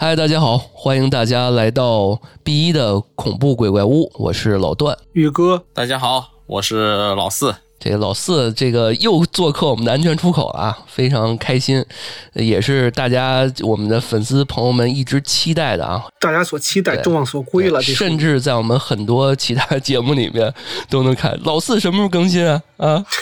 [0.00, 7.52] 嗨，大家好，欢迎大家来到 B 一的恐怖鬼怪屋，我是老段，宇哥，大家好，我是老四。
[7.80, 11.84] 这个老四，这个又做客我们的安全出口了啊，非常开心，
[12.34, 17.82] 也是大家我们的粉丝朋友们一直期待的啊，大家所期待、众望所归了。
[17.82, 20.54] 甚至在我们很多其他节目里面
[20.88, 23.04] 都能看老四什么时候更新啊啊。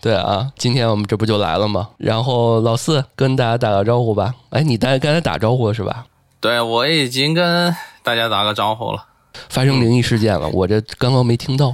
[0.00, 1.90] 对啊，今天我们这不就来了吗？
[1.98, 4.32] 然后老四跟大家打个招呼吧。
[4.50, 6.06] 哎，你刚才刚才打招呼是吧？
[6.40, 9.04] 对，我已经跟大家打个招呼了。
[9.48, 11.66] 发生灵异事件了，我这刚刚没听到。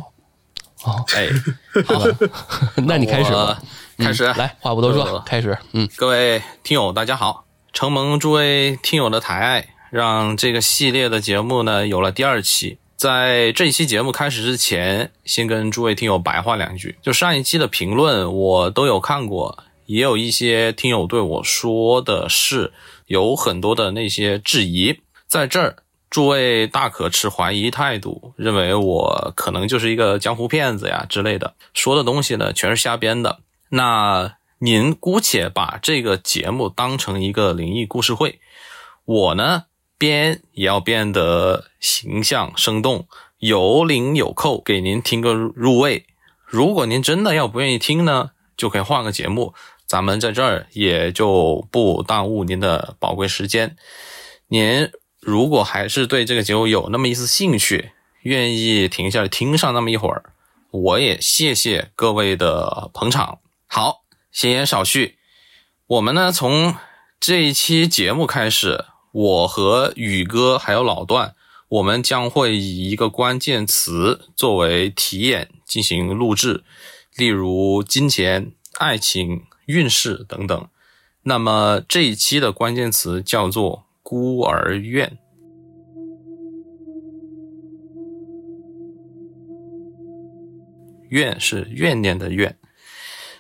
[0.85, 1.29] 哦，哎，
[1.87, 2.17] 好了，
[2.87, 3.61] 那你开始吧。
[3.99, 5.57] 开始，来，话不多说，开始。
[5.73, 12.79] 嗯，各位听友大家好，承蒙诸位听友的抬爱，让这个系列的节目呢有了第二期。
[12.97, 16.97] 在这一期节目开始之前，先跟诸位听友白话两句。
[17.03, 22.73] 就上一期的评论，我都有看过，也有一些听友对我说的是
[23.07, 25.01] 有很多的那些质疑。
[25.27, 25.77] 在这儿，
[26.09, 33.41] 诸位大可持怀疑态度，认为我可能就是一个江湖骗子呀之类的，说的东西呢全是瞎编的。
[33.71, 38.39] 那您姑且把这个节目当成一个灵异故事会，
[39.05, 39.65] 我呢？
[39.97, 43.07] 编也要变得形象生动，
[43.39, 46.07] 有领有扣，给您听个入味。
[46.45, 49.55] 如果您真的要不愿意听呢，就可以换个节目，
[49.87, 53.77] 咱们在这儿也就不耽误您的宝贵时间。
[54.49, 60.33] 您如果还是对这个节目有那么一丝兴趣，愿意停下来听上那么一会儿，
[60.71, 63.39] 我也谢谢各位的捧场。
[63.67, 65.19] 好，闲言少叙，
[65.87, 66.75] 我们呢从
[67.19, 68.85] 这一期节目开始。
[69.15, 71.37] 我和宇哥还有老段，
[71.69, 76.65] 我们将会以一个关键词作为题眼进行录制，
[77.15, 78.51] 例如金钱、
[78.81, 80.69] 爱情、运势等等。
[81.23, 85.17] 那么这一期的关键词叫做孤儿院，
[91.09, 92.59] 怨是怨念的怨。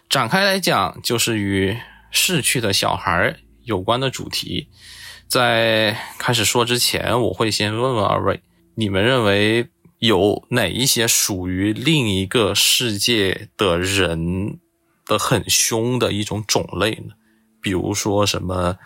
[0.09, 1.77] 展开来讲，就是与
[2.13, 4.69] 逝去的小孩有关的主题。
[5.35, 8.41] 在开始说之前，我会先问问二位：
[8.77, 9.67] 你们认为
[9.99, 14.61] 有哪一些属于另一个世界的人
[15.05, 17.15] 的很凶的一种种类呢？
[17.61, 18.79] 比如说什么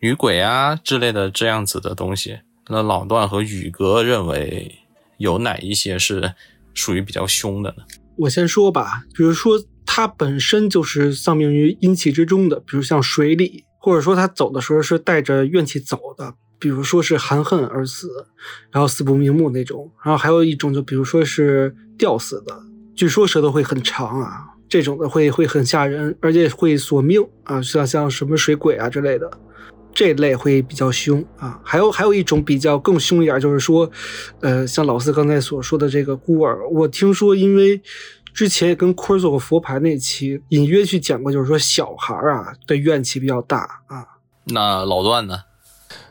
[0.00, 2.40] 女鬼啊之类的这样子的东西。
[2.68, 4.80] 那老段和宇哥认为
[5.18, 6.34] 有哪一些是
[6.74, 7.84] 属于比较凶的呢？
[8.16, 13.62] 我先说吧，比如说它本身就是丧命于阴气之中的，比如像水里。
[13.82, 18.26] 或者说他走的时候是带着怨气走的，比如说是含恨而死，
[18.70, 19.90] 然后死不瞑目那种。
[20.04, 22.54] 然后还有一种，就比如说是吊死的，
[22.94, 29.30] 据说舌头会很长啊，这种的会会很吓人，而且会索命啊，像像什么水鬼啊之类的，
[29.94, 31.58] 这类会比较凶啊。
[31.64, 33.90] 还有还有一种比较更凶一点，就是说，
[34.40, 37.80] 呃，像老四刚才所说的这个孤儿，我听说因为。
[38.32, 44.06] 之前也跟坤做过佛牌那期，隐约去讲过，就是说小孩啊的怨气比较大啊。
[44.44, 45.42] 那老段呢？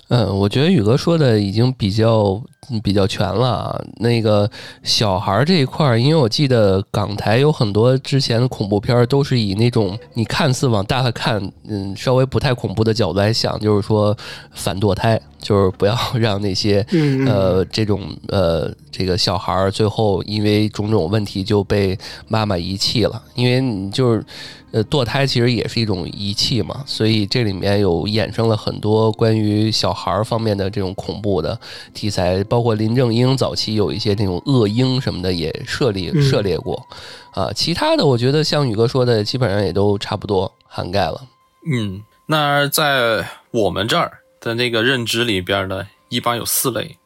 [0.09, 2.41] 嗯，我觉得宇哥说的已经比较
[2.83, 3.83] 比较全了。
[3.97, 4.49] 那个
[4.83, 14.15] 小孩这一块儿，因为我记得港台有很多之前的恐怖片都是以那种你看似往大了看，嗯，稍微不太恐怖的角度来想，就是说
[14.51, 16.85] 反堕胎，就是不要让那些
[17.25, 21.97] 呃这种呃这个小孩最后因为种种问题就被
[22.27, 24.23] 妈妈遗弃了，因为你就是。
[24.71, 31.59] 呃，堕胎其实也是一种遗弃嘛，所以这里面有衍生了很多关于小孩儿方面的这种恐怖的
[31.91, 36.87] 题材，包括林正英早期有一些那种恶婴什么的也涉猎涉猎过，
[37.33, 41.27] 啊，其他的我觉得像宇哥说的，基本上也都差不多涵盖了。
[41.71, 46.97] 嗯，那在我们这儿的那个认知里边呢，一般有四类，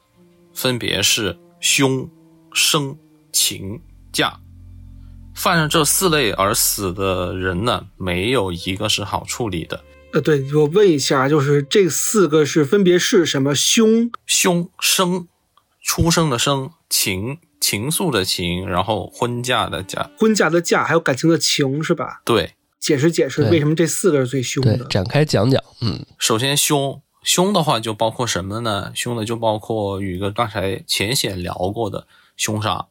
[0.54, 2.10] 分别是凶、
[2.54, 2.98] 生、
[3.32, 3.82] 情、
[4.12, 4.40] 嫁。
[5.36, 9.84] 犯上这四类而死的人呢，没有一个是好处理的。
[10.14, 13.56] 呃，对我问一下，就是这四个是分别是什么？
[13.56, 15.28] 凶、凶、生、
[15.84, 22.22] 出生的生、情、情愫的情，然后婚嫁的嫁，婚嫁的嫁，还有感情的情，是吧？
[22.26, 24.86] 对，解释解释为什么这四个是最凶的？
[24.86, 25.62] 展开讲讲。
[25.82, 28.92] 嗯，首先凶，凶的话就包括什么呢？
[28.96, 32.08] 凶的就包括宇哥刚才浅显聊过的
[32.38, 32.88] 凶杀，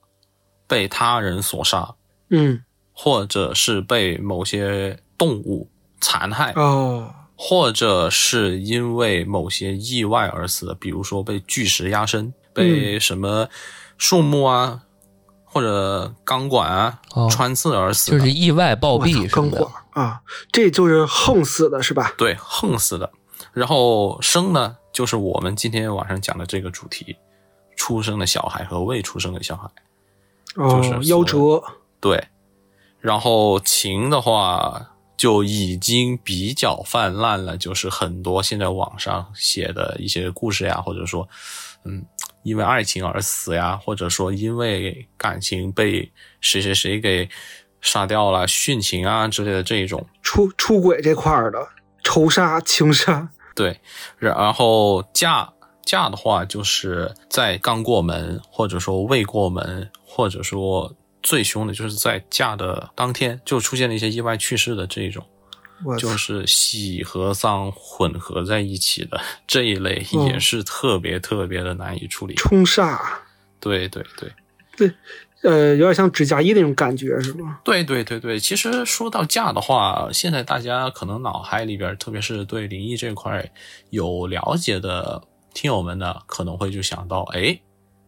[0.69, 1.95] 被他人所杀。
[2.31, 2.63] 嗯，
[2.93, 13.49] 或者是被某些动物残害哦，或者是因为某些意外而死的，比如说被巨石压身，被什么
[13.99, 14.83] 树木啊
[15.45, 16.99] 或者钢管啊
[17.31, 22.15] 穿刺而死，就是意外暴毙，钢管啊，这就是横死的是吧？
[22.17, 23.11] 对，横死的。
[23.53, 27.17] 然后生呢，就是我们今天晚上讲的这个主题，
[27.77, 29.69] 出生的小孩和未出生的小孩，
[30.57, 31.63] 就是哦，夭折，
[32.01, 32.29] 对。
[33.01, 41.29] 然后情的话就已经比较泛滥了，就是很多现在网上写的一些故事呀，或者说，
[41.85, 42.07] 嗯，
[42.43, 46.11] 因为爱情而死呀，或者说因为感情被
[46.41, 47.29] 谁谁谁给
[47.81, 50.07] 杀掉了、殉情啊之类的这一种。
[50.23, 51.69] 出出轨这块儿的
[52.03, 53.81] 仇杀、情杀， 对，
[54.19, 55.53] 然后嫁
[55.85, 65.25] 嫁的话，就是在刚过门，或者说未过门，或者说最凶的就是在嫁的当天就出现了一些意外去世的这一种，
[65.99, 72.35] 就是喜和丧混合在一起的这一类，哦也是特别特别的难以处理。
[72.35, 72.99] 冲煞，
[73.61, 74.33] 对对对
[74.77, 74.93] 对。
[75.43, 77.59] 呃，有点像指甲衣那种感觉，是吗？
[77.65, 83.51] 对对对对，其实说到嫁的话，现在大家可能脑海里边，特别是对灵异这块
[83.91, 85.21] 有了解的
[85.53, 87.59] 听友们呢，可能会就想到，哎，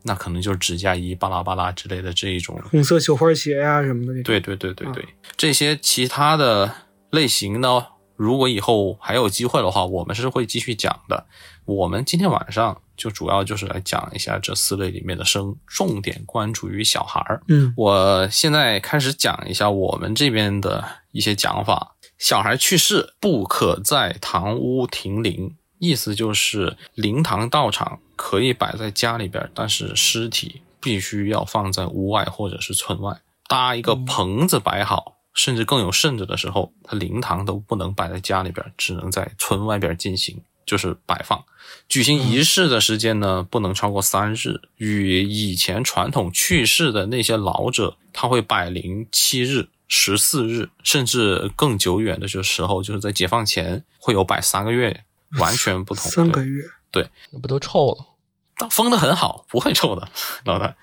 [0.04, 2.56] 那可能就是指甲衣巴拉巴拉之类的这一种。
[2.70, 4.22] 红色绣花鞋呀、什么的。
[4.22, 5.04] 对对对对对，
[5.36, 6.72] 这些其他的
[7.14, 11.26] 类型呢，如果以后还有机会的话，我们是会继续讲的。
[11.64, 17.42] 我们今天晚上就主要就是来讲一下这四类里面的生，重点关注于小孩儿。
[17.48, 21.92] 嗯我现在开始讲一下我们这边的一些讲法。
[22.18, 35.13] 小孩去世不可在堂屋停灵，意思就是灵堂道场可以摆在家里边，但是尸体必须要放在屋外或者是村外，搭一个棚子摆好。
[35.34, 41.44] 甚至更有甚者的时候，他灵堂都不能摆在家里边，只能在村外边进行，就是摆放。
[41.88, 44.60] 举行仪式的时间呢，不能超过三日。
[44.76, 55.04] 与以前传统去世的那些老者，他会摆灵七日、十四日，甚至更久远的就时候，就是在解放前会有摆三个月，
[55.38, 56.04] 完全不同。
[56.10, 58.68] 三个月，对那不都臭了？
[58.70, 60.08] 封的很好，不会臭的，
[60.44, 60.76] 老大。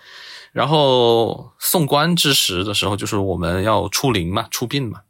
[0.52, 5.02] 然后送棺之时的时候，就是我们要出灵嘛、出殡嘛。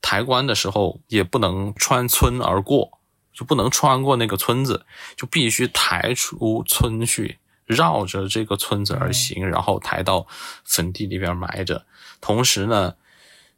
[0.00, 3.00] 抬棺的时候也不能穿村而过，
[3.32, 4.86] 就不能穿过那个村子，
[5.16, 10.26] 就必须抬出村去，绕着这个村子而行，然后抬到
[10.64, 11.84] 坟地里边埋着。
[12.20, 12.94] 同时呢，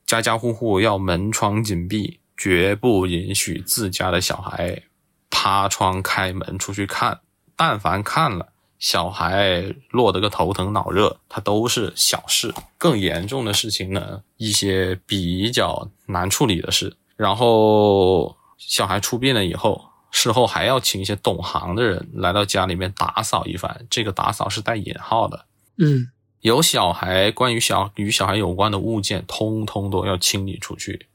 [0.07, 4.85] 家家户户要门窗紧闭，绝不允许自家的小孩
[5.29, 7.21] 趴窗开门出去看。
[7.55, 12.55] 但凡看了，小孩落得个头疼脑热，它都是小事。
[12.77, 16.97] 更严重的事情呢，一些比较难处理的事。
[17.17, 23.87] 然后小孩出殡了以后，事后还要请一些懂行的人来到家里面打扫一番。
[23.91, 25.47] 这个打扫是带引号的。
[25.79, 26.09] 嗯
[26.41, 31.09] 有小孩关于小与小孩有关的物件，通通都要清理出去，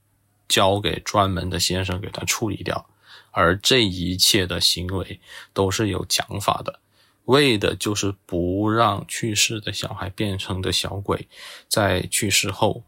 [0.50, 2.86] 交给专门的先生给他处理掉。
[3.32, 5.22] 而这一切的行为
[5.54, 6.82] 都是有讲法的，
[7.26, 11.28] 为的就是不让去世的小孩变成的小鬼，
[11.68, 12.84] 在去世后，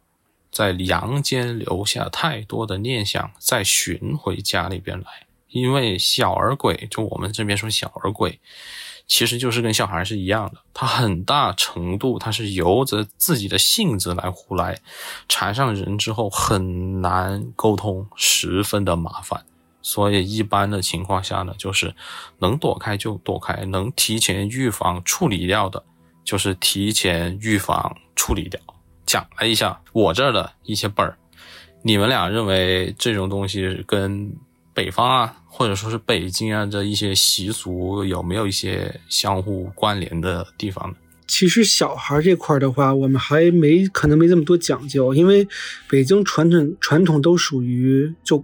[0.51, 5.05] 在阳间留下太多的念想，再寻回家里边来。
[5.49, 8.39] 因为小儿鬼，就我们这边说小儿鬼，
[9.07, 14.77] 其实就是跟小孩是一样的，他很大程度他是由着自己的性子来胡来，
[15.29, 19.45] 缠上人之后很难沟通，十分的麻烦。
[19.87, 21.93] 所以一般的情况下呢，就是
[22.39, 25.83] 能躲开就躲开，能提前预防处理掉的，
[26.23, 28.59] 就是提前预防处理掉。
[29.05, 31.15] 讲了一下我这儿的一些本儿，
[31.83, 34.35] 你们俩认为这种东西跟
[34.73, 40.95] 北方啊，或者说是北京啊这一些习俗有没有一些相互关联的地方呢？
[41.27, 45.47] 其实小孩这块的话，我们还没可能没这么多讲究，因为
[45.87, 48.43] 北京传统传统都属于就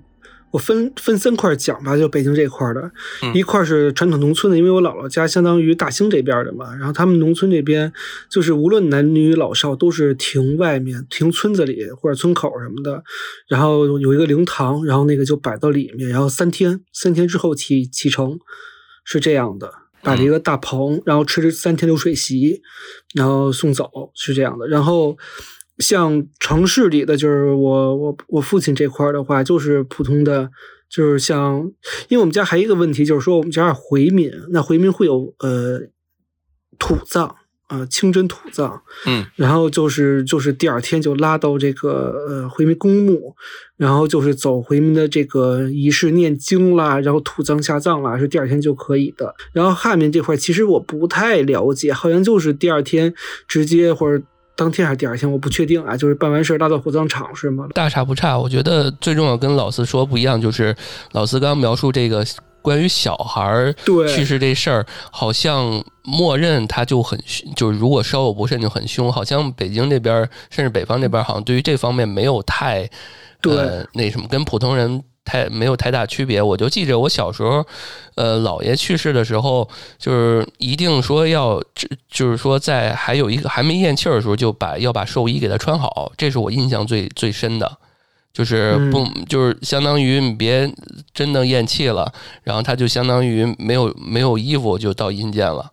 [0.52, 2.92] 我分分三块讲吧，就北京这块的，
[3.24, 7.92] 嗯一块是传统农村的，因为我姥姥家相当于大兴这边的嘛，然后他们农村这边
[8.30, 13.04] 就是无论男女老少都是停外面，停村子里或者村口什么的，
[13.48, 18.40] 然后有一个灵堂，然后那个就摆到里面，然后三天三天之后启启程，
[19.04, 19.72] 是这样的。
[20.04, 22.60] 摆了一个大棚，然后吃三天流水席，
[23.14, 24.68] 然后送走是这样的。
[24.68, 25.16] 然后
[25.78, 30.50] 像城市里的，就是我我我父亲这块儿的话，就是普通的，
[30.90, 31.72] 就是像，
[32.10, 35.82] 因为我们家还有一个问题，就是说我们家是回民，那回民会有呃
[36.78, 37.36] 土葬
[37.68, 43.34] 啊、清真土葬，嗯然后就是就是第二天就拉到这个呃回民公墓，
[43.78, 49.34] 然后就是走回民的这个仪式念经啦，然后土葬下葬啦，是第二天就可以的。
[49.54, 53.14] 然后汉民这块其实我不太了解，好像就是第二天
[53.48, 54.22] 直接或者
[54.62, 57.68] 当天还是第二天，我不确定啊，就是办完事儿拉到火葬场是吗？
[57.74, 58.38] 大差不差。
[58.38, 60.76] 我觉得最重要跟老四说不一样，就是
[61.14, 62.24] 老四刚描述这个
[62.62, 69.12] 关于小孩儿对去世这事儿，好像默认他就很凶，就是如果稍有不慎就很凶。
[69.12, 72.88] 好像北京这边甚至北方这边，好像对于这方面没有太
[73.42, 76.42] 对呃那什么，跟普通人太没有太大区别。
[76.42, 77.66] 我就记着我小时候，
[78.16, 87.78] 呃，姥爷去世的时候，就是一定说要，就就是说在还有一个还没咽气儿的时候，就把要把寿衣给他穿好，这是我印象最最深的。
[88.34, 90.74] 就是不，就是相当于你别
[91.14, 92.10] 真的咽气了，
[92.44, 95.70] 然后他就相当于没有没有衣服就到阴间了，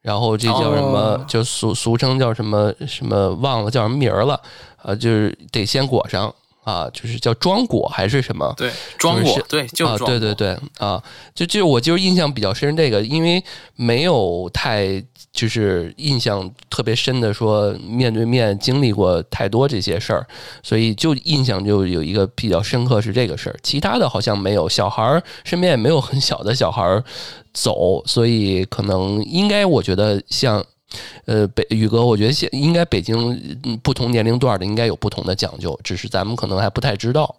[0.00, 0.96] 然后这叫什么？
[0.96, 4.40] 哦就俗俗称叫什么什么忘了叫什么名儿了，
[4.76, 6.32] 啊，就是得先裹上
[6.68, 8.52] 啊，就是叫庄果还是什么？
[8.58, 11.02] 对，装就是果，对，就是啊，装果对对对啊，
[11.34, 13.42] 就就我就是印象比较深这个，因为
[13.74, 20.26] 没有太就是印象特别深的说面对面经历过太多这些事儿，
[20.62, 27.02] 所以就印象就有一个比较深刻是这个事儿，其他的好像没有，小孩儿身边也没有很小的小孩儿
[27.54, 30.62] 走，所以可能应该我觉得像。
[31.26, 33.16] 呃，北宇哥，我觉得现应该北京
[33.64, 37.36] 嗯不同年龄段的应该有不同的讲究，只是咱们可能还不太知道。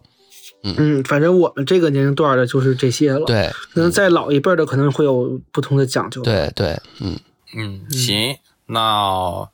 [0.62, 7.18] 嗯，反正我们这个年龄段的就是这些了。，对，可能在老一辈的可能会有不同的讲究。，对对，嗯。
[7.52, 9.48] 嗯，行，那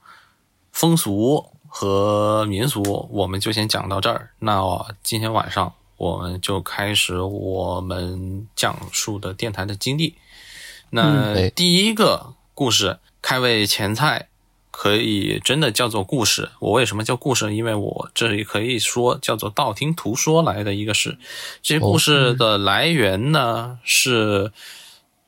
[0.71, 4.29] 风俗和民俗我们就先讲到这儿。
[4.39, 4.61] 那
[5.03, 10.15] 今天晚上我们就开始我们讲述的电台的经历。
[10.91, 14.29] 那第一个故事，开胃前菜。
[14.71, 16.51] 可以真的叫做故事。
[16.59, 17.55] 我为什么叫故事？
[17.55, 21.17] 因为我这里可以说叫做道听途说来的一个事。
[21.63, 24.53] 这些故事的来源呢，是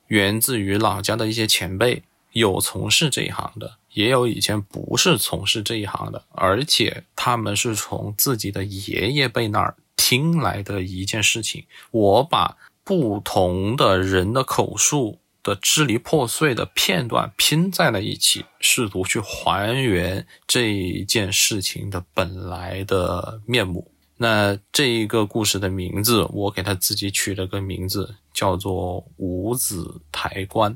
[0.05, 2.03] 源自于老家的一些前辈，
[2.33, 11.65] 有从事这一行的，也有以前不是从事这一行的，而且他们是从自己的爷爷辈那儿听来的一件事情。
[11.89, 15.17] 我把不同的人的口述
[15.49, 23.91] 的支离破碎的片段拼在了一起，试图去还原这一件事情的本来的面目。
[24.17, 30.71] 那这一个故事的名字，我给他自己取了个名字，叫做《五子抬棺》。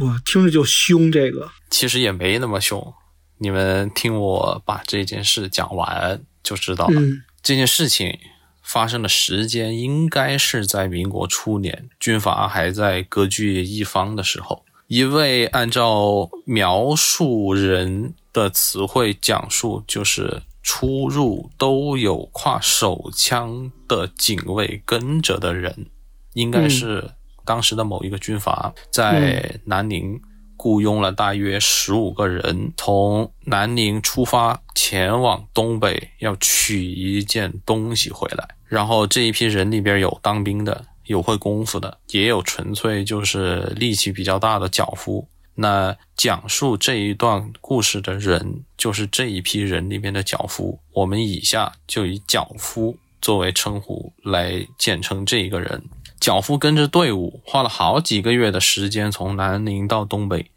[0.00, 1.12] 我听着就凶。
[1.12, 2.94] 这个，其实也没那么凶，
[3.42, 7.00] 你们听我把这件事讲完就知道了。
[7.00, 8.16] 嗯这件事情
[8.62, 14.64] 发生的时间应该是在民国初年，军阀还在割据一方的时候。
[14.86, 25.86] 一位按照描述人的词汇讲述，就是出入都有挎手枪的警卫跟着的人，
[26.34, 27.10] 应该是
[27.44, 30.20] 当时的某一个军阀在南宁
[30.62, 38.48] 雇佣了大约十五个人，从南宁出发前往东北，要取一件东西回来。
[38.68, 45.26] 然后这一批人里边有当兵的，有会功夫的，也有纯粹就是力气比较大的脚夫。
[45.56, 50.78] 那讲述这一段故事的人，就是这一批人里面的脚夫。
[50.92, 55.82] 我们以下就以脚夫作为称呼来简称这一个人。
[56.22, 60.52] 脚夫跟着队伍，花了好几个月的时间，从南宁到东北。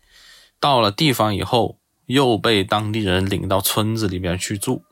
[0.60, 4.84] 到了地方以后，又被当地人领到村子里面去住，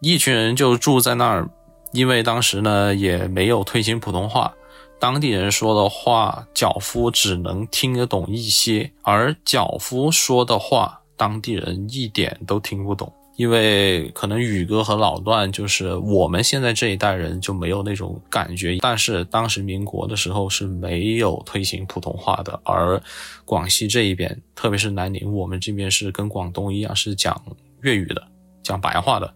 [0.00, 1.48] 一群人就住在那儿。
[1.92, 4.52] 因为当时呢也没有推行普通话，
[4.98, 13.12] 当地人说的话，脚夫只能听得懂一些，而脚夫说的话，当地人一点都听不懂。
[13.36, 23.00] 因为可能宇哥和老段就是我们现在这一代人就没有那种感觉，但是当时民国的时候是没有推行普通话的，而
[23.44, 27.40] 广西这一边，特别是南宁，我们这边是跟广东一样是讲
[27.82, 28.26] 粤语的，
[28.62, 29.32] 讲白话的。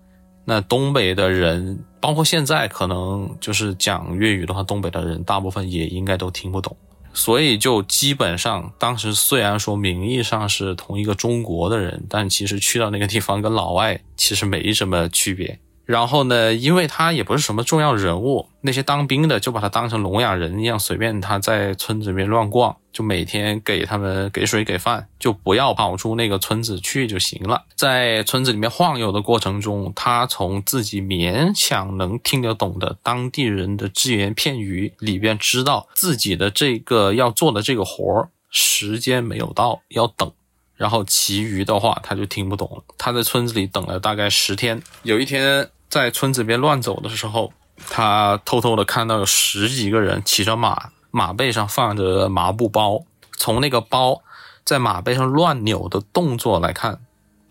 [0.47, 6.75] 那东北的人，包括现在可能就是讲粤语的话，东北的人大部分也应该都听不懂。
[7.12, 15.59] 所以就基本上，当时虽然说名义上是同一个中国的人，但其实去到那个地方跟老外其实没什么区别。
[15.91, 27.65] 然后呢，因为他也不是什么重要人物，那些当兵的就把他当成聋哑人一样，随便他在村子里面乱逛，就每天给他们给水给饭，就不要跑出那个村子去就行了。
[27.75, 40.31] 在村子里面晃悠的过程中，他从自己勉强能听得懂的当地人的只言片语里边，知道自己的这个要做的这个活儿时间没有到，要等。
[40.77, 42.83] 然后其余的话他就听不懂了。
[42.97, 47.53] 他在村子里等了大概十天，有一天在村子边乱走的时候，
[47.91, 53.03] 他偷偷的看到有十几个人骑着马，马背上放着麻布包。
[53.37, 54.23] 从那个包
[54.65, 57.01] 在马背上乱扭的动作来看，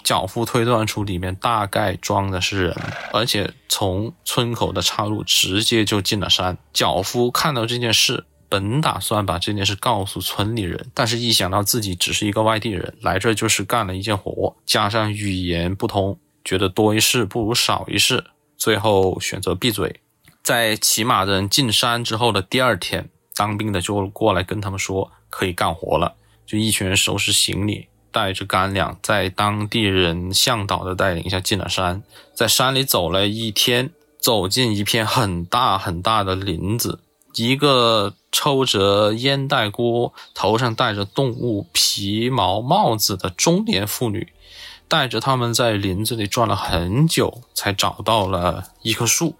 [0.03, 2.75] 脚夫推断出里面大概装的是人，
[3.11, 6.57] 而且从村口的岔路直接就进了山。
[6.71, 18.25] 脚夫看到这件事，本打算把这件事告诉村里人，但是一想到自己只是一个外地人，来这就是干了一件活，加上语言不通，觉得多一事不如少一事，
[18.57, 19.99] 最后选择闭嘴。
[20.43, 26.15] 在骑马的人进山之后的第二天，当兵的就过来跟他们说可以干活了，
[26.45, 27.87] 就一群人收拾行李。
[28.11, 32.01] 带着干粮，在当地人向导的带领下进了山，
[32.33, 37.01] 在山里走了一天，走进一片很大很大的林子。
[37.35, 44.33] 一个抽着烟袋锅、头上戴着动物皮毛帽子的中年妇女，
[44.89, 49.37] 带着他们在林子里转了很久，才找到了一棵树。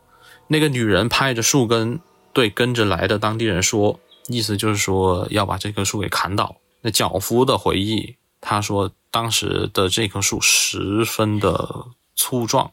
[0.48, 2.00] 那个女人拍着树根，
[2.32, 8.15] 对跟着来的当地人说：“意思就是说要把这棵树给砍倒。”那脚夫的回忆。
[8.41, 12.72] 他说，当时的这棵树十分的粗壮，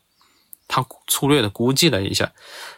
[0.68, 2.30] 他粗略的估计了一下，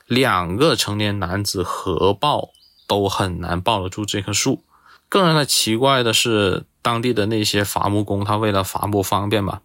[0.07, 2.49] 两个成年男子合抱
[2.87, 4.65] 都很难抱得住这棵树。
[5.11, 9.61] 更让他奇怪的是，当地的那些伐木工，他为了伐木方便嘛，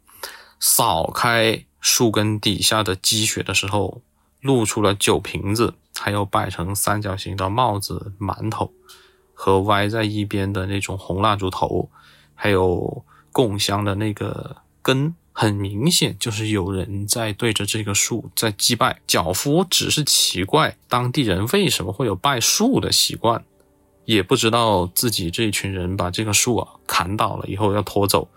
[0.63, 4.01] 扫开树根底下的积雪的时候，
[4.39, 8.71] 露出了酒瓶子，还有摆成三角形的帽子、馒头
[9.33, 11.89] 和歪在一边的那种红蜡烛头，
[12.33, 13.03] 还有。
[13.35, 18.99] 供香的那个根很明显，就是有人在对着这个树在祭拜。
[19.07, 23.43] 脚夫只是奇怪当地人为什么会有拜树的习惯，
[24.05, 28.27] 也不知道自己这一群人把这个树啊砍倒了以后要拖走，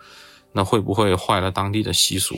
[0.56, 2.34] 那会不会坏了当地的习俗？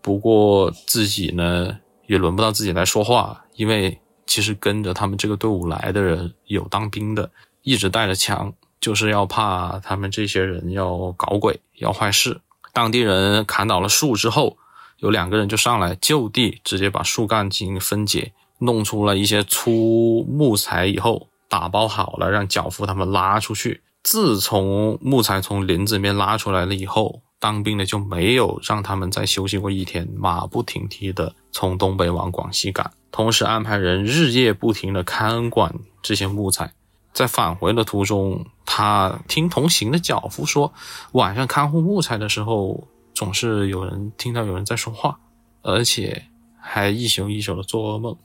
[0.00, 1.78] 不过自己呢
[2.08, 7.30] 也轮不到自己来说话，因为其实跟着他们这个队伍来的人有当兵的，
[7.62, 8.52] 一直带着枪。
[8.80, 12.40] 就是要怕他们这些人要搞鬼、要坏事。
[12.72, 14.56] 当地人砍倒了树之后，
[14.98, 23.82] 有两个人就上来就地直接把树干进行分解，弄出了一些粗木材以后，打包好了，让脚夫他们拉出去。
[24.02, 36.72] 自从木材从林子里面拉出来了以后，当兵的就没有让他们再休息过一天，马不停蹄的从东北往广西赶，同时安排人日夜不停的看管这些木材。
[37.12, 40.72] 在返回的途中，他听同行的脚夫说，
[41.14, 45.18] 晚上看护木材的时候，总是有人听到有人在说话，
[45.62, 46.26] 而且
[46.60, 48.16] 还一宿一宿的做噩梦。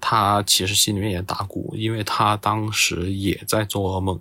[0.00, 4.20] 他其实心里面也打鼓，因为他当时也在做噩梦，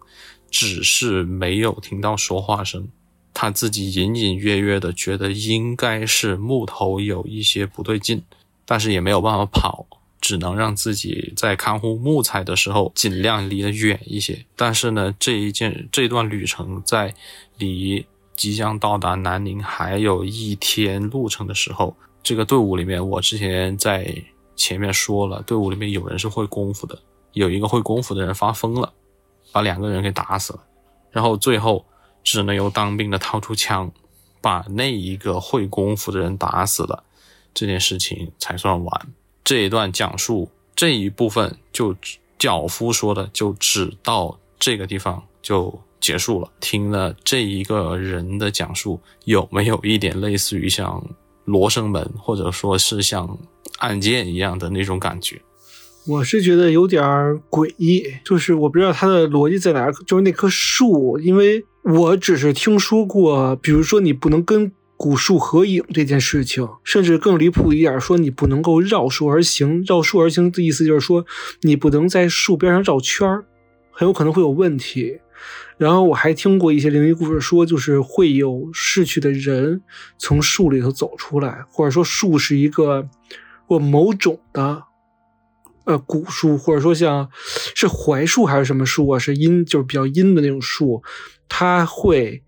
[0.52, 2.88] 只是没有听到说话声。
[3.34, 8.24] 他自己隐隐约约的觉得应该是木头有一些不对劲，
[8.66, 9.86] 但是也没有办法跑。
[10.22, 14.46] 只能让自己在看护木材的时候尽量离得远一些。
[14.56, 17.14] 但是呢，这一件这段旅程在
[17.58, 21.94] 离即将到达南宁还有一天路程的时候，
[22.24, 24.16] 这个队伍里面，我之前在
[24.56, 26.98] 前面说了，队伍里面有人是会功夫的，
[27.34, 28.94] 有一个会功夫的人发疯了，
[29.52, 30.64] 把两个人给打死了，
[31.12, 31.86] 然后最后
[32.24, 33.92] 只能由当兵的掏出枪，
[34.42, 37.04] 把那一个会功夫的人打死了，
[37.54, 39.08] 这件事情才算完。
[39.44, 41.96] 这一段讲述这一部分，就
[42.40, 46.50] 脚夫说的，就只到这个地方就结束了。
[46.60, 51.04] 听了这一个人的讲述，有没有一点类似于像
[51.46, 53.38] 罗生门，或者说是像
[53.80, 55.42] 案件一样的那种感觉？
[56.06, 57.02] 我是觉得有点
[57.50, 64.72] 诡异，就是我不知道他的逻辑在哪，就是那棵树，因为我只是听说过，比如说你不能跟。
[64.96, 69.84] 古树合影这件事情，甚至更离谱一点，说你不能够绕树而行。
[69.86, 71.26] 绕树而行的意思就是说，
[71.64, 73.44] 你不能在树边上绕圈儿，
[73.92, 75.20] 很有可能会有问题。
[75.78, 79.82] 然后我还听过一些灵异故事，说就是会有逝去的人
[80.18, 83.10] 从树里头走出来，或者说树是一个
[83.66, 84.84] 或某种的
[85.84, 87.28] 呃古树，或者说像
[87.76, 91.04] 是槐树还是什么树啊，是阴就是比较阴的那种树，
[91.48, 92.42] 它会。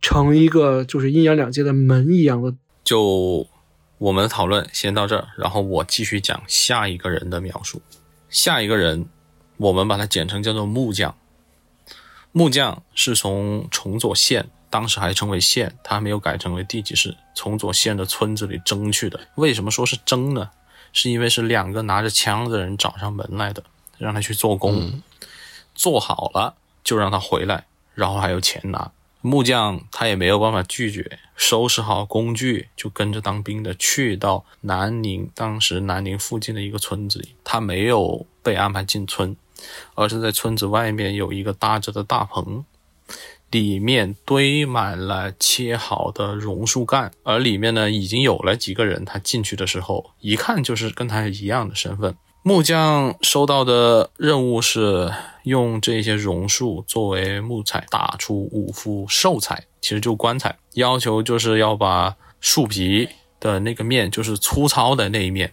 [0.00, 2.54] 成一个就是阴阳两界的门一样的。
[2.84, 3.44] 就
[3.98, 7.82] 我们的讨论先到这儿，然后我继续讲下一个人的描述。
[8.30, 9.08] 下一个人，
[9.56, 11.16] 我们把它简称叫做木匠。
[12.30, 17.16] 木匠是从崇左县，当时还称为县，他还没有改成为地级市。
[17.34, 19.18] 崇左县的村子里争去的。
[19.34, 20.50] 为什么说是争呢？
[20.92, 23.64] 是因为是两个拿着枪的人找上门来的，
[23.98, 25.02] 让他去做工，
[25.74, 27.66] 做好了就让他回来，
[27.98, 28.92] 然后还有钱拿。
[29.20, 37.34] 木匠他也没有办法拒绝，收拾好工具就跟着当兵的去到南宁，当时南宁附近的一个村子里。
[37.42, 39.36] 他没有被安排进村，
[39.96, 42.64] 而是在村子外面有一个搭着的大棚。
[43.50, 49.04] 里面堆满了切好的榕树干，而里面呢已经有了几个人。
[49.04, 52.14] 他进去的时候，一看就是跟他一样的身份。
[52.42, 55.12] 木匠收到的任务是
[55.48, 60.56] 用这些榕树作为木材打出五副寿材，其实就棺材。
[60.74, 63.08] 要求就是要把树皮
[63.40, 65.52] 的那个面，就是粗糙的那一面，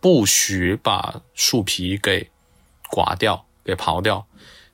[0.00, 2.28] 不许把树皮给
[2.90, 4.26] 刮掉、给刨掉。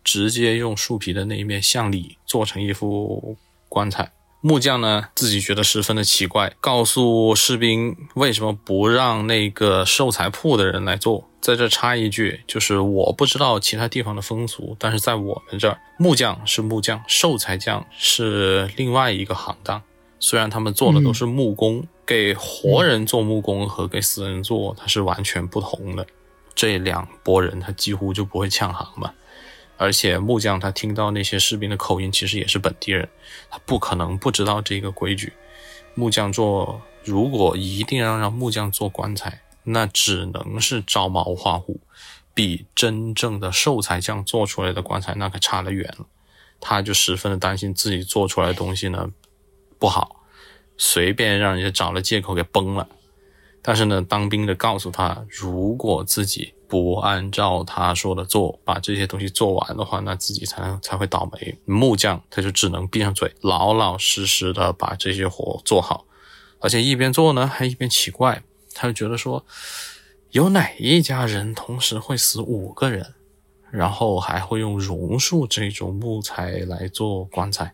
[0.02, 3.38] 直接用树皮的那一面向里做成一副
[3.70, 4.12] 棺材。
[4.42, 11.26] 木匠呢自己觉得十分的奇怪，告诉士兵为什么不让那个寿材铺的人来做。
[11.44, 19.82] 在这插一句，就是我不知道其他地方的风俗，但是在我们这儿，木匠是木匠，寿材匠是另外一个行当。
[20.18, 26.06] 虽然他们做的都是木工，给活人做木工和给死人做，它是完全不同的。
[26.54, 29.12] 这两拨人他几乎就不会呛行吧。
[29.76, 33.06] 而且木匠他听到那些士兵的口音，其实也是本地人，
[33.50, 35.34] 他不可能不知道这个规矩。
[35.94, 41.80] 木匠做，如果一定要让木匠做棺材，那只能是照猫画虎，
[42.32, 46.06] 比真正的寿材匠做出来的棺材那可差得远了。
[46.60, 49.10] 他就十分的担心自己做出来的东西呢
[49.78, 50.22] 不好，
[50.76, 52.88] 随便让人家找了借口给崩了。
[53.66, 61.58] 但是呢，当兵的告诉他，如果自己不按照他说的做，把这些东西做完的话，那自己才才会倒霉。
[61.64, 66.04] 木匠他就只能闭上嘴，老老实实的把这些活做好，
[66.60, 68.42] 而且一边做呢，还一边奇怪，
[68.74, 69.44] 他就觉得说，
[70.30, 73.14] 有哪一家人同时会死五个人，
[73.70, 77.72] 然后还会用榕树这种木材来做棺材，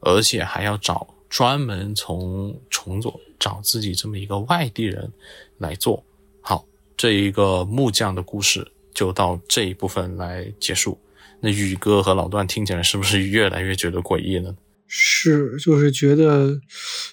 [0.00, 1.06] 而且还要找。
[1.30, 5.12] 专门从重左找自己这么一个外地人
[5.58, 6.00] 来做
[6.40, 6.64] 好
[6.96, 10.96] 这一个木匠的故事，就到这一部分来结束。
[11.40, 14.54] 那宇哥和老段听起来是不是越来越觉得诡异了？
[14.86, 16.60] 是，就是觉得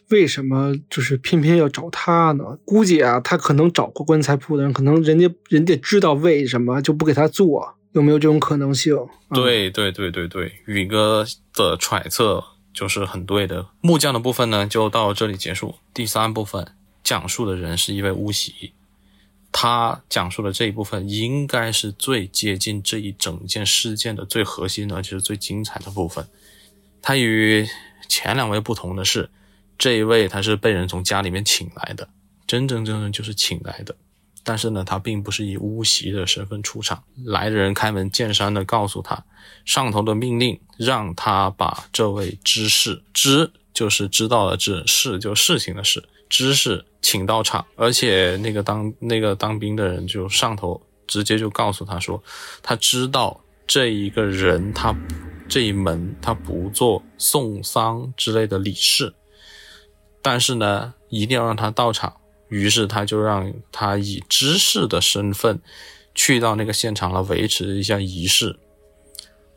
[0.10, 2.58] 为什么就是偏偏要找他呢？
[2.66, 8.96] 估计啊，他可能找过棺材铺的人，可能人家人家知道为什么就不给他做，有没有这种可能性？
[9.34, 12.44] 对对对对对，宇哥的揣测。
[12.74, 13.68] 就是很对的。
[13.82, 15.76] 木匠的部分呢，就到这里结束。
[15.94, 16.66] 第三部分
[17.04, 18.72] 讲述的人是一位巫喜，
[19.52, 26.26] 他讲述的这一部分应该是最接近这一整件事件的最核心，而且是最精彩的部分。
[27.02, 27.68] 他与
[28.08, 29.30] 前两位不同的是，
[29.78, 32.08] 这一位他是被人从家里面请来的，
[32.46, 33.96] 真真正正就是请来的。
[34.44, 37.04] 但是呢，他并不是以巫习的身份出场。
[37.26, 39.24] 来的人开门见山的告诉他，
[39.66, 47.64] 上头的命令让他把这位知事“知”就是知道的“知”，“事”就事情的“事”，知识请到场。
[47.76, 52.22] 而且那个当那个当兵的人就上头直接就告诉他说，
[52.64, 54.92] 他知道这一个人他
[55.52, 59.14] 这一门他不做送丧之类的礼事，
[60.22, 62.16] 但是呢，一定要让他到场。
[62.48, 65.60] 于是他就让他以知事的身份
[66.16, 68.58] 去到那个现场来维持一下仪式。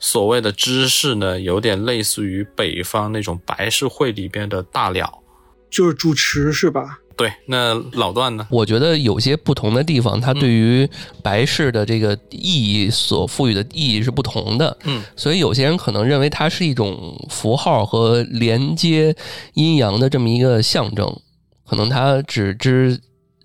[0.01, 5.23] 所谓的知事呢，有点类似于北方那种白事会里边的大了，
[5.71, 6.99] 就是主持是吧？
[7.17, 8.47] 对，那老段呢？
[8.51, 10.89] 我觉得有些不同的地方，它对于
[11.23, 14.77] 白事的这个意义所赋予的意义是不同的。
[14.85, 19.15] 嗯，所以有些人可能认为它是一种符号和连接
[19.55, 21.21] 阴阳的这么一个象征。
[21.67, 23.01] 可能他只知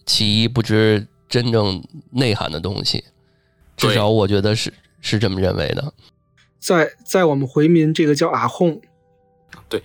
[0.05, 3.01] 其一，不知真正内涵的东西。
[3.77, 5.93] 至少我觉得是是这么认为的。
[6.59, 8.81] 在在我们回民，这个叫阿訇。
[9.69, 9.81] 对，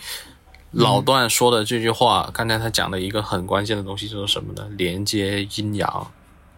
[0.75, 4.69] 老段说的这句话，刚才他讲的一个很关键的东西就是什么呢？
[4.77, 6.11] 连接阴阳。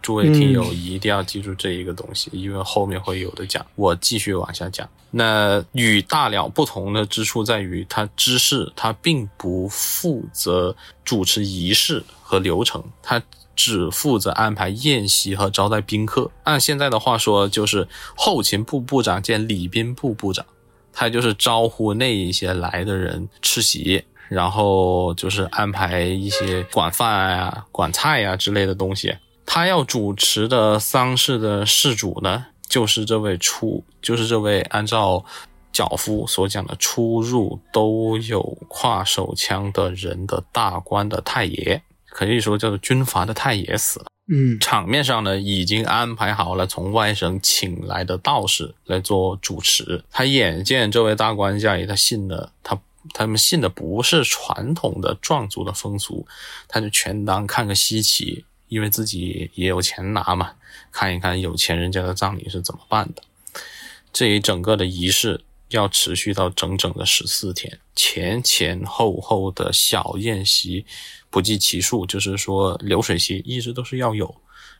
[0.03, 3.67] 诸位听友一定要记住这一个东西，因为后面会有的讲。
[3.75, 4.89] 我继续往下讲。
[5.11, 13.21] 那与大了不同的之处在于，他知识他并不负责主持仪式和流程，他
[13.57, 16.31] 只负责安排宴席和招待宾客。
[16.45, 20.47] 按现在的话说，就是后勤部部长兼礼宾部部长，
[20.99, 29.15] 他就是招呼那一些来的人吃席，然后就是安排一些管饭啊、管菜啊之类的东西。
[29.45, 35.23] 他要主持的丧事的事主呢，就是这位出，就是这位按照
[35.71, 44.07] 脚夫所讲的出入都有挎手枪的人的大官的太爷，可以说叫做军阀的太爷死了。
[44.29, 50.05] 嗯，场面上呢，已经安排好了从外省请来的道士来做主持。
[50.11, 52.81] 他眼见这位大官家里，他信的他
[53.15, 56.27] 他们信的不是传统的壮族的风俗，
[56.67, 58.45] 他就全当看个稀奇。
[58.69, 60.55] 因为自己也有钱拿嘛，
[60.91, 63.23] 看一看有钱人家的葬礼是怎么办的。
[64.13, 70.85] 这一整个的仪式要持续到整整的十四天，前前后后的小宴席
[71.31, 74.35] 不计其数，就是说流水席一直都是要有，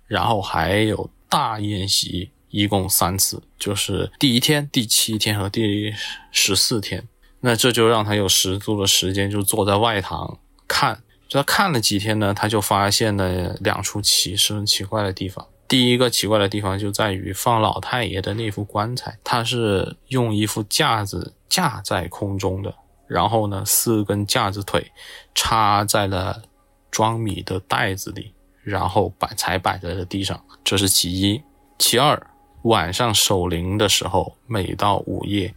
[0.07, 5.93] 然后还有大宴席，一共三次，就是第一天、第七天和第
[6.31, 7.09] 十四天。
[7.41, 11.03] 那这就让他有十足的时间，就坐在外堂看。
[11.29, 15.47] 就他看了几天呢，他就发现了两处奇十分奇怪的地方。
[15.69, 22.73] 第一个奇怪的地方就在于放老太爷的那副棺材，它是用一副架子架在空中的，
[23.07, 24.91] 然后呢，四根架子腿
[25.35, 26.43] 插在了
[26.91, 30.43] 装米的袋子里，然后摆才摆在了地上。
[30.65, 31.43] 这是其一。
[31.79, 32.21] 其二，
[32.63, 35.55] 晚上守灵的时候，每到午夜，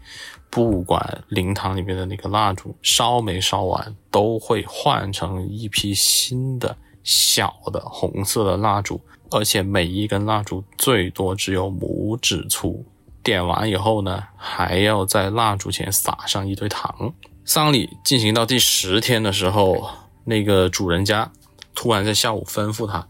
[0.50, 9.00] 不管灵堂里面的那个蜡烛烧没烧完，都会换成一批新的小的红色的蜡烛。
[9.32, 12.84] 而且每一根蜡烛最多只有拇指粗，
[13.24, 17.14] 点完以后呢，还要在蜡烛前撒上一堆糖。
[17.50, 19.90] 丧礼进行到第十天的时候，
[20.24, 21.32] 那个主人家
[21.74, 23.08] 突然在下午吩咐他，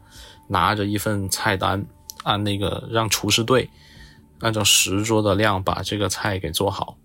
[0.48, 1.86] 拿着一份菜单，
[2.24, 3.70] 按那个让厨师队
[4.40, 6.96] 按照十桌的量把这个菜给做好，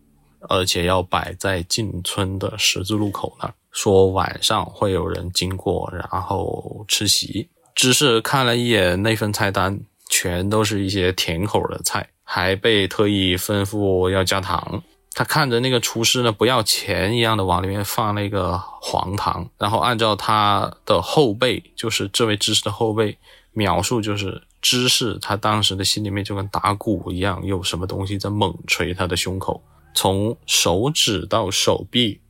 [0.49, 7.49] 而且要摆在进村的十字路口那儿，说晚上会有人经过，然后吃席。
[7.75, 14.85] 只是看了一眼那份菜单，全都是一些甜口的菜，还被特意吩咐要加糖。
[15.15, 23.17] 他看着那个厨师呢，不要钱一样的往里面放那个黄糖，然后按照他的后辈，就是这位知识的后辈
[23.53, 29.63] 描述，就是知识他当时的心里面就跟打鼓一样，有什么东西在猛捶他的胸口，
[29.95, 32.21] 从手指到手臂，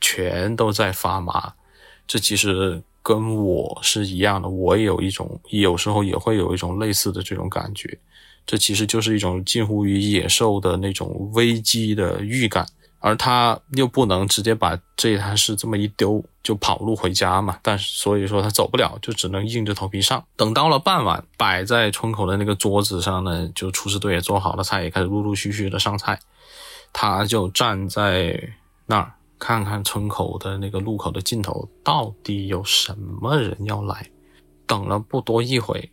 [0.00, 1.54] 全都在发麻。
[2.06, 2.82] 这其实。
[3.06, 7.98] 跟我是一样的，我也有一种，有时候也会有一种类似的这种感觉。
[8.46, 12.66] 这其实就是一种近乎于野兽的那种危机的预感，
[13.00, 17.58] 而他又不能直接把这摊事这么一丢就跑路回家嘛。
[17.62, 20.24] 但是所以说他走不了，就只能硬着头皮上。
[20.36, 26.18] 等到了傍晚，摆在村口的那个桌子上呢，就厨师队也做好了菜，也开始陆陆续续的上菜。
[26.92, 28.40] 他就站在
[28.86, 29.12] 那儿。
[29.36, 34.08] 看看村口的那个路口的尽头，到底有什么人要来？
[34.64, 35.90] 等了不多一会，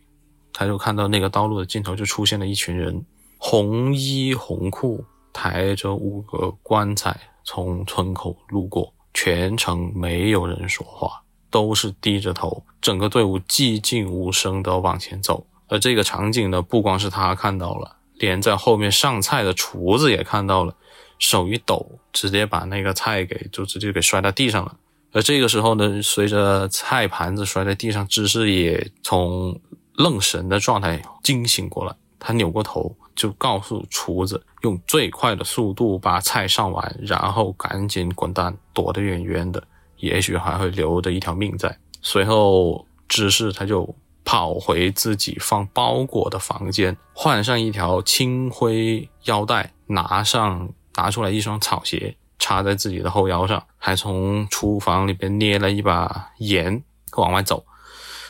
[0.52, 3.04] 他就看到那个道路的尽头就出现了一群人，
[3.38, 15.46] 红衣红裤，抬着五个棺材从村口路过，全程没有人说话，都是低着头，整个队伍寂静无声地往前走。
[15.68, 20.76] 而这个场景呢，不光是他看到了，连在后面上菜的厨子也看到了。
[21.18, 24.74] 手一抖，直接把那个菜给就直接给摔到地上了。
[25.12, 29.56] 而这个时候呢，随着菜盘子摔在地上，芝士也从
[30.02, 31.94] 愣神的状态惊醒过来。
[32.18, 39.62] 他扭过头，就告诉厨子，用最快的速度把菜上完，然后赶紧滚蛋，躲得远远的，
[39.96, 41.78] 也许还会留着一条命在。
[42.00, 50.68] 随后，芝士他就跑回自己放包裹的房间，换上一条青灰腰带，拿上。
[50.94, 56.84] 拿出来一双草鞋，插在自己的后腰上，还从厨房里边捏了一把盐
[57.16, 57.64] 往外走。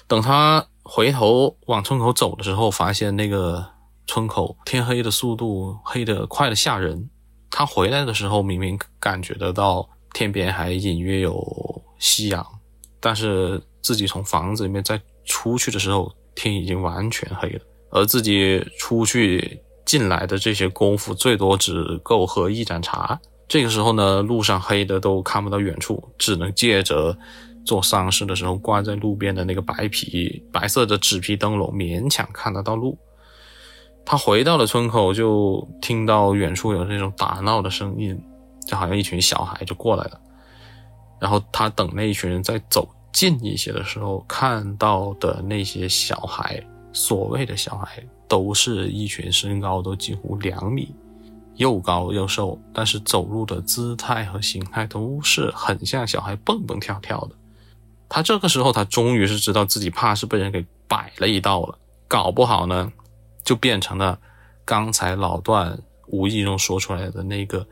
[0.07, 3.65] 等他回头往村口走的时候，发现那个
[4.07, 7.09] 村口天黑的速度黑得快的吓人。
[7.51, 12.47] 他回来的时候，明明感觉得到天边还隐约有夕阳，
[13.01, 19.63] 但是自己从房子里面再出去的时候，天已经完全黑了，而自己出去。
[19.85, 23.21] 进来的这些功夫最多只够喝一盏茶。
[23.49, 27.19] 这个时候呢，路上黑的都看不到远处，只能借着
[27.65, 32.99] 做丧事的时候挂在路边的那个白皮白色的纸皮灯笼勉强看得到路。
[34.05, 38.21] 他回到了村口，就听到远处有那种打闹的声音，
[38.67, 40.21] 就好像一群小孩就过来了。
[41.21, 48.03] 然后他等那一群人再走近一些的时候，看到的那些小孩，所谓的小孩。
[48.29, 50.95] 都是一群身高都几乎两米，
[51.57, 57.37] 又高又瘦，但是走路的姿态和形态都是很像小孩蹦蹦跳跳的。
[58.15, 62.93] 他这个时候，他终于是知道自己怕是被人给摆了一道了，搞不好呢，
[63.43, 64.19] 就变成了
[64.67, 67.67] 刚才老段无意中说出来的那个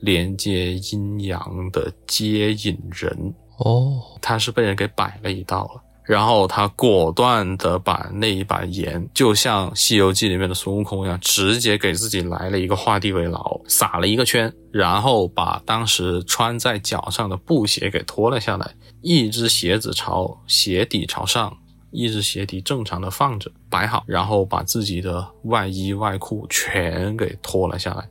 [0.00, 5.80] 连接阴阳的接引人哦，他是被人给摆了一道了。
[6.04, 21.56] 然后他果断的把那一把盐，就像《西游记》里面的孙悟空一样，直接给自己来了一个画地为牢，撒了一个圈，然后把当时穿在脚上的布鞋给脱了下来，一只鞋子朝鞋底朝上，
[21.90, 28.06] 一只鞋底正常的放着摆好，然后把自己的外衣外裤全给脱了下来，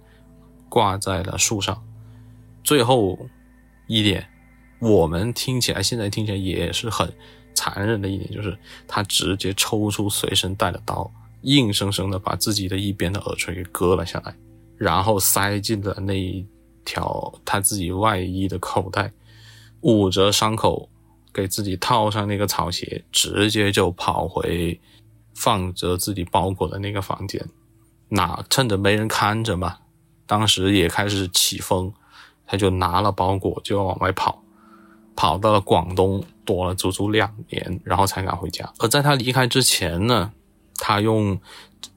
[0.68, 1.80] 挂在了树上。
[2.64, 3.20] 最后
[3.86, 4.28] 一点，
[4.80, 7.14] 我们听起来现在听起来也是很
[7.54, 11.10] 残忍的一点，就是他直接抽出随身带的刀，
[11.42, 14.36] 硬生生的把自己的一边的耳垂给割了下来，
[14.78, 16.46] 然后塞进了那一
[16.84, 19.12] 条他自己外衣的口袋，
[19.82, 20.90] 捂着伤口，
[21.34, 24.80] 给自己套上那个草鞋，直接就跑回
[25.34, 27.44] 放着自己包裹的那个房间。
[28.10, 29.78] 那趁着没人看着嘛，
[30.28, 31.92] 当时也开始起风，
[32.46, 34.43] 他就拿了包裹就要往外跑，
[35.16, 38.72] 跑到了广东躲了足足两年，然后才敢回家。
[38.80, 40.32] 而在他离开之前呢，
[40.76, 41.40] 他用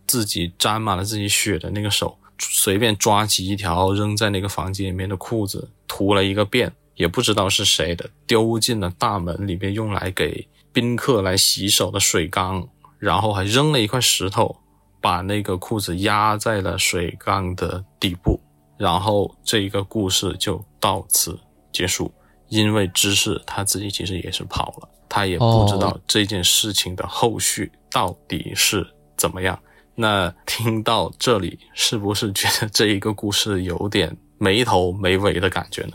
[0.06, 14.56] 自己沾满了自己血的那个手，随便抓起一条扔在那个房间里面的裤子，涂了一个遍，也不知道是谁的，丢进了大门里面用来给宾客来洗手的水缸，然后还扔了一块石头。
[14.98, 18.40] 把那个裤子压在了水缸的底部，
[18.76, 21.38] 然后这一个故事就到此
[21.70, 22.12] 结束。
[22.48, 29.58] 因为知识他自己其实也是跑了，他也不知道这件事情的后续到底是怎么样。
[29.94, 35.92] 那听到这里，是不是觉得这一个故事有点没头没尾的感觉呢？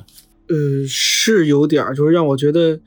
[0.49, 2.79] 呃，是有点，就是让我觉得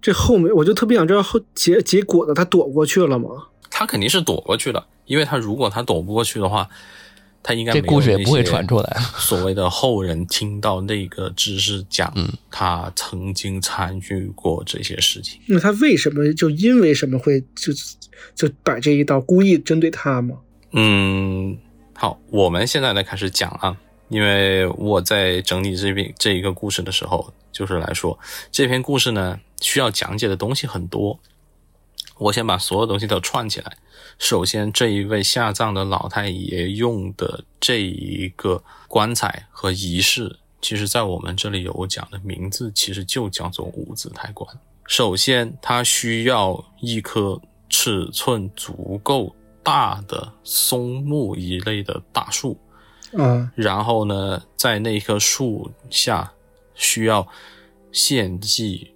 [0.00, 3.28] 这后面，我就特别想知道后结结果的，他躲过去了吗？
[3.70, 4.86] 他肯定是躲过去了。
[5.04, 6.68] 因为他如果他躲不过去的话，
[7.46, 8.96] 他应该这故事也不会传出来。
[9.18, 12.12] 所谓的后人听到那个知识讲，
[12.50, 15.40] 他曾经参与过这些事情。
[15.46, 17.72] 那他为什么就因为什么会就
[18.34, 20.36] 就摆这一道故意针对他吗？
[20.72, 21.56] 嗯，
[21.94, 23.76] 好，我们现在来开始讲啊。
[24.08, 28.16] 因为我在整理这篇这一个故事的时候，就是来说
[28.50, 31.18] 这篇故事呢，需要讲解的东西很多。
[32.18, 33.76] 我先把所有东西都串起来。
[34.18, 44.48] 首先，这一位下葬的老太爷用的这一个棺材和仪式，其实在我们这里有讲的名字，其实就叫做五子抬棺。
[44.86, 52.56] 首先，它需要一棵尺寸足够大的松木一类的大树，
[53.12, 56.32] 嗯，然后呢，在那棵树下
[56.74, 57.26] 需要
[57.92, 58.94] 献祭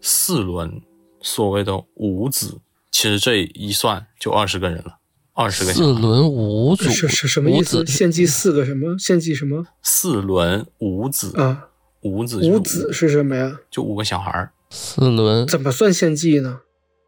[0.00, 0.80] 四轮。
[1.20, 4.98] 所谓的五子，其实这一算就二十个人了，
[5.32, 5.72] 二十个。
[5.72, 7.84] 四轮五子是是什么意思？
[7.86, 8.98] 献祭四个什么？
[8.98, 9.66] 献祭什么？
[9.82, 11.68] 四轮五子啊，
[12.00, 13.60] 五子五子是什么呀？
[13.70, 14.52] 就五个小孩儿。
[14.70, 16.60] 四轮怎么算献祭呢？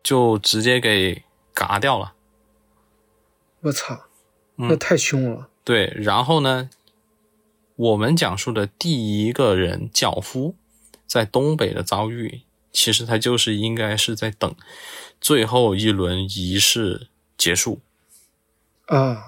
[0.03, 1.22] 就直接给
[1.55, 2.14] 嘎掉了。
[3.61, 4.07] 我操，
[4.57, 5.48] 那太凶了。
[5.64, 6.68] 对，然后呢，
[7.77, 10.57] 我们讲述的第一个人脚夫
[11.07, 12.42] 在东北的遭遇。
[12.72, 14.54] 其实他就是应该是在等
[15.20, 17.80] 最后一轮仪式结束
[18.87, 19.22] 啊，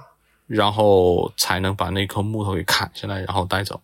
[0.47, 3.83] 然后才能把那棵木头给砍下来，然后带走。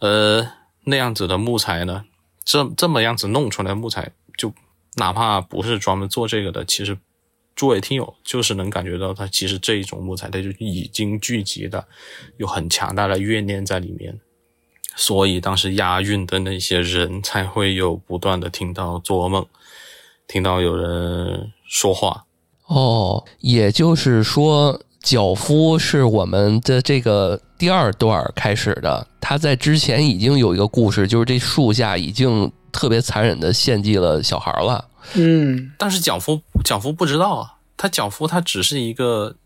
[0.00, 0.46] 呃，
[0.84, 2.04] 那样子的木材呢，
[2.44, 4.52] 这这么样子弄出来木材，就
[4.96, 6.98] 哪怕不是专门做这个的，其实
[7.54, 11.86] 诸位听友就是能感觉到，它其实这一种木材，它就已经聚集的
[12.38, 14.18] 有很强大的怨念在里面。
[14.96, 19.46] 所以当时押运的那些人才会有不断的听到做噩梦，
[20.26, 22.24] 听到有人说话。
[22.66, 29.06] 哦，也就是说，脚夫是我们的这个第二段开始的。
[29.20, 34.84] 他在之前已经有一个故事，就是这树下已经特别残忍的献祭了小孩了。
[35.14, 39.36] 嗯，但是脚夫脚夫不知道啊，他脚夫他只是一个。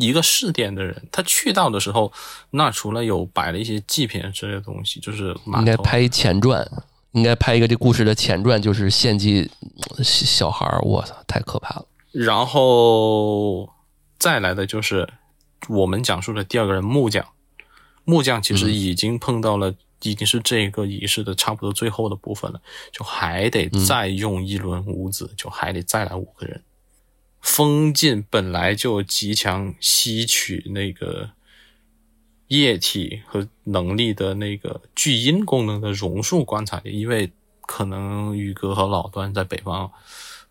[0.00, 2.12] 一个试店的人，他去到的时候，
[2.50, 6.66] 那除了有摆了一些祭品之类的东西，就是应该拍前传，
[7.12, 9.50] 应该拍一个这故事的前传，就是献祭
[10.02, 10.80] 小孩儿。
[10.82, 11.86] 我操，太可怕了！
[12.12, 13.68] 然后
[14.18, 15.08] 再来的就是
[15.68, 17.24] 我们讲述的第二个人木匠，
[18.04, 22.60] 木匠其实已经碰到了，已经是这个仪式的差不多最后的部分了，
[22.90, 26.62] 就还得再用一轮五子，就还得再来五个人。
[27.40, 31.30] 封禁本来就极强吸取那个
[32.48, 37.32] 液体和能力的那个聚阴功能的榕树棺材，因为
[37.62, 39.90] 可能宇哥和老段在北方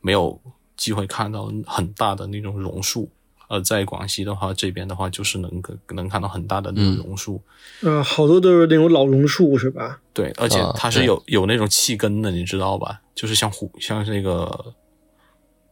[0.01, 0.41] 没有
[0.75, 3.09] 机会看到很大的那种榕树，
[3.49, 7.41] 呃在广西的话，这边的话就是能能看到很大的那种榕树。
[7.81, 10.01] 呃，好多都是那种老榕树，是吧？
[10.13, 13.01] 对，而且它是有有那种气根的，你知道吧？
[13.13, 14.73] 就是像虎，像那个。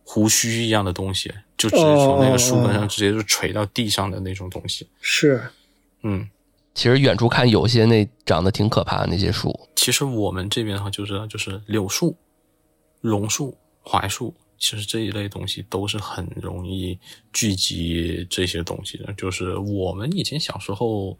[0.10, 4.88] 胡须一样的东西，就直接从那个树根上直接就垂到地上的那种东西。
[5.02, 5.50] 是，
[6.02, 6.30] 嗯，
[6.74, 9.68] 其实远处看有些那长得挺可怕的那些树。
[9.76, 12.16] 其实我们这边的话就知道，就是柳树、
[13.02, 16.98] 榕树、槐树，其实这一类东西都是很容易
[17.34, 19.12] 聚集这些东西的。
[19.12, 21.20] 就是我们以前小时候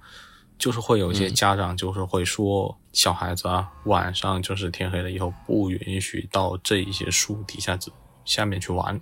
[0.58, 7.92] 就是会有一些嗯家长就是会说，小孩子啊，晚上就是天黑了以后不允许到这一些树底下子
[8.28, 9.02] 下面去玩，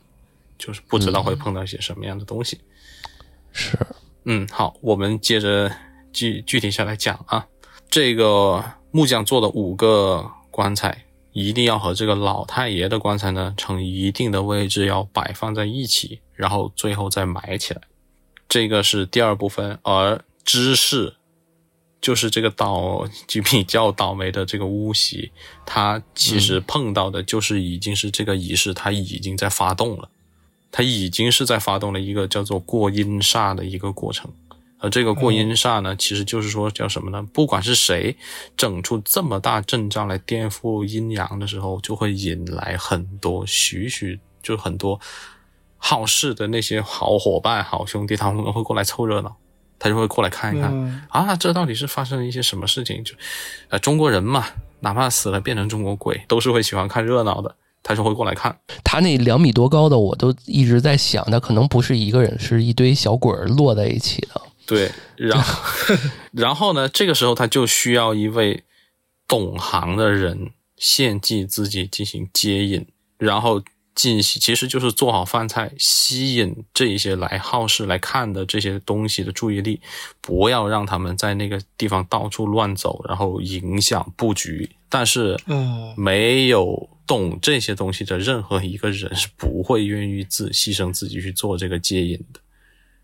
[0.57, 2.61] 就是不知道会碰到一些什么样的东西。
[3.51, 3.78] 是，
[4.23, 5.69] 嗯，好，我们接着
[6.13, 7.45] 具具体下来讲啊，
[7.89, 17.82] 这个木匠做的五个棺材，一定要和这个老太爷的棺材呢成一定的位置，要摆放在一起，然后最后再埋起来。
[18.47, 21.15] 这个是第二部分，而知识
[22.06, 25.32] 就是这个倒就比较倒霉的这个巫习，
[25.66, 30.08] 他其实碰到的就是已经是这个仪式，他已经在发动了。
[30.72, 34.30] 他已经是在发动了一个叫做过阴煞的一个过程，
[34.78, 37.28] 而这个过阴煞呢，其实就是说叫什么呢？
[37.34, 38.16] 不管是谁
[38.56, 44.99] 整出这么大阵仗来颠覆阴阳的时候，就会引来很多许许就很多
[45.78, 49.36] 好事的那些好伙伴、好兄弟，他们会过来凑热闹，
[49.86, 53.03] 他就会过来看一看、嗯啊，这到底是发生了一些什么事情？
[53.03, 53.13] 就
[53.69, 54.43] 呃，中国人嘛，
[54.79, 58.57] 哪怕死了变成中国鬼，都是会喜欢看热闹的，他就会过来看。
[58.83, 64.41] 他那两米多高的，我都一直在想，他可能不是一个人，是一堆小鬼儿摞在一起的。
[64.65, 65.95] 对，然后
[66.33, 68.63] 然后呢，这个时候他就需要一位
[69.27, 72.88] 懂行的人献祭自己进行接引，
[73.19, 73.61] 然后
[73.95, 79.79] 进行其实就是做好饭菜，吸引这一些来好事来看的这些东西的注意力，
[80.19, 84.69] 不要让他们在那个地方到处乱走，然后影响布局。
[84.89, 92.39] 但是嗯，没有懂这些东西的任何一个人是不会愿意自牺牲自己去做这个接引的。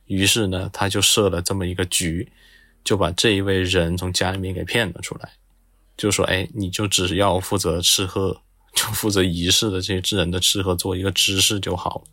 [0.05, 2.29] 于是呢，他就设了这么一个局，
[2.83, 5.29] 就把这一位人从家里面给骗了出来，
[5.95, 8.41] 就说：“哎，你就只要负责吃喝，
[8.73, 12.03] 就负责仪式的这些智人的吃喝，做一个知识就好。”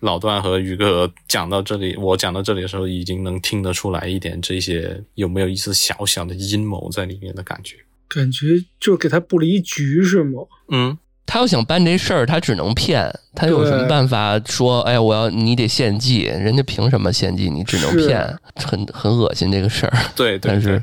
[0.00, 7.74] 老段和宇哥讲到这里，我讲到这里的时候，已经能听得出来一点这些有没有一丝小小的阴谋在里面的感觉。
[8.06, 8.46] 感觉
[8.78, 10.42] 就是给他布了一局是吗？
[10.68, 13.12] 嗯，他要想办这事儿，他只能骗。
[13.34, 14.82] 他有什么办法说？
[14.82, 17.50] 哎，我要你得献祭，人家凭什么献祭？
[17.50, 19.98] 你只能骗，很很恶心这个事儿。
[20.14, 20.80] 对对对但是。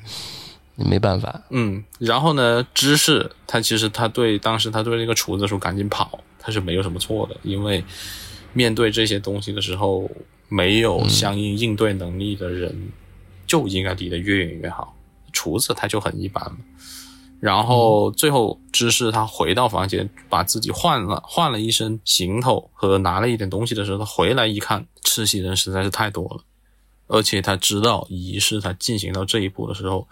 [0.76, 1.41] 你没办法。
[1.49, 7.84] 嗯，然后呢，芝士他其实他对当时他对那个厨子说赶紧跑，他是没有什么错的，因为
[8.53, 10.09] 面对这些东西的时候，
[10.49, 12.89] 没有相应应对能力的人
[13.47, 14.95] 就应该离得越远越好。
[15.32, 16.55] 厨子他就很一般。
[17.39, 26.41] 然后最后芝士他回到房间，把自己换了换了一身行头和拿了一点东西的时候，他回来一看，吃席人实在是太多了，
[27.07, 30.07] 而且他知道仪式他进行到这一步的时候。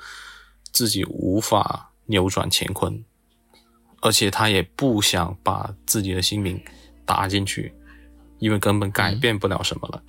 [0.73, 3.05] 自己无法扭转乾坤，
[4.01, 6.61] 而且他也不想把自己的性命
[7.05, 7.73] 搭进去，
[8.39, 10.03] 因为根本改变不了什么了。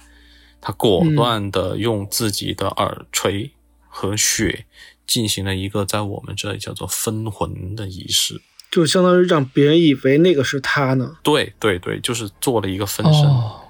[0.61, 3.53] 他果断的用自己的耳垂
[3.87, 4.65] 和血
[5.07, 8.41] 进行了一个在我们这里叫做分魂的仪式，
[8.71, 11.19] 就相当于让别人以为那个是他呢。
[11.23, 13.61] 对对对，就是做了一个分身、哦，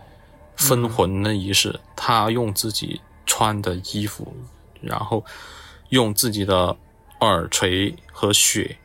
[0.57, 1.81] 分魂的仪式。
[1.97, 4.33] 他用自己穿的衣服，
[4.81, 5.25] 然后
[5.89, 6.77] 用自己的
[7.25, 8.77] 耳垂和血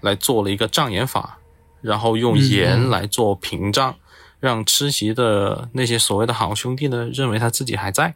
[0.00, 1.38] 来做了一个障眼法，
[1.80, 3.96] 然后用盐来做屏障，
[4.38, 8.14] 让吃席的那些所谓的好兄弟呢，认为他自己还在，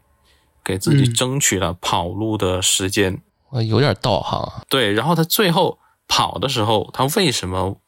[0.64, 3.20] 给自己嗯争取了跑路的时间。
[3.51, 4.62] 我有点道行啊。
[4.68, 5.78] 对，然后他最后
[6.09, 7.78] 跑的时候，他为什么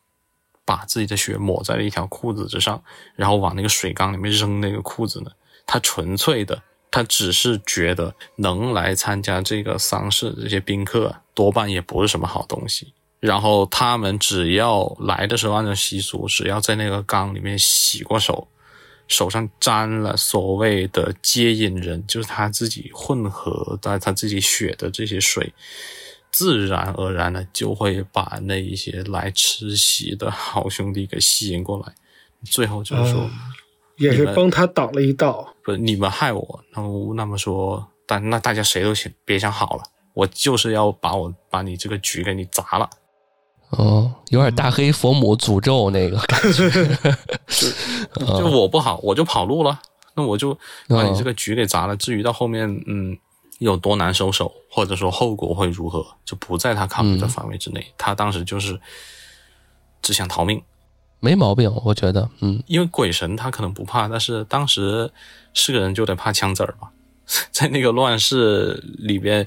[0.65, 2.83] 把自己的血抹在了一条裤子之上，
[3.15, 5.31] 然后往那个水缸里面扔那个裤子呢？
[5.67, 12.93] 他纯粹的，他只是觉得能来参加这个丧事这些宾客多半也不是什么好东西。
[13.19, 18.47] 然后他们只要来的时候按照习俗，只要在那个缸里面洗过手，
[19.09, 25.53] 手上沾了所谓的接引人，就是他自己混合在他自己血的这些水，
[26.31, 31.95] 自然而然的就会把那一些来吃席的好兄弟给吸引过来。
[32.45, 33.29] 最后就是说，
[33.97, 35.55] 也是帮他挡了一道。
[35.63, 39.83] 不是你们害我，那么那么说，但那大家谁都想别想好了，
[40.15, 42.89] 我就是要把我把你这个局给你砸了。
[43.71, 46.71] 哦，有点大黑佛母诅咒那个感觉。
[48.39, 49.81] 就我不好，我就跑路了，
[50.15, 50.55] 那我就
[50.89, 51.97] 把你嗯这个局给砸了。
[51.97, 53.19] 至于到后面，嗯，
[53.59, 57.85] 有多难收手，或者说后果会如何，就不在他考虑的范围之内。
[57.99, 58.79] 他当时就是
[60.01, 60.63] 只想逃命，
[61.21, 65.11] 没毛病，我觉得，嗯，因为鬼神他可能不怕，但是当时
[65.55, 66.89] 是个人就得怕枪子儿嘛，
[67.51, 69.47] 在那个乱世里边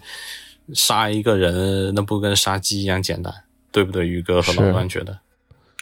[0.73, 3.33] 杀一个人，那不跟杀鸡一样简单，
[3.71, 4.07] 对不对？
[4.07, 5.19] 宇哥和老段觉得。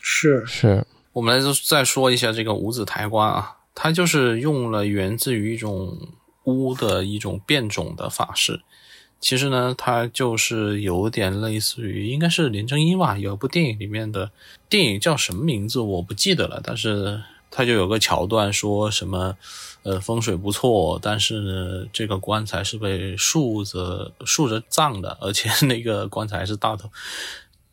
[0.02, 5.98] 是，是，我们来再说一下这个五子抬棺啊，它就是用了源自于一种
[6.44, 8.62] 巫的一种变种的法式，
[9.20, 14.30] 其实呢，它就是有点类似于，应该是林正英吧，有一部电影里面的
[14.70, 19.36] 电影叫什么名字我不记得了，但是它就有个桥段说什么，
[19.84, 26.90] 呃，风水不错，但是呢，这个棺材是被竖着竖着葬的，而且那个棺材是大头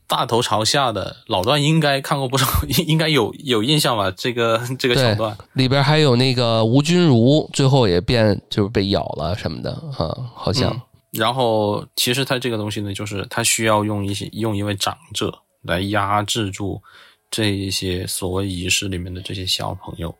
[0.07, 1.17] 大头朝下的。
[1.27, 4.11] 老段应该看过不少，应 应该有有印象吧？
[4.11, 10.81] 这个这个桥段，，里边还有那个吴君如，最后也变就是被咬了什么的啊，好像、嗯
[11.15, 16.83] 然后其实它这个东西呢，就是它需要用一些用一位长者来压制住
[17.31, 20.15] 这一些所谓仪式里面的这些小朋友，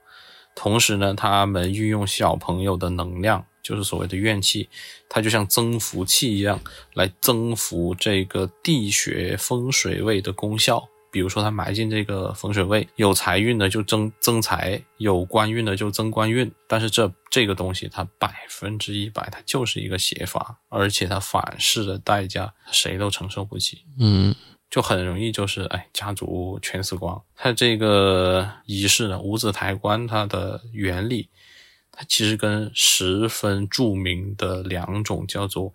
[0.55, 4.69] 同时呢，他们运用小朋友的能量，就是所谓的怨气，
[5.09, 6.61] 它就像增幅器一样
[6.95, 10.89] 来增幅这个地穴风水位的功效。
[11.15, 16.51] 比如说，他埋进这个风水位，有财运的就增增财，有官运的就增官运。
[16.67, 23.85] 但是这这个东西，它百分之一百，它就是一个邪法，而且它反噬的代价谁都承受不起。
[23.97, 24.35] 嗯
[24.69, 27.23] 就很容易就是哎，家族全死光。
[27.37, 31.29] 它这个仪式呢，五子抬棺，它的原理，
[31.93, 35.73] 它其实跟十分著名的两种叫做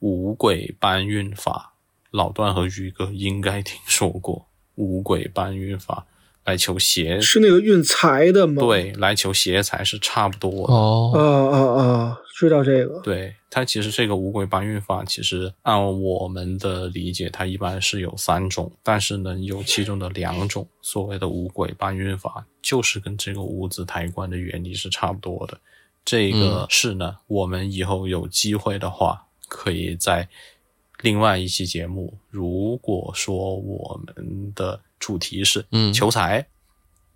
[0.00, 1.74] 五鬼搬运法，
[2.10, 6.06] 老段和于哥应该听说过五鬼搬运法，
[6.44, 10.72] 来求邪，是那个运财的吗？，对，来求邪财是差不多的。
[10.72, 13.00] 哦啊啊啊，知道这个。
[13.00, 25.58] 对它其实这个五鬼搬运法，其实按我们的理解，它一般是有三种，但是呢，有其中的两种所谓的五鬼搬运法，就是跟这个五子抬棺的原理是差不多的。
[26.04, 30.26] 这个是呢，我们以后有机会的话，可以在
[31.02, 36.46] 另外一期节目，如果说我们的主题是嗯求财，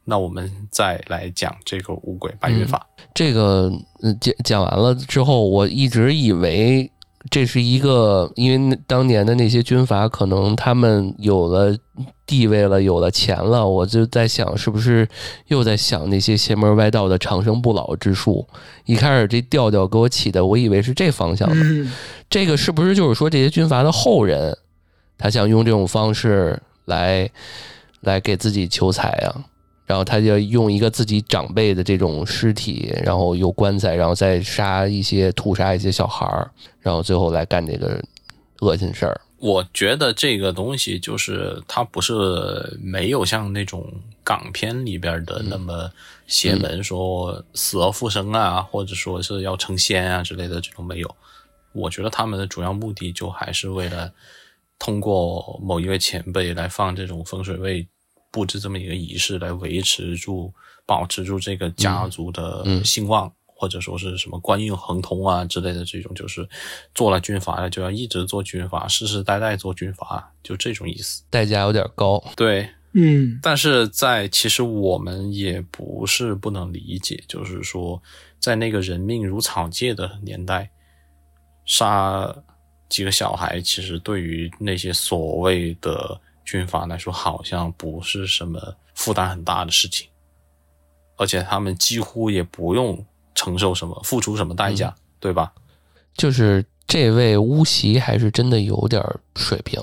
[0.05, 2.87] 那我们再来讲这个五鬼搬运法。
[3.15, 3.71] 这个
[4.03, 6.91] 嗯讲讲完了之后，我一直以为
[7.31, 11.75] 这是一个，因为当年的那些军阀可能他们有了
[12.27, 15.09] 地位了，有了钱了，我就在想是不是
[15.47, 18.47] 又在想那些邪门歪道的长生不老之术。
[18.85, 21.57] 一开始这调调给我起的，我以为是这方向的。
[21.57, 21.91] 嗯，
[22.29, 24.57] 这个是不是就是说这些军阀的后人，
[25.17, 27.29] 他想用这种方式来
[28.03, 29.45] 来给自己求财啊？
[29.87, 38.03] 然后他就用一个自己长辈的这种尸体，然后有棺材，然后再杀一些屠杀一些小孩儿，然后最后来干这个
[38.61, 39.21] 恶心事儿。
[39.39, 43.87] 我觉得这个东西就是它不是没有像那种
[44.23, 45.91] 港片里边的那么
[46.27, 51.15] 邪门，说死而复生啊，或者说是要成仙啊之类的这种没有。
[51.73, 54.11] 我觉得他们的主要目的就还是为了
[54.79, 57.87] 通过某一位前辈来放这种风水位，
[58.35, 60.53] 布置这么一个仪式来维持住、
[60.85, 63.33] 保持住这个家族的兴旺。
[63.57, 66.47] 或者说是什么官运亨通啊之类的这种，就是
[66.93, 71.23] 做了军阀的就要一直做军阀，世世代代做军阀，就这种意思。
[71.31, 72.23] 代价有点高。
[72.37, 78.03] 对，嗯，但是在其实我们也不是不能理解，就是说
[78.41, 80.69] 在那个人命如草芥的年代，
[81.65, 82.35] 杀
[82.89, 90.09] 几个小孩，其实对于那些所谓的军阀来说，好像不是什么负担很大的事情，
[91.17, 95.53] 而且他们几乎也不用承受什么、付出什么代价，对吧？
[96.15, 99.03] 就是这位乌袭还是真的有点
[99.35, 99.83] 水平，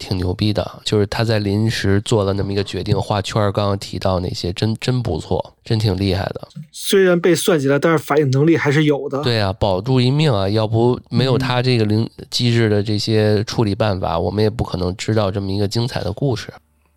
[0.00, 0.68] 挺牛逼的。
[0.84, 6.48] 就是他在临时做了那么一个决定，画圈儿刚刚提到那些，真真不错，真挺厉害的。
[6.72, 9.22] 虽然被算计了，但是反应能力还是有的。
[9.22, 10.48] 对啊，保住一命啊！
[10.48, 16.52] 要不没有他这个灵机智的这些处理办法，我们也不可能知道这么一个精彩的故事。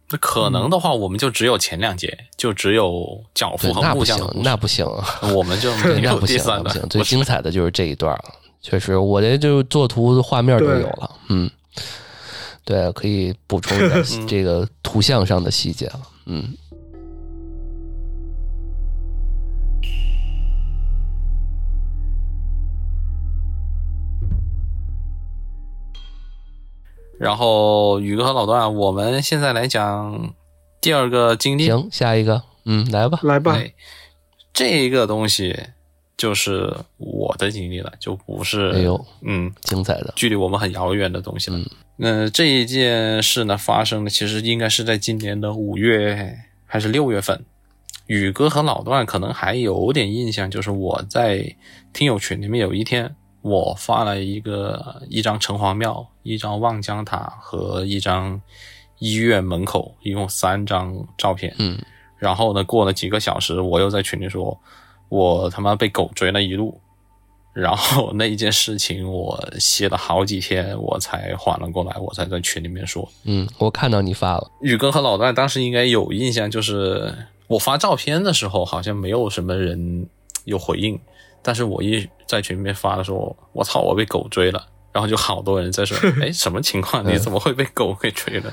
[0.09, 6.89] 那可能的话，我们就只有前两节，就只有脚对夫，和那不行木匠那不行那不行，我们就对， 没有那不行，第三的那不行。。
[6.89, 8.25] 最精彩的就是这一段了，
[8.61, 11.49] 确实，我这就作图画面都对有了，嗯，
[12.65, 16.55] 对，可以补充一点嗯 这个图像上的细节了，嗯。
[27.19, 30.33] 然后宇哥和老段，我们现在来讲
[30.81, 31.65] 第二个经历。
[31.65, 33.75] 行，下一个，嗯，来吧，来吧，对，
[34.51, 35.57] 这个东西
[36.17, 41.59] 就是我的经历了，就不是哎呦，嗯，精彩的，距离我们很遥远的东西了。
[41.95, 47.43] 那、这一件事呢，发生的其实应该是在今年的五月还是六月份。
[48.07, 51.55] 宇哥和老段可能还有点印象，就是我在
[51.93, 58.41] 听友群里面有一天，我发了一个一张城隍庙、一张望江塔和一张
[58.99, 61.55] 医院门口，一共三张照片。
[61.59, 61.79] 嗯，
[62.17, 64.59] 然后呢，过了几个小时，我又在群里说，
[65.13, 66.79] 我他妈被狗追了一路。
[67.53, 73.07] 然后那一件事情我歇了好几天，我才缓了过来，我才在群里面说。
[73.25, 77.13] 嗯，我看到你发了，宇哥和老段当时应该有印象，就是
[77.45, 80.07] 我发照片的时候，好像没有什么人
[80.45, 80.99] 有回应，
[81.43, 87.05] 但是我一在群里面发的时候，我操，我被狗追了，然后就好多人在说， 哎，什么情况？
[87.07, 88.51] 你怎么会被狗给追了？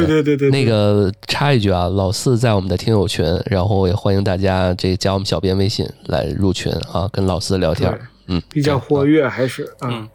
[0.00, 7.96] 对对对对，那个插一句啊，老四在我们的听友群，然后也欢迎大家这加我们小编微信来入群啊，跟老四聊天。
[8.26, 10.08] 嗯，比较活跃还是嗯。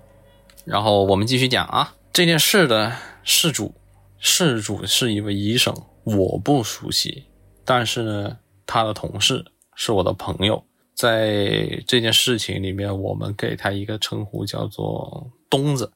[0.65, 2.91] 然后我们继续讲啊，这件事的
[3.23, 3.73] 事主，
[4.17, 5.73] 事主是一位医生，
[6.03, 7.23] 我不熟悉，
[7.63, 10.63] 但是呢，他的同事是我的朋友，
[10.93, 15.91] 在这件事情里面，我们给他一个称呼叫做东子，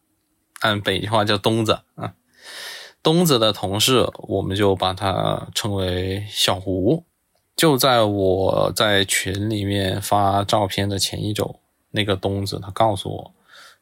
[0.61, 2.13] 按北京话叫东子啊。
[3.03, 7.03] 东子的同事，我们就把他称为小胡。
[7.55, 11.59] 就在我在群里面发照片的前一周，
[11.91, 13.31] 那个东子他告诉我，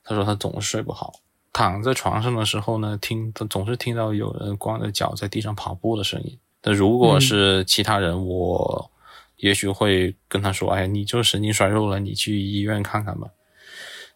[0.04, 1.14] 他说他总是睡不好，
[1.54, 6.38] 躺在床上的时候呢，听他总是听到有人光着脚在地上跑步的声音。
[6.62, 8.92] 但如果是其他人，我
[9.38, 13.30] 也许会跟他说：“哎，你就神经衰弱了，你去医院看看吧。”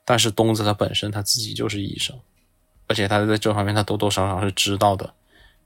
[0.04, 2.18] 但是东子他本身他自己就是医生。
[2.88, 5.14] 而且他在这方面，他多多少少是知道的。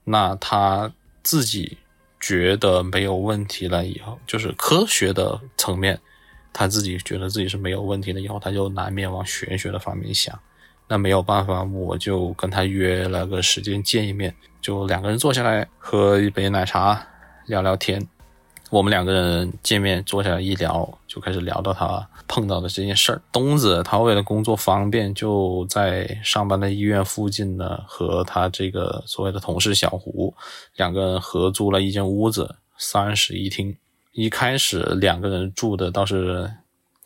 [0.04, 0.92] 那他
[1.22, 1.78] 自己
[2.18, 6.00] 觉得没有问题了以后，就是科学的层面，
[6.52, 10.38] 他自己觉得自己是没有问题的以后，他就难免往玄学的方面想。
[10.90, 17.06] 那没有办法，我就跟他约了个时间见一面，就两个人坐下来喝一杯奶茶，
[17.46, 18.08] 聊聊天。
[18.70, 23.22] 我们两个人见面坐下来一聊，就开始聊到他碰到的这件事儿。
[23.32, 30.34] 东子他为了工作方便，就在上班的医院附近呢，和他这个所谓的同事小胡
[30.76, 33.76] 两个人合租了一间屋子，三室一厅。
[34.12, 36.52] 一开始两个人住的倒是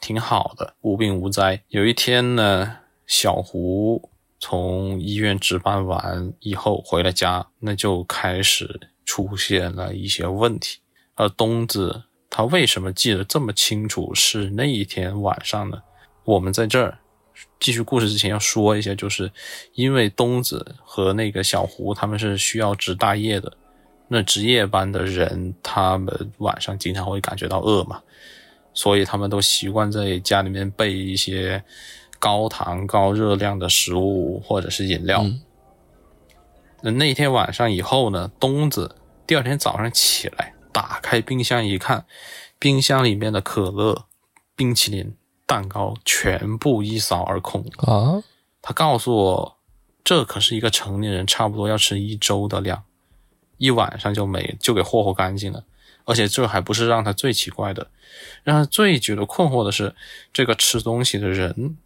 [0.00, 1.62] 挺好的，无病无灾。
[1.68, 4.08] 有一天呢，小胡
[4.40, 10.78] 从医院值班完以后回了家，那就开始出现了一些问题。
[11.14, 12.04] 而东子
[12.34, 15.82] 他为什么记得这么清楚是那一天晚上呢？
[16.24, 16.96] 我们在这儿
[17.60, 19.30] 继续故事之前要说一下，就是
[19.74, 23.52] 因为东子和那个小胡他们是需要值大夜的，
[24.08, 28.00] 那值夜班的人他们晚上经常会感觉到饿嘛，
[28.72, 31.62] 所以他们都习惯在家里面备一些
[32.18, 35.22] 高糖高热量的食物或者是饮料。
[36.80, 40.54] 那那天晚上以后呢，东子第二天早上起来。
[40.72, 42.06] 打开冰箱一看，
[42.58, 44.06] 冰箱里面的可乐、
[44.56, 45.14] 冰淇淋、
[45.46, 48.22] 蛋糕全部一扫而空啊！
[48.62, 49.56] 他告诉我，
[50.02, 52.84] 这可是一个成年人差不多要吃一周的量，
[53.58, 55.64] 一晚上就没，就给霍霍干净了。
[56.04, 57.86] 而且这还不是让他最奇怪的，
[58.42, 59.94] 让他最觉得困惑的是，
[60.32, 61.76] 这个吃东西的人，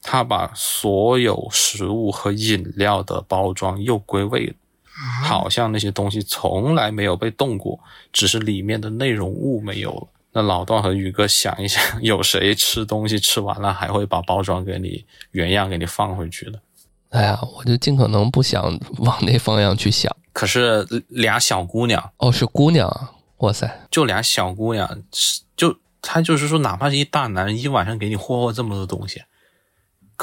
[0.00, 4.54] 他把所有食物和饮料的包装又归位了。
[5.24, 7.78] 好像那些东西从来没有被动过，
[8.12, 10.08] 只是里面的内容物没有了。
[10.32, 16.60] 那老段和宇哥想一想，有谁吃东西吃完了还会把包装给你原样给你放回去的？
[17.10, 20.10] 哎呀，我就尽可能不想往那方向去想。
[20.32, 23.12] 可是俩小姑娘哦，是姑娘啊！
[23.38, 25.02] 哇塞，就俩小姑娘，
[25.54, 29.22] 就她就是说，哪怕是一大男人，一晚上给你霍霍这么多东西。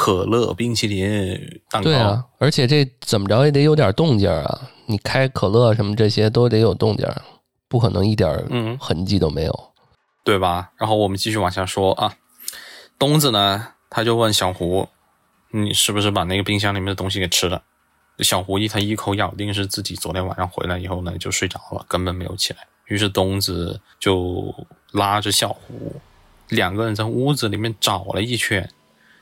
[0.02, 4.70] 可乐、冰淇淋、蛋糕，对啊，而且这怎么着也得有点动静啊！
[4.86, 7.06] 你开可乐什么这些都得有动静，
[7.68, 9.72] 不可能一点嗯痕迹都没有，
[10.24, 10.72] 对吧？
[10.78, 12.16] 然后我们继续往下说啊，
[12.97, 14.88] 东子呢，他就问小胡
[15.52, 17.62] ：“你是不是把那个冰箱里面的东西给吃了？”
[18.20, 22.60] 小胡一他一口咬定是自己昨天晚上回来以后呢就睡着了，根本没有起来。
[22.86, 24.56] 于是东子就
[24.93, 26.00] 拉着小胡
[26.47, 28.70] 两个人在屋子里面找了一圈。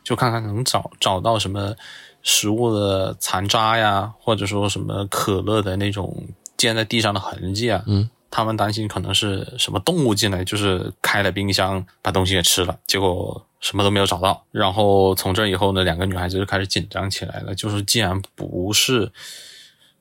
[0.08, 1.76] 就看看能找找到什么
[2.24, 7.84] 食物的残渣呀，或者说什么可乐的那种溅在地上的痕迹啊。
[7.88, 14.45] 嗯，他们担心可能是什么动物进来，就是开了冰箱把东西给吃了，结果什么都没有找到。
[14.49, 17.53] 然后从这以后呢，两个女孩子就开始紧张起来了。
[17.53, 19.12] 就是既然不是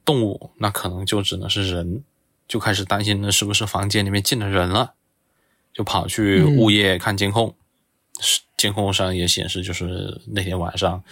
[0.04, 2.04] 动物，那可能就只能是人，
[2.46, 4.92] 就开始担心那是不是房间里面进了人了，
[5.74, 7.57] 就跑去物业看监控。
[8.56, 11.02] 监控上也显示，就是那天晚上，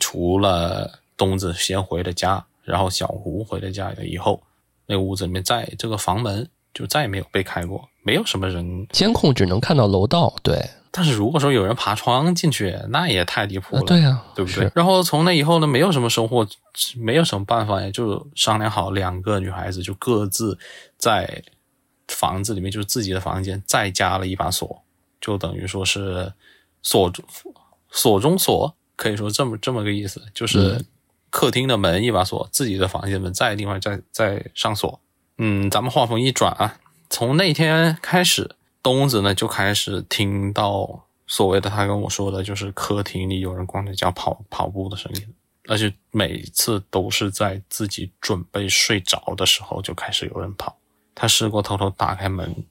[0.00, 4.42] 除了东子先回了家，然后小胡回了家以后，
[4.86, 8.86] 那屋子里面再这个房门就再也没有被开过，没有什么人。
[8.90, 10.70] 监控只能看到楼道，对。
[10.96, 14.70] 但是如果说有人爬窗进去，那也太离谱了，对呀，对不对？
[14.76, 16.46] 然后从那以后呢，没有什么收获，
[16.96, 20.56] 没有什么办法，也就商量好，两个女孩子就各自
[20.96, 21.42] 在
[22.06, 24.83] 房子里面，就是自己的房间，再加了一把锁。
[25.24, 26.30] 就等于说是
[26.82, 27.24] 锁住
[27.90, 30.84] 锁中锁，可以说这么这么个意思，就是嗯
[31.30, 35.00] 客厅的门一把锁，自己的房间门再另外再再上锁。
[35.38, 45.34] 嗯，咱们话锋一转啊，从那天开始，东子呢就开始听到所谓的他跟我说的，就是客厅里有人光着脚跑跑步的声音，
[45.68, 50.76] 而且每次都是在自己准备睡着的时候就开始有人跑。
[51.14, 52.64] 他试过偷偷打开门，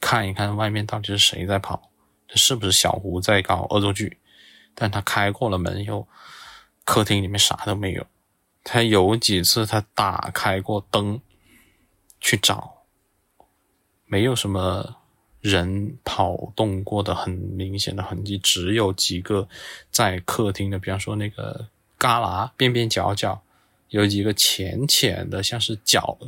[0.00, 1.90] 看一看外面到底是谁在跑，
[2.26, 4.18] 这是不是小胡在搞恶作剧？
[4.74, 6.06] 但他开过了门以后，
[6.84, 8.06] 客厅里面啥都没有。
[8.62, 11.20] 他有几次他打开过灯
[12.20, 12.84] 去找，
[14.04, 14.96] 没有什么
[15.40, 19.48] 人跑动过的很明显的痕迹，只有几个
[19.90, 21.68] 在客厅的，比方说那个
[21.98, 23.42] 旮旯边边角角。
[23.90, 26.18] 有几个浅浅的，像是脚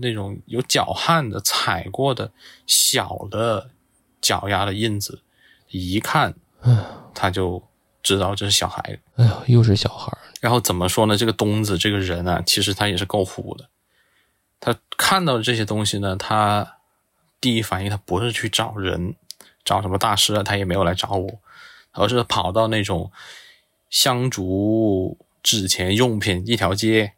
[0.00, 2.32] 那种有脚汗的踩过的
[2.66, 3.70] 小的
[4.20, 5.20] 脚丫的印子，
[5.70, 6.34] 一看
[7.14, 7.62] 他就
[8.02, 8.98] 知道这是小孩。
[9.16, 11.16] 哎呦，又是小孩，然后怎么说呢？
[11.16, 13.68] 这个东子这个人啊，其实他也是够虎的。
[14.58, 16.78] 他看到这些东西呢，他
[17.40, 19.14] 第一反应他不是去找人，
[19.64, 21.40] 找什么大师啊，他也没有来找我，
[21.92, 23.10] 而是跑到那种
[23.90, 27.12] 香烛纸钱用品一条街，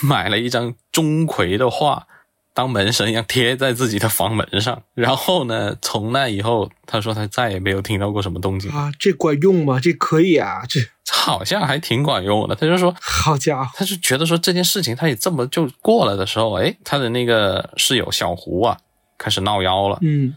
[0.00, 2.06] 买了一张钟馗的画，
[2.52, 4.82] 当门神一样贴在自己的房门上。
[4.94, 9.80] 然后呢，从那以后，他说他再也没有听到过什么动静，啊，这管用吗？
[9.80, 10.80] 这可以啊，这
[11.10, 12.54] 好像还挺管用的。
[12.54, 18.78] 他就说，好家伙，他就觉得说这件事情他也这么就过了的时候，哎，他的那个室友小胡啊
[19.18, 19.98] 开始闹妖了。
[20.02, 20.34] 嗯，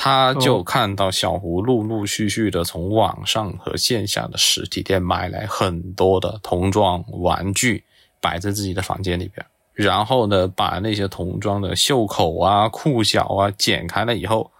[0.00, 7.82] 他就看到小胡陆陆续续的从网上和线下的实体店买来很多的童装玩具，
[8.20, 9.44] 摆在自己的房间里边。
[9.72, 14.52] 然后呢，把那些童装的袖口啊、裤脚啊剪开了以后，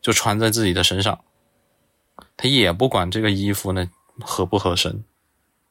[0.00, 1.20] 就穿在自己的身上。
[2.38, 3.90] 他也不管这个衣服呢
[4.22, 5.04] 合不合身，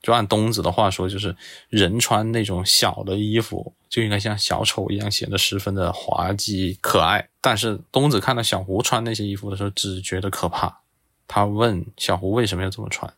[0.01, 1.35] 就按东子的话说，就是
[1.69, 7.27] 人穿那种小的衣服就应该像小丑一样显得十分的滑稽可爱。
[7.41, 10.81] 但是东子看到小胡穿那些衣服的时候，只觉得可怕。
[11.27, 13.11] 他问小胡为什么要这么穿，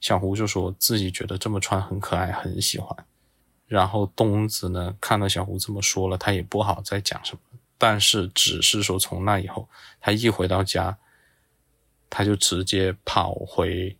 [0.00, 2.94] 小胡就说自己觉得这么穿很可爱，很喜欢。
[3.66, 9.68] 然后东子呢看到小胡这么说了，他也不好再讲什么，但是只是说从那以后，
[10.00, 10.98] 他一回到家，
[12.10, 13.96] 他就直接跑回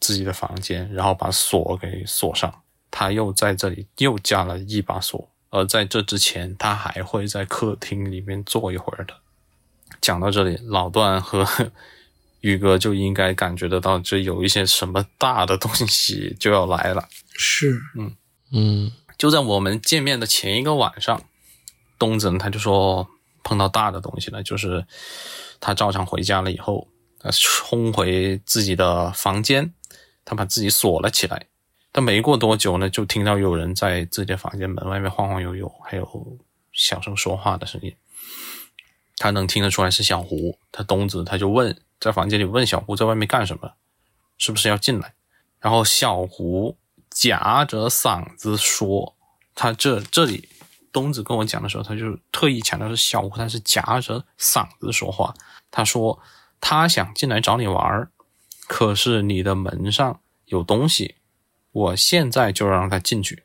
[0.00, 2.62] 自己的房间，然后把锁给锁上。
[2.90, 9.14] 他又在这里又加了一把锁，而在这之前，他还会在客厅里面坐一会儿的。
[10.00, 11.46] 讲到这里，老段和
[12.40, 17.06] 宇哥就应该感觉得到，这有一些什么大的东西就要来了。
[17.34, 18.16] 是，嗯
[18.52, 21.22] 嗯就在我们见面的前一个晚上，
[21.98, 23.06] 东子他就说
[23.42, 24.86] 碰到大的东西了，就是
[25.60, 26.88] 他照常回家了以后，
[27.18, 29.74] 他冲回自己的房间，
[30.28, 31.46] 他把自己锁了起来。
[31.90, 36.38] 但没过多久呢，就听到有人在自己的房间门外面晃晃悠悠，还有
[36.70, 37.96] 小声说话的声音。
[39.16, 43.72] 他能听得出来是小胡，他东子他就问，在房间里问小胡在外面干什么，
[44.36, 45.14] 是不是要进来？
[45.60, 46.76] 然后小胡
[47.10, 49.16] 夹着嗓子说，
[49.54, 50.46] 他这这里
[50.92, 55.34] 东子跟我讲的时候，他就特意强调是小胡，他是夹着嗓子说话。
[55.70, 56.20] 他说
[56.60, 58.10] 他想进来找你玩儿，
[58.68, 61.16] 可是你的门上有东西，
[61.72, 63.42] 我现在就让他进去。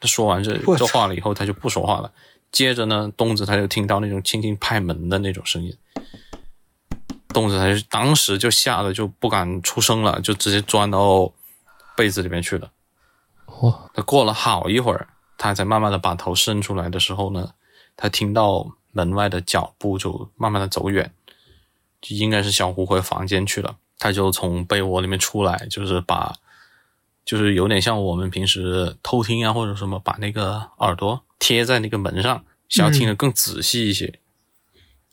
[0.00, 2.12] 他说完这这话了以后，他就不说话了。
[2.52, 5.74] 接着呢，东子他就听到那种轻轻拍门的那种声音，
[7.28, 11.32] 东子他就当时就吓得就不敢出声了，就直接钻到
[11.96, 12.72] 被子里面去了。
[13.62, 15.08] 哇，他过了好一会儿，
[15.38, 17.52] 他才慢慢的把头伸出来的时候呢，
[17.96, 21.12] 他听到门外的脚步就慢慢的走远，
[22.00, 23.76] 就应该是小胡回房间去了。
[23.98, 26.34] 他就从被窝里面出来，就是把，
[27.24, 34.20] 就是有点像我们平时偷听啊或者什么，把那个耳朵贴在那个门上，想要听得更仔细一些。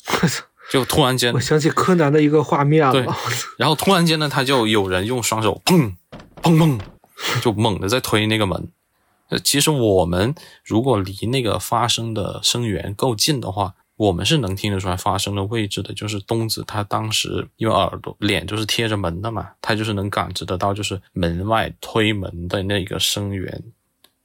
[0.21, 0.43] 我操！
[0.71, 3.15] 就突然间我，想起柯南的一个画面对了，
[3.57, 5.93] 然后突然间呢，他就有人用双手砰
[6.41, 6.79] 砰砰，
[7.41, 8.69] 就猛地在推那个门。
[9.29, 15.93] 呃，其实我们如果离那个发声的声源够近的话，我们是能听得出来发声的位置的。
[15.93, 23.63] 就是东子他当时因为耳朵脸就是贴着门的嘛，他就是能感知得到，就是门外推门的那个声源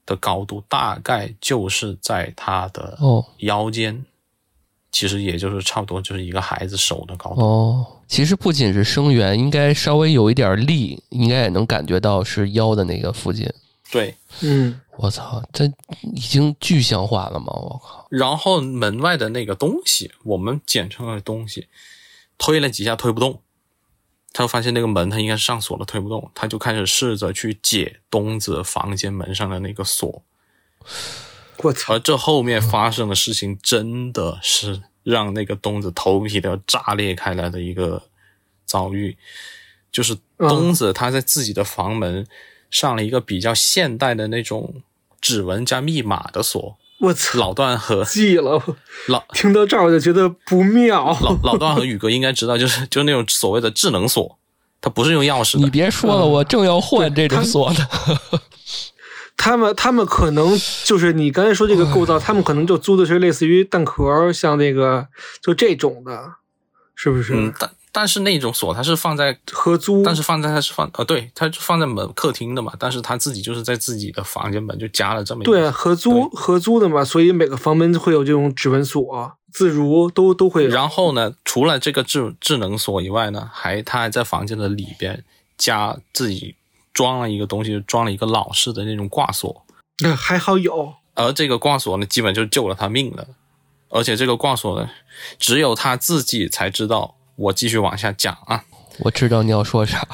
[0.05, 4.03] 的高度，大概就是在他的哦腰间，
[4.91, 7.41] 其实也就是差不多就是一个孩子手的高度。
[7.41, 13.47] 哦，其实不仅是声源，应该稍微有一点力，应该也能感觉到是腰的那个附近。
[13.91, 15.65] 对，嗯，我操，这
[16.13, 17.47] 已经具象化了吗？
[17.47, 18.07] 我靠！
[18.11, 21.67] 然后门外的那个东西，我们简称的东西，
[22.37, 23.41] 推了几下推不动，
[24.31, 30.23] 他就发现那个门他应该是上锁了，推不动，他就开始试着去解东子房间门上的那个锁。
[31.57, 31.95] 我操！
[31.95, 38.03] 而这后面发生的事情，真的是让那个东子头皮都要炸裂开来的一个
[38.65, 39.17] 遭遇。
[39.91, 42.27] 就是东子他在自己的房门
[42.69, 44.81] 上了一个比较现代的那种
[45.19, 46.77] 指纹加密码的锁。
[47.01, 47.39] 我操！
[47.39, 48.61] 老段和 记了，
[49.07, 51.17] 老听到这儿我就觉得不妙。
[51.21, 54.37] 老老段和宇哥应该知道，就是就是那种所谓的智能锁，
[54.81, 55.59] 它不是用钥匙的。
[55.63, 57.87] 你别说了，我正要换这种锁呢。
[59.37, 65.07] 他们他们可能就是你刚才说这个构造，他们可能就租的是类似于蛋壳，像那个
[65.41, 66.33] 就这种的，
[66.93, 67.33] 是不是？
[67.33, 80.69] 嗯，但但是那种锁它是放在合租，但是放在它是放呃，对，它放在门客厅的嘛，但是他自己就是在自己的房间门就加了这么一个对合租合租的嘛，所以每个房门会有这种指纹锁、自如都都会有。
[80.69, 85.23] 然后呢，除了这个智智能锁以外呢，还他还在房间的里边
[85.57, 86.55] 加自己。
[86.91, 89.63] 装了一个东西，装了一个老式的那种挂锁，
[90.03, 90.95] 那还好有。
[91.13, 93.25] 而这个挂锁呢，基本就救了他命了。
[93.89, 94.89] 而且这个挂锁呢，
[95.37, 97.15] 只有他自己才知道。
[97.39, 98.61] 我继续往下讲啊，
[98.99, 100.05] 我知道你要说啥。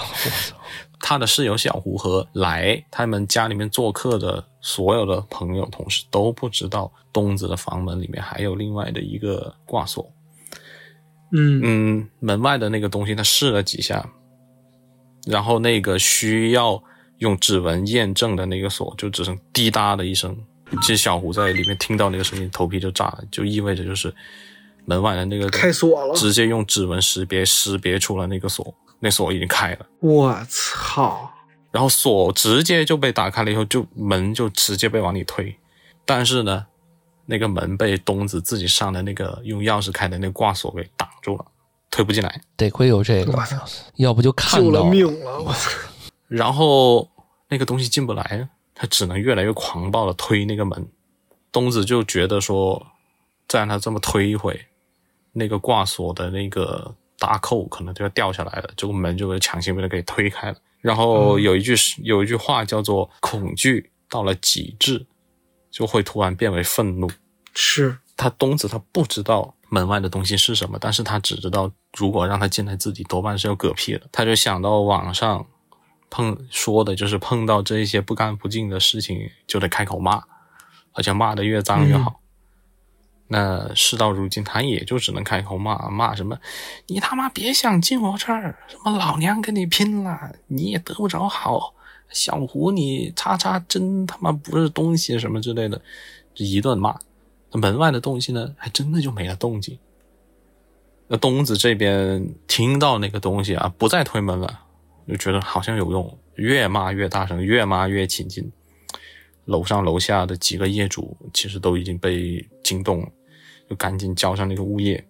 [0.99, 10.07] 他的室友小胡和来他们家里面做客的所有的朋友同事都不知道东子的房门里面还有另外的一个挂锁。
[11.31, 14.07] 嗯嗯，门外的那个东西，他试了几下。
[15.27, 16.81] 然后那个需要
[17.17, 20.37] 用指纹验证的那个锁就只剩滴答的一声，
[20.81, 24.13] 其实小胡在里面听到那个声音，头皮就炸了，就意味着就是
[24.85, 29.85] 门外的那个开锁了，直接用指纹识别识别出了那个锁，那锁已经开了。
[29.99, 31.31] 我操！
[31.71, 35.53] 然后锁直接就被打开了以后，就门就直接被往里推，
[36.05, 36.65] 但是呢，
[37.25, 41.45] 那个门被东子自己上的那个用钥匙开的那个挂锁给挡住了。
[41.91, 43.33] 推不进来，得亏有这个，
[43.95, 45.39] 要不就看到了命了。
[45.39, 45.69] 我操！
[46.27, 47.09] 然后
[47.49, 50.87] 那个东西进不来，他只能越来越狂暴的推那个门。
[51.53, 52.85] 东子就觉得说，
[53.47, 54.65] 再让他这么推一回，
[55.35, 60.57] 那个挂锁的那个搭扣可能就要掉下来了，这个门就会强行被他给推开了。
[60.79, 65.05] 然后有一句是有一句话叫做“恐惧到了极致，
[65.69, 67.11] 就会突然变为愤怒”。
[67.53, 71.71] 是他东子他不知道门外的东西是什么，但是他只知道。
[71.97, 74.01] 如果让他进来，自己多半是要嗝屁的。
[74.11, 75.47] 他就想到网上
[76.09, 80.21] 碰说的，就是碰到这一些不干不净的事情，就得开口骂，
[80.91, 82.19] 而且骂的越脏越好。
[83.27, 86.37] 那事到如今，他也就只能开口骂，骂什么？
[86.87, 88.57] 你他妈别想进我这儿！
[88.67, 91.73] 什么老娘跟你拼了，你也得不着好。
[92.11, 95.81] 小胡，你叉叉真他妈不是东西，什么之类的，
[96.35, 96.97] 这一顿骂。
[97.51, 99.77] 门外的东西呢，还真的就没了动静。
[101.07, 104.59] 那东子这边听到那个东西啊，不再推门了，
[105.07, 108.51] 就觉得好像有用，越骂越大声，越骂越起劲。
[109.45, 113.07] 楼上楼下的几个业主其实都已经被惊动了，
[113.69, 115.03] 就赶紧叫上那个物业，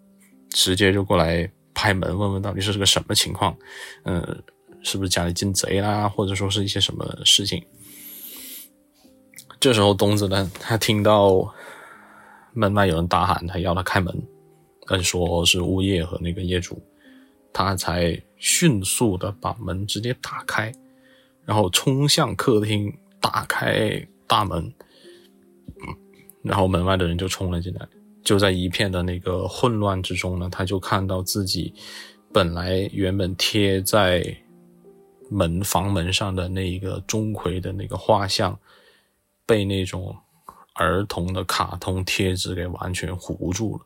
[0.49, 3.57] 直接就过来拍门，问问到底是个什么情况，
[4.03, 4.43] 嗯，
[4.83, 7.65] 是不是家里进贼啦，或者说是一些什么事情。
[9.59, 11.53] 这时候东子呢，他听到
[12.53, 14.13] 门外有人大喊，他要他开门。
[14.87, 16.79] 跟说是物业和那个业主，
[17.51, 20.71] 他才迅速的把门直接打开，
[21.43, 24.73] 然后冲向客厅，打开大门，
[26.41, 27.87] 然后门外的人就冲了进来，
[28.23, 31.73] 就在一片的那个混乱之中呢，他就看到自己
[32.33, 34.37] 本来原本贴在
[35.29, 38.59] 门房门上的那一个钟馗的那个画像，
[39.45, 40.15] 被那种
[40.73, 43.85] 儿童的卡通贴纸给完全糊住了。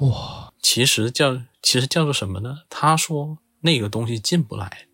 [0.00, 2.58] 哇，其实叫其实叫做什么呢？
[2.68, 4.86] 他说那个东西进不来，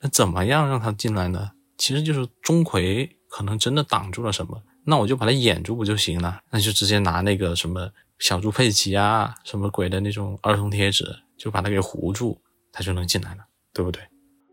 [0.00, 1.52] 那怎么样让他进来呢？
[1.78, 6.40] 其实就是钟馗可能真的挡住了什么，那我就把它掩住不就行了？
[6.50, 11.04] 那就直接拿那个什么小猪佩奇啊，什么鬼的那种儿童贴纸，
[11.38, 12.38] 就把它给糊住，
[12.70, 13.38] 它就能进来了，
[13.72, 14.02] 对不对？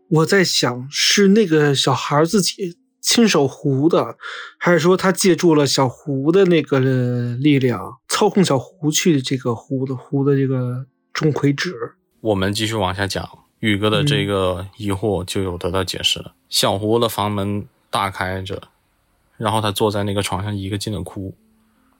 [0.08, 2.78] 我在想，是那个小孩自己。
[3.02, 4.18] 亲手糊的，
[4.58, 11.74] 还是说他借助了小胡的那个力量，操控小胡去这个糊的糊的这个钟馗纸？
[12.20, 13.26] 我们继续往下讲，
[13.60, 16.34] 宇哥的这个疑惑就有得到解释了。
[16.50, 18.62] 小胡的房门大开着，
[19.36, 21.34] 然后他坐在那个床上一个劲的哭，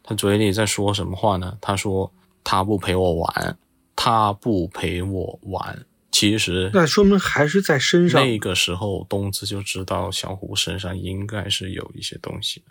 [0.02, 1.58] 他嘴里在说什么话呢？
[1.60, 2.12] 他说
[2.44, 3.58] ：“他不陪我玩，
[3.96, 8.20] 他不陪我玩。”其实，那说明还是在身上。
[8.22, 12.62] 那个时候，东子就知道小虎身上应该是有一些东西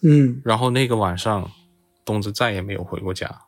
[0.00, 1.50] 嗯，然后那个晚上，
[2.04, 3.42] 东子再也没有回过家，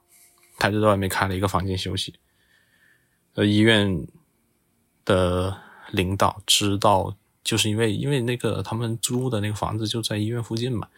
[0.59, 2.15] 他就在外面开了一个房间休息。
[3.35, 4.07] 呃，医院
[5.05, 5.57] 的
[5.93, 10.89] 领导知道，就是因为因为那个他们租的那个房子就在医院附近嘛，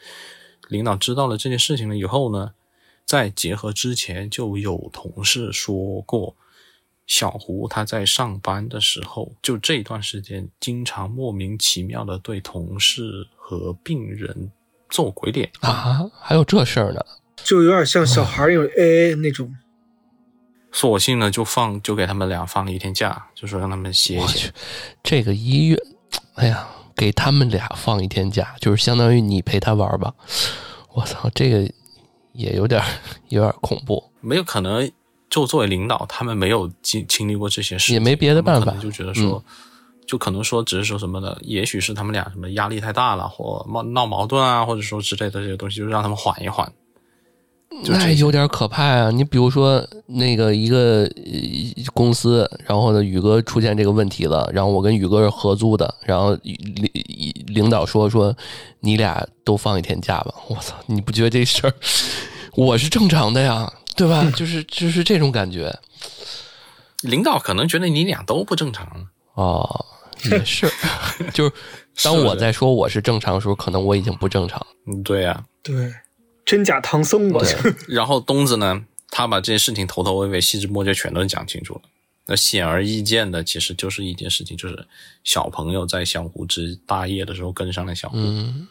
[0.68, 2.52] 领导知道了这件事情了以后呢，
[3.04, 6.36] 在结合之前就有同事说过。
[7.04, 14.52] 小胡他在上班的时候，就这段时间，经常莫名其妙的对同事和病人
[14.88, 16.08] 做鬼脸啊！
[16.20, 17.04] 还有这事儿呢，
[17.36, 19.54] 就有点像小孩有 AA 那种。
[20.70, 24.50] 索性呢，就放就给他们俩放了一天假，就说让他们歇歇。
[25.02, 25.78] 这个医院，
[26.34, 30.14] 哎呀，给他们俩放一天假，就是相当于你陪他玩吧。
[30.92, 31.70] 我操，这个
[32.32, 32.82] 也有点
[33.28, 34.02] 有点恐怖。
[34.20, 34.90] 没有可能。
[35.32, 39.42] 就作为领导，他们没有经经历过这些事，也没别的办法，就觉得说，
[40.06, 46.70] 就可能说只是说什么的，也许是他们俩什么压力太大了，或闹闹矛盾啊，或者说之类的这些东西，就让他们缓一缓。
[47.84, 49.10] 那有点可怕啊！
[49.10, 51.08] 你比如说那个一个
[51.94, 58.34] 公司，然后呢，宇哥出现这个问题了，然后我跟宇哥是合租的，然后领领导说说
[58.80, 60.34] 你俩都放一天假吧。
[60.48, 61.74] 我操，你不觉得这事儿
[62.54, 63.72] 我是正常的呀？
[63.96, 64.30] 对吧？
[64.36, 65.74] 就是就是这种感觉，
[67.02, 68.86] 领导可能觉得你俩都不正常
[69.34, 69.84] 哦，
[70.30, 70.70] 也是，
[71.34, 71.52] 就是
[72.02, 74.64] 当我在说我是正常的时候，可能我已经不正常。
[74.86, 75.92] 嗯，对呀，对，
[76.44, 77.40] 真假唐僧嘛。
[77.88, 81.82] 然后东子呢，他把这件事情头头尾尾、细枝末节全都讲清楚了。
[82.26, 84.86] 那显而易见的，其实就是一件事情，就是
[85.24, 88.68] 小朋友在小胡之大业的时候跟上了小胡，嗯，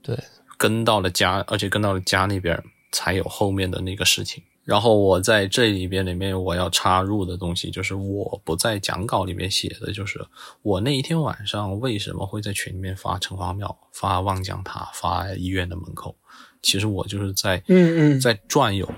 [0.00, 0.16] 对，
[0.56, 2.62] 跟到了家，而且跟到了家那边，
[2.92, 4.44] 才有后面的那个事情。
[4.62, 10.24] 然后我在这里边里面我要插入的东西，就是我不在讲稿里面写的，就是
[10.62, 16.16] 我那一天晚上为什么会在群里面发城隍庙、发望江塔、发医院的门口。
[16.64, 18.90] 其实我就是在嗯嗯在转悠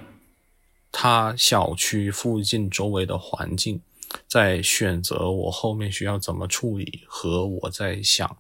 [0.93, 3.81] 他小区附近周围的环境，
[4.29, 8.39] 在选择我后面需要怎么处理，和我在想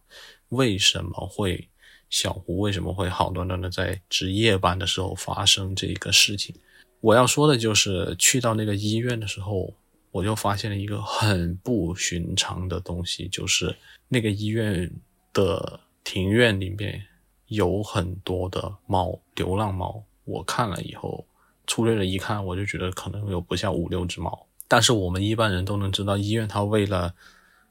[0.50, 1.68] 为什么会
[2.08, 6.54] 小胡为什么会好端端的在值夜班的时候发生这个事情。
[7.00, 9.74] 我要说的就是，去到那个医院的时候，
[10.12, 13.76] 我就发现了一个很不寻常的东西，就是
[14.08, 14.90] 那个医院
[15.32, 17.04] 的庭院里面
[17.48, 20.02] 有很多的猫，流浪猫。
[20.24, 21.24] 我看了以后，
[21.66, 24.46] 粗略的一看，我就觉得可能有不下五六只猫。
[24.68, 27.14] 但是我们一般人都能知道，医院它为了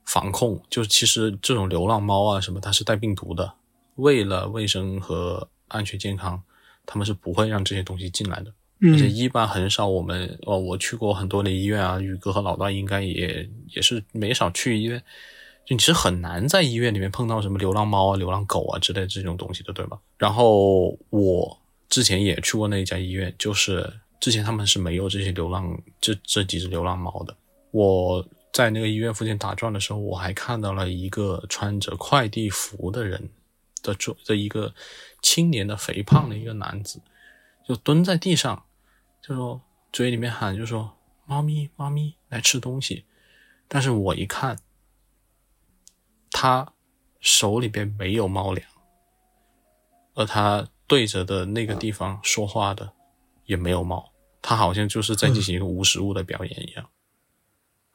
[0.06, 3.54] 防控，就是其实这种流浪猫啊什么，它是带病毒的，
[3.96, 6.42] 为了卫生和安全健康，
[6.86, 8.54] 他们是不会让这些东西进来的。
[8.82, 15.06] 而且一般很少，我们哦，我去过很多的医院啊，宇哥和老大应该也也是没少去医院，就
[15.66, 20.00] 就你是很难在医院里面碰到什么流浪猫啊、流浪狗啊之类这种东西的，对吧？
[20.18, 21.60] 然后我
[21.90, 27.36] 之前也去过那一家医院，就是之前他们是没有这些流浪这这几只流浪猫的。
[27.72, 33.30] 我在那个医院附近打转的时候，我还看到了一个穿着快递服的人
[33.82, 34.74] 的这的一个
[35.22, 37.02] 青年的肥胖的一个男子。
[37.68, 38.64] 就蹲在地上，
[39.22, 39.60] 就说
[39.92, 40.96] 嘴里面喊，就说
[41.26, 43.06] “猫咪，猫咪来吃东西”。
[43.68, 44.60] 但是我一看，
[46.38, 46.74] 他
[47.22, 48.70] 手里边没有猫粮，
[50.16, 52.92] 而他对着的那个地方说话的
[53.46, 54.12] 也没有猫，
[54.42, 56.90] 他好像就是在进行一个无实物的表演一样。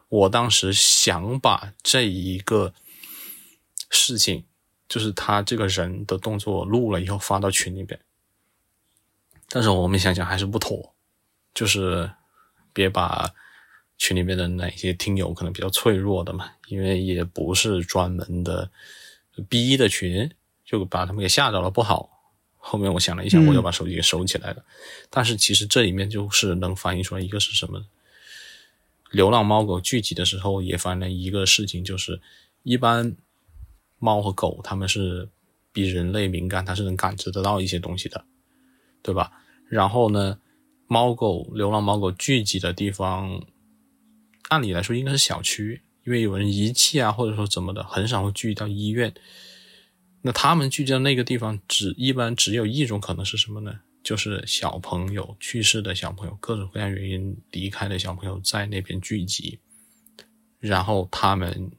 [0.09, 2.72] 我当时想把这一个
[3.91, 4.47] 事情，
[4.88, 8.01] 就是他这个人的动作录了以后发到群里边。
[9.51, 10.95] 但是我们想想还是不妥，
[11.53, 12.11] 就是
[12.72, 13.30] 别把
[14.01, 18.70] 群里面的哪些听友可能比较脆弱的嘛，因为也不是专门的
[19.51, 20.30] B 一的群，
[20.64, 22.09] 就把他们给吓着了不好。
[22.57, 24.64] 后面我想了一下，我又把手机给收起来了。
[25.11, 27.84] 但是其实这里面就是能反映出来一个是什么？
[29.11, 32.22] 流浪猫狗聚集的时候也反映了一个事情，就是
[32.62, 33.14] 一般
[33.98, 35.28] 猫和狗它们是
[35.74, 38.24] 比人类敏感，它是能感知得到一些东西的，
[39.03, 39.30] 对吧？
[39.68, 40.38] 然后呢，
[40.86, 43.42] 猫狗流浪猫狗聚集的地方，
[44.51, 49.12] 按理来说应该是小区，因为有人遗弃啊，或者说怎么的，很少会聚集到医院。
[50.22, 53.80] 那他们聚集到那个地方，只一般只有一种可能是什么呢？
[54.03, 59.59] 就是小朋友去世的小朋友，各种各样原因离开的小朋友在那边聚集，
[60.59, 61.70] 然后他们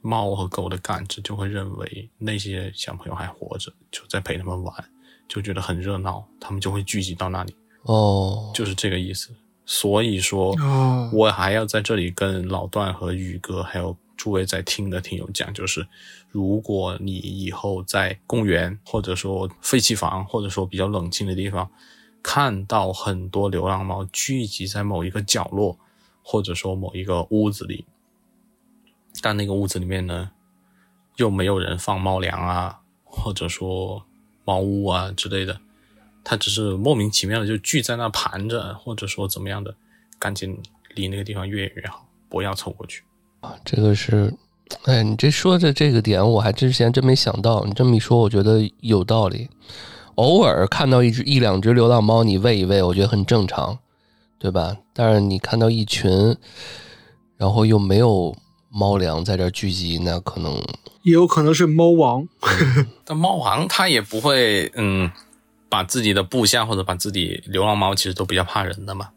[0.00, 4.84] 猫和狗的感知就会认为那些小朋友还活着，就在陪他们玩。
[5.28, 7.56] 就觉得很热闹，他们就会聚集到那里。
[7.84, 9.34] 哦，就是这个意思。
[9.64, 10.56] 所以说，
[11.12, 15.86] 我还要在这里跟老段和宇哥，还有诸位在听的听友讲，就是
[16.30, 21.70] 如果你以后在公园，或者说废弃房，或者说比较冷清的地方，
[22.22, 25.78] 看到很多流浪猫聚集在某一个角落，
[26.22, 27.84] 或者说某一个屋子里，
[29.20, 30.30] 但那个屋子里面呢，
[31.16, 34.04] 又没有人放猫粮啊，或者说
[34.44, 35.60] 猫屋啊之类的，
[36.24, 39.74] 它只是莫名其妙的就聚在那盘着，或者说怎么样的，
[40.18, 40.58] 赶紧
[40.94, 43.02] 离那个地方越远越好，不要凑过去。
[43.40, 44.32] 啊这个是，
[44.84, 47.64] 哎，你这说的这个点，我还之前真没想到。
[47.64, 49.48] 你这么一说，我觉得有道理。
[50.16, 53.78] 偶尔看到一只一两只流浪猫，你喂一喂，我觉得很正常，
[54.38, 54.76] 对吧？
[54.92, 56.36] 但是你看到一群，
[57.36, 58.36] 然后又没有
[58.68, 60.54] 猫粮在这聚集，那可能
[61.02, 62.28] 也有可能是猫王。
[63.04, 65.10] 但猫王它也不会，嗯，
[65.72, 69.08] 把自己的部下或者把自己流浪猫，其实都比较怕人的嘛。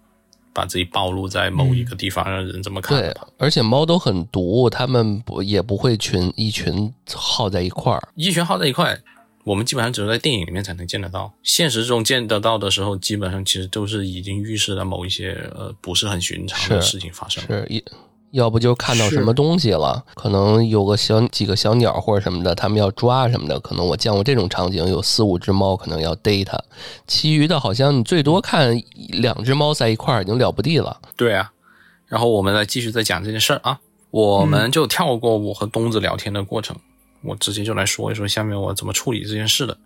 [0.53, 2.97] 把自己暴露在某一个地方，让人这么看。
[2.97, 8.07] 对，而且猫都很毒，它们不也不会群一群耗在一块儿。
[8.15, 8.97] 一群耗在一块，
[9.43, 11.33] 我们基本上只有在电影里面才能见得到。
[11.43, 17.43] 现实中见得到的时候，基本上其实都是已经预示了某一些呃不是很寻常的事情发生。
[17.45, 17.83] 是一。
[18.35, 26.61] 要不就看到什么东西了，可能有个小几个小鸟或者什么的，他们要抓什么的，可能我见过这种场景，有四五只猫可能要逮它，
[27.07, 28.77] 其余的好像你最多看
[29.07, 30.99] 两只猫在一块儿已经了不地了。
[31.15, 31.53] 对啊，
[32.07, 33.79] 然后我们来继续再讲这件事儿啊，
[34.11, 36.75] 我们就跳过我和东子聊天的过程，
[37.23, 39.77] 我直接就来说一说下面我怎么处理这件事的。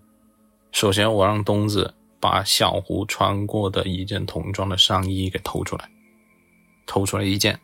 [0.71, 5.87] 首先，我让东子把小胡穿过的一件童装的上衣给偷出来，
[6.87, 7.59] 偷出来一件。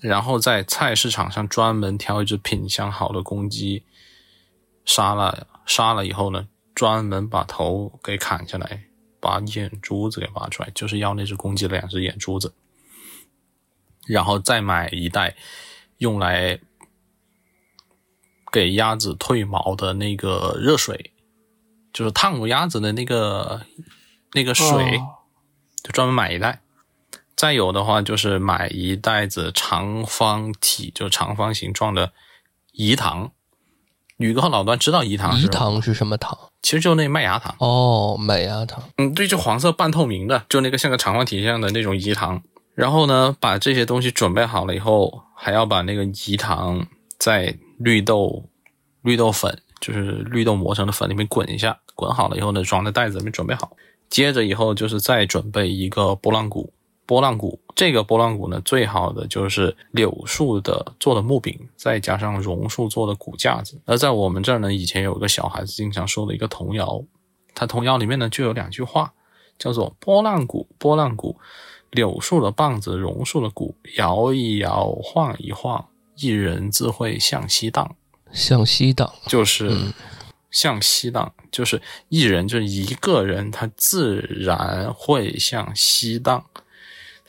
[0.00, 3.84] 然后在菜市场上专门挑一只品相好的公鸡，
[4.84, 8.84] 杀了杀了以后呢，专门把头给砍下来，
[9.20, 12.54] 把眼珠子给挖出来，就是要那只公鸡的两只眼珠子。
[14.06, 15.36] 然后再买一袋
[15.98, 16.58] 用来
[18.50, 21.12] 给鸭子褪毛的那个热水，
[21.92, 23.66] 就是烫过鸭子的那个
[24.32, 24.98] 那个水，
[25.84, 26.62] 就专门买一袋。
[27.40, 32.12] 再有的话就是买一袋子长方体，就长方形状的
[32.74, 33.32] 饴糖。
[34.18, 36.38] 宇哥和老段知道饴糖饴糖是什么糖？
[36.60, 37.56] 其实就那麦芽糖。
[37.58, 38.84] 哦，麦芽糖。
[38.98, 42.42] 嗯，对，就黄色半透明的，就那个像个长方体一样的那种饴糖。
[42.74, 46.86] 然后呢，把这些东西准备好了以后，还要把那个饴糖
[47.16, 48.44] 在绿豆
[49.00, 53.74] 绿豆粉，就是绿豆磨成的粉里面滚一下，滚好了以后呢，装在袋子里面准备好。
[54.10, 56.70] 接着以后就是再准备一个拨浪鼓。
[57.10, 63.80] 拨浪鼓，这个波浪鼓呢，最好的就是柳树的做的木柄，再加上榕树做的骨架子。
[63.84, 67.02] 而在我们这儿呢，以前有一个小孩子经常说的一个童谣，
[67.52, 69.12] 他童谣里面呢就有两句话，
[69.58, 71.36] 叫做“波浪鼓，波浪鼓，
[71.90, 75.84] 柳树的棒子，榕树的鼓，摇一摇，晃一晃，
[76.14, 77.96] 一人自会向西荡。”
[78.30, 79.76] 向西荡就是
[80.52, 86.46] 向西荡，就是一人就是一个人，他自然会向西荡。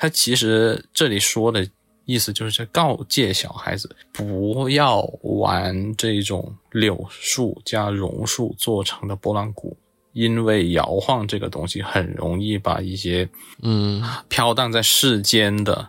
[0.01, 1.69] 他其实这里说的
[2.05, 9.77] 意思就是在告诫小孩子不要玩这种柳树加榕树做成的拨浪鼓，
[10.13, 13.29] 因为摇晃这个东西很容易把一些
[13.61, 15.87] 嗯飘荡在世间的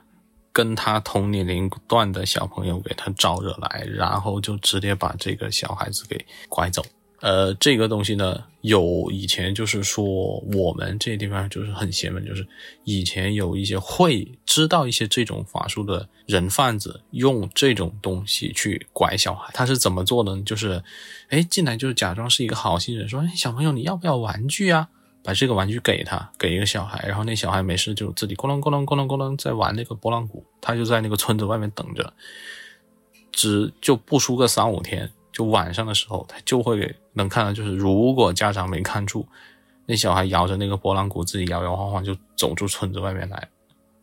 [0.52, 6.84] 跟他同年龄段的小朋友给他招惹来，然后就直接把这个小孩子给拐走。
[7.22, 10.04] 呃，这个东西呢，有以前就是说，
[10.52, 12.44] 我们这地方就是很邪门，就是
[12.82, 19.48] 以前有一些会知道一些这种法术的人贩子，用这种东西去拐小孩。
[19.54, 20.42] 他是怎么做的？
[20.42, 20.82] 就是，
[21.28, 24.88] 哎，进来就是假装是一个好心人，说，哎，小朋友你要不要玩具啊？
[25.22, 32.12] 把这个玩具给他，给一个小孩，然后那小孩没事就自己咕隆咕隆咕隆咕隆在玩那个拨浪鼓，他就在那个村子外面等着，
[33.30, 35.12] 只就不出个三五天。
[35.32, 39.26] 就晚上的时候，他就会能看到，就是如果家长没看住，
[39.86, 43.48] 那小孩摇着那个拨浪鼓，自己摇摇晃晃就走出村子外面来，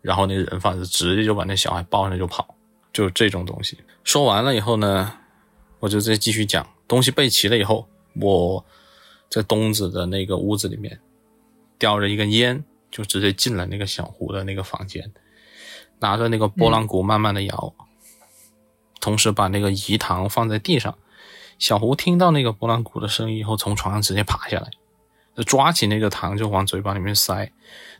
[0.01, 2.55] 然后那个人贩子直接就把那小孩抱上就跑，
[2.91, 3.77] 就这种东西。
[4.03, 5.13] 说完了以后呢，
[5.79, 6.67] 我就再继续讲。
[6.87, 7.87] 东西备齐了以后，
[8.19, 8.65] 我
[9.29, 10.99] 在东子的那个屋子里面
[11.77, 15.11] 叼着一根烟，就直接进了那个小胡的那个房间，
[15.99, 17.73] 拿着那个拨浪鼓慢慢的摇，
[18.99, 20.97] 同时把那个饴糖放在地上。
[21.59, 24.69] 小胡听到那个拨浪鼓的声音以后，从床上直接爬下来，
[25.37, 27.51] 就抓起那个糖就往嘴巴里面塞。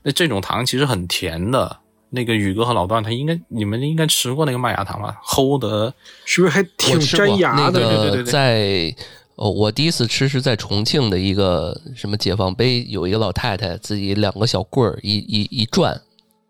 [0.01, 1.77] 那这种糖其实很甜的。
[2.11, 5.21] 那个宇哥和老段他应该你们应该吃过那个麦芽糖吧？
[5.23, 5.93] 齁的，
[6.25, 7.79] 是不是还挺粘牙的？
[7.79, 8.31] 对对对对。
[8.31, 8.95] 在
[9.35, 16.01] 哦，我第一次吃是在重庆的一个什么解放碑，有一个老太太自己两个小棍儿一一一转，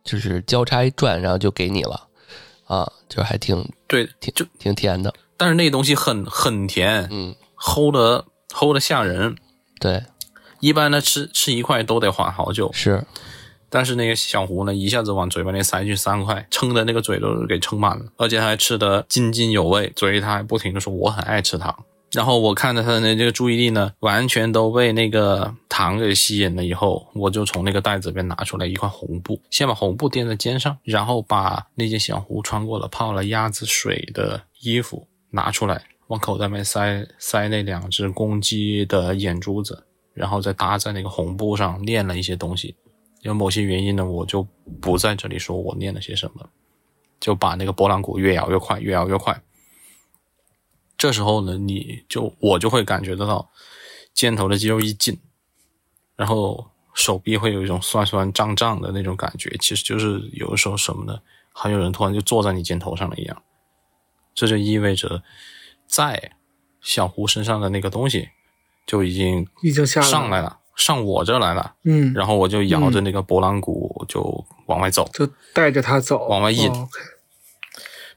[0.03, 2.07] 就是交叉一转，然后就给你了
[2.65, 5.13] 啊，就还挺对，挺就挺甜的。
[5.39, 9.37] 但是那东西很很甜，嗯，齁的齁的吓人。
[9.79, 10.03] 对，
[10.59, 12.69] 一般呢吃吃一块都得缓好久。
[12.73, 13.05] 是，
[13.69, 21.85] 但是那个小胡呢，一下子往嘴巴里塞进三块，撑的那个嘴都给撑满了，而且还吃得津津有味，嘴里他还不停的说我很爱吃糖。
[22.11, 26.65] 然后我看着他的那这个注意力呢，完全都被那个糖给吸引了。
[26.65, 42.75] 以后我就从那个袋子里边拿出来一块红布，先把红布垫在肩上，然后把那件小胡穿过了泡了鸭子水的衣服拿出来，往口袋里面塞塞那两只公鸡的眼珠子，然后再搭在那个红布上念了一些东西。
[43.21, 44.47] 有某些原因呢，我就
[44.81, 46.49] 不在这里说我念了些什么，
[47.19, 49.41] 就把那个拨浪鼓越摇越快，越摇越快。
[50.97, 53.49] 这时候呢，你就我就会感觉得到
[54.13, 55.17] 肩头的肌肉一紧，
[56.15, 61.19] 然后手臂会有一种酸酸胀胀的那种感觉，其实就是有的时候什么呢？
[61.53, 63.43] 还有人突然就坐在你肩头上了一样，
[64.39, 65.21] 这就意味着
[65.85, 66.31] 在
[66.79, 68.29] 小胡身上的那个东西
[68.87, 71.75] 就已经已经下上来了，上我这来了。
[71.83, 76.71] 嗯，然后我就摇着那个拨浪鼓就往外走，就带着他走，往外引。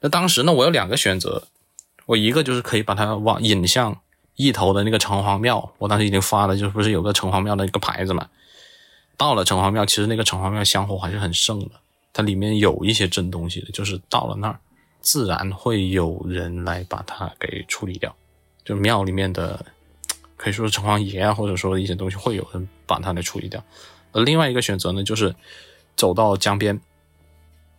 [0.00, 1.48] 那当时呢，我有两个选择，
[2.06, 4.00] 我一个就是可以把它往引向
[4.36, 8.28] 一头的那个城隍庙，我当时已经发了，就是不是有个城隍庙的一个牌子嘛？
[9.16, 11.72] 到了城隍庙，其实那个城隍庙香火还是很盛的，
[12.12, 14.60] 它里面有一些真东西的，就是到了那儿，
[15.02, 18.14] 自然会有人来把它给处理掉，
[18.64, 19.66] 就庙里面的
[20.36, 23.62] 可以说是城隍爷啊，或者说一些东西会有人把它给处理掉。
[24.12, 25.34] 而另外一个选择呢，就是
[25.96, 26.80] 走到江边，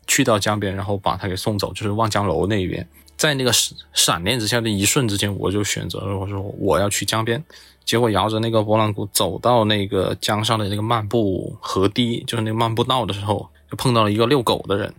[0.06, 2.88] 去到江边，然后把他给送走，就是望江楼那一边。
[3.16, 7.42] 在那个闪闪电之下的一瞬之间，我就选择了我说我要去江边。
[7.86, 14.94] 结果摇着那个拨浪鼓走到那个江上的那个漫步河堤，就是那个漫步道的时候，就碰到了一个遛狗的人。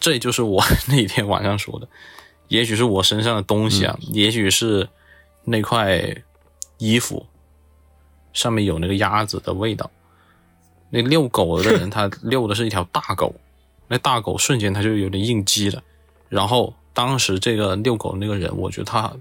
[0.00, 1.86] 这就是我 那天晚上说的，
[2.48, 4.88] 也许是我身上的东西啊，也许是
[5.44, 6.02] 那块
[6.78, 7.26] 衣服
[8.32, 9.90] 上面有那个鸭子的味道。
[10.88, 13.34] 那遛狗的人他 遛的是一条大狗，
[13.86, 15.82] 那大狗瞬间他就有点应激了。
[16.28, 19.14] 然后当时这个遛狗的那个人，我觉得他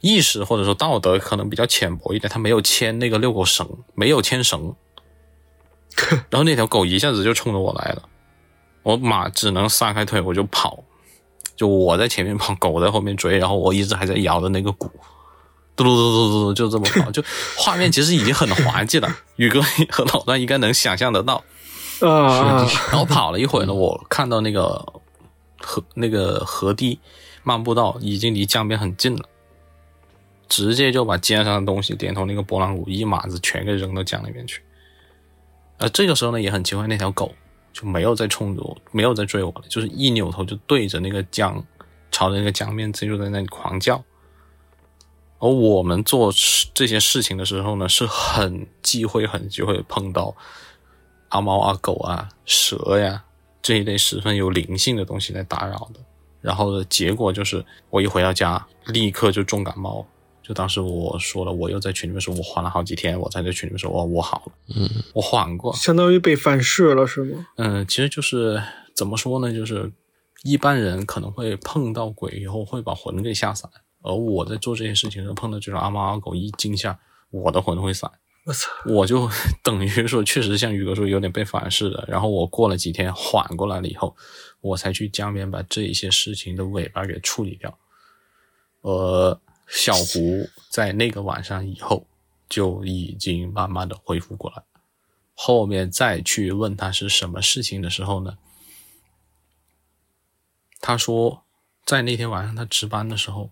[0.00, 4.74] 意识或者说道德可能比较浅薄一点，他没有牵那个遛狗绳，没有牵绳，
[6.30, 8.08] 然后那条狗一下子就冲着我来了，
[8.82, 10.82] 我马只能撒开腿我就跑，
[11.56, 14.90] 就我在前面跑，狗在后面追，然后我一直还在摇着那个鼓。
[15.76, 17.22] 嘟噜嘟嘟嘟嘟，就这么跑，就
[17.56, 19.08] 画面其实已经很滑稽了。
[19.36, 21.42] 宇哥和老段应该能想象得到。
[22.00, 24.84] 啊啊，然后跑了一会儿呢，我看到那个
[25.58, 26.98] 河那个河堤
[27.42, 29.22] 漫步道已经离江边很近了，
[30.48, 34.62] 直接就把肩上的东西连同那个拨浪鼓一码子全给扔到江里面去。
[35.78, 37.34] 而这个时候呢，也很奇怪，那条狗
[37.80, 41.64] 就没有再冲着我，没有再追我了，就是一扭头就对着那个江，
[42.10, 44.02] 朝着那个江面，就在那里狂叫。
[45.38, 46.30] 而我们做
[46.74, 50.36] 这些事情的时候呢，是很忌讳、很忌讳碰到
[51.30, 53.24] 阿猫、阿狗啊、蛇呀
[53.62, 56.00] 这一类十分有灵性的东西来打扰的。
[56.42, 60.06] 然后的结果就是，我一回到家，立刻就重感冒。
[60.50, 65.72] 就当时我说了，我又在群里面说，我缓了好几天，我才在群里面说，我我好了，嗯，我缓过。
[65.76, 67.46] 相当于被反噬了是吗？
[67.56, 68.60] 嗯，其实就是
[68.96, 69.54] 怎么说呢？
[69.54, 69.92] 就是
[70.42, 73.70] 一般人可能会碰到鬼以后会把魂给吓散，
[74.02, 76.98] 而我在做这些事情的时候碰到这种阿猫阿狗一惊吓，
[77.30, 78.10] 我的魂会散。
[78.44, 79.30] 我操，我就
[79.62, 82.04] 等于说，确实像宇哥说，有点被反噬了。
[82.08, 84.16] 然后我过了几天缓过来了以后，
[84.60, 87.78] 我才去江边把这一些事情的尾巴给处理掉。
[88.80, 89.38] 呃，
[89.70, 92.04] 小胡在那个晚上以后
[92.48, 94.62] 就已经慢慢的恢复过来。
[95.34, 98.36] 后面再去问他是什么事情的时候呢，
[100.80, 101.44] 他说
[101.86, 103.50] 在那天晚上他值班的时候，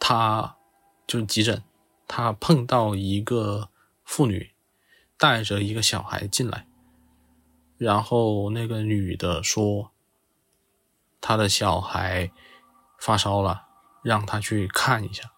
[0.00, 0.56] 他
[1.06, 1.62] 就急诊，
[2.08, 3.68] 他碰到一个
[4.04, 4.50] 妇女
[5.16, 6.66] 带着一个小孩进来，
[7.76, 9.92] 然后那个女的说，
[11.20, 12.32] 她的小孩
[12.98, 13.68] 发烧了，
[14.02, 15.30] 让他去看一下。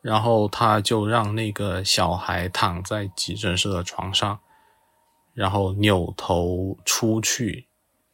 [0.00, 4.40] 然后他就让那个小孩躺在急诊室的床上，
[5.32, 7.68] 然后扭头出去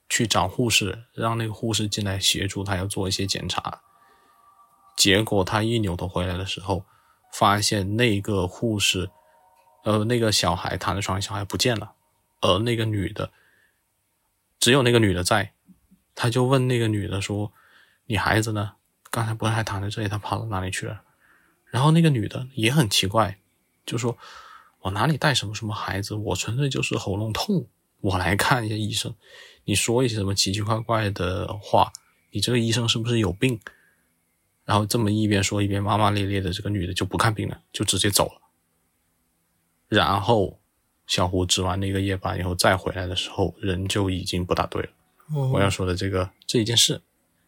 [0.08, 3.80] 去找护士，让那个护士进来协助他要做一些检查。
[4.96, 6.84] 结果他一扭头回来的时候，
[7.32, 9.10] 发现那个护士，
[9.82, 11.94] 呃，那个小孩躺在床上，小孩不见了，
[12.40, 13.32] 而那个女的，
[14.60, 15.54] 只有那个女的在，
[16.14, 17.52] 他就问那个女的说
[18.06, 18.74] ：“你孩子呢？
[19.10, 21.02] 刚才不是还躺在这里，他跑到哪里去了？”
[21.70, 23.38] 然后那个女的也很奇怪，
[23.84, 24.16] 就说
[24.80, 26.14] ：“我哪里带什么什么孩子？
[26.14, 27.66] 我纯粹就是喉咙痛，
[28.00, 29.14] 我来看一下医生。
[29.64, 31.92] 你说一些什么奇奇怪怪的话，
[32.30, 33.60] 你这个医生是不是有病？”
[34.64, 38.40] 然后这么一边说一边骂骂咧咧的，这个女的就不看病了，就直接走了。
[39.88, 40.60] 然后
[41.08, 44.88] 小胡值完那个夜班以后再回来的时候，人就已经不大对了。
[45.34, 47.00] 哦我要说的这个这一件事，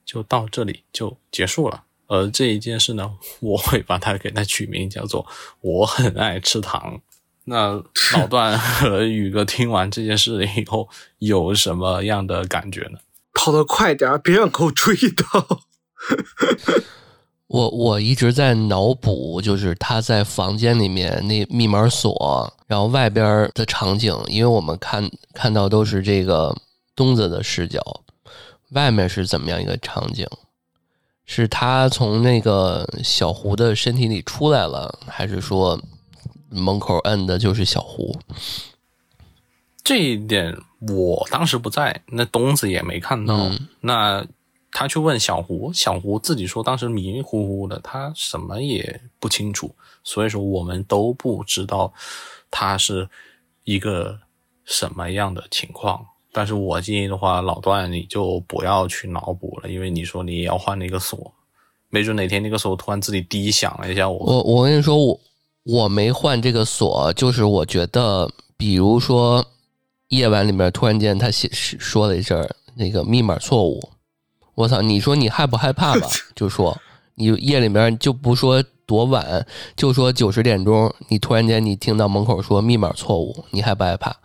[0.05, 1.85] 就到这里就结束了。
[2.07, 3.11] 而这一件事呢，
[3.41, 5.27] 我会把它给它取名叫做
[5.63, 7.01] “我很爱吃糖”。
[7.45, 7.83] 那
[8.15, 10.89] 老段和宇哥听完这件事以后，
[11.19, 12.99] 有什么样的感觉呢？
[13.35, 15.63] 跑得快点儿，别让狗追到。
[17.47, 26.55] 我我一直在脑补，就是他在房间里面那密码锁，然后外边的场景，因为我们看看到都是这个
[26.95, 27.81] 东子的视角，
[28.73, 30.27] 外面是怎么样一个场景？
[31.25, 35.81] 是他从那个小胡的身体里出来了，还是说
[36.49, 38.19] 门口摁的就是小胡？
[39.85, 43.37] 这一点我当时不在，那东子也没看到。
[43.37, 44.27] 嗯那
[44.75, 51.93] 他去问小胡，小胡自己说当时迷迷糊糊的，他什么也不清楚，所以说我们都不知道
[52.51, 53.09] 他是
[53.65, 54.19] 一个
[54.65, 56.07] 什么样的情况。
[56.33, 61.31] 但是我建议的话，老段你就不要去脑补了，因为你说你也要换那个锁，
[61.91, 65.21] 没准哪天那个锁突然自己滴响了一下，我我我跟你说，我
[65.65, 69.45] 我没换这个锁，就是我觉得，比如说
[70.09, 73.91] 夜晚里面突然间他写说了一声那个密码错误，
[74.55, 74.81] 我操！
[74.81, 76.09] 你说你害不害怕吧？
[76.35, 76.77] 就说
[77.15, 79.47] 你夜里面就不说多晚，
[79.77, 84.17] 就说九十点钟，你突然间你听到门口说密码错误，你害不害怕？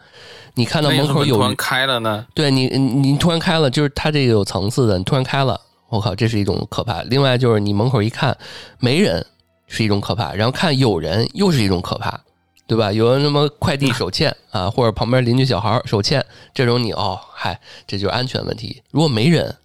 [0.57, 2.25] 你看到门口有要是突然开了呢？
[2.33, 2.79] 对你，你
[3.11, 7.03] 你突然开了，就是它这个有层次的，你突然开了，我靠，这是一种可怕。
[7.03, 8.37] 另外就是你门口一看
[8.79, 9.25] 没人，
[9.67, 12.19] 是一种可怕，然后看有人又是一种可怕，
[12.65, 12.91] 对吧？
[12.91, 18.81] 有人什么快递手欠啊，或者旁边邻居小孩手欠，这种你哦，嗨，这就是安全问题。
[18.91, 19.55] 如果没人，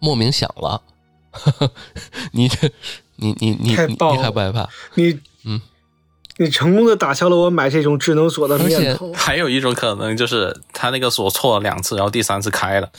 [0.00, 0.82] 莫名响了，
[2.32, 2.68] 你这，
[3.16, 4.68] 你你你你太爆了你害不害怕？
[4.94, 5.60] 你，嗯，
[6.38, 9.12] 你成功的打消了我买这种智能锁的念头。
[9.14, 12.90] 还有一种可能就是他那个锁错了两次，然后第三次开了，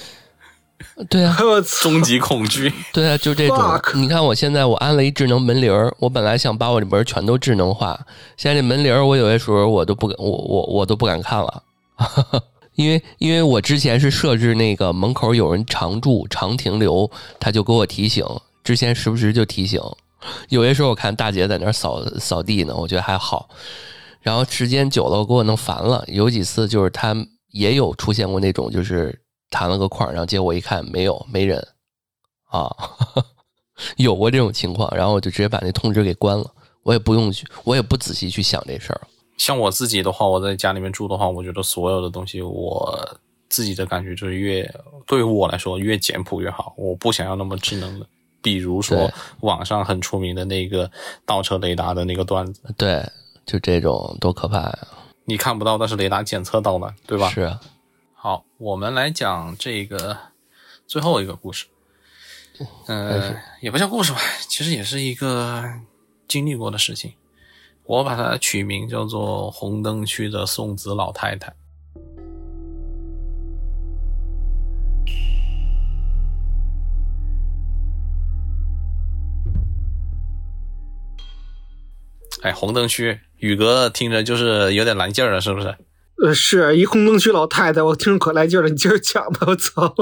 [1.09, 1.89] 对啊， 我操！
[1.89, 2.71] 终极恐惧。
[2.93, 3.97] 对啊，就这种 Fuck。
[3.97, 7.99] 你看，我现在我安了一智能门铃儿，我本来想把我这门全都智能化，
[8.37, 11.63] 现在这门铃儿我有些时候我都不敢，我我我都不敢看了，
[12.75, 18.25] 因为因为我之前是设置那个门口有人常住常停留，他就给我提醒，
[18.63, 19.81] 之前时不时就提醒。
[20.49, 23.49] 有些时候我看大姐在那儿扫扫地呢，我觉得还好，
[24.21, 27.15] 然后时间久了给我弄烦了，有几次就是他
[27.51, 31.65] 也有出现过那种就是弹了个框，然后结果一看没有没人。
[32.53, 32.69] 啊，
[33.97, 36.45] 有过这种情况，然后我就直接把那通知给关了，
[36.83, 39.01] 我也不用去，我也不仔细去想这事儿。
[39.39, 43.17] 像我自己的话，我在家里面住的话，我觉得所有的东西，我
[43.49, 44.71] 自己的感觉就是越
[45.07, 46.75] 对于我来说越简朴越好。
[46.77, 48.05] 我不想要那么智能的，
[48.43, 49.09] 比如说
[49.39, 50.91] 网上很出名的那个
[51.25, 53.03] 倒车雷达的那个段子，对，
[53.45, 54.87] 就这种多可怕呀！
[55.25, 57.29] 你看不到，但是雷达检测到了，对吧？
[57.29, 57.61] 是啊，
[58.13, 60.17] 好，我们来讲这个
[60.85, 61.65] 最后一个故事。
[62.85, 65.63] 呃，也不叫故事吧，其实也是一个
[66.27, 67.13] 经历过的事情。
[67.85, 71.53] 我把它取名叫做“红灯区的送子老太太”。
[82.43, 85.75] 哎，红灯区，宇哥听着就是有点来劲儿了，是不是？
[86.21, 89.95] 呃，是一红灯区老太太，我听着可来劲儿了，你接着讲吧，我操！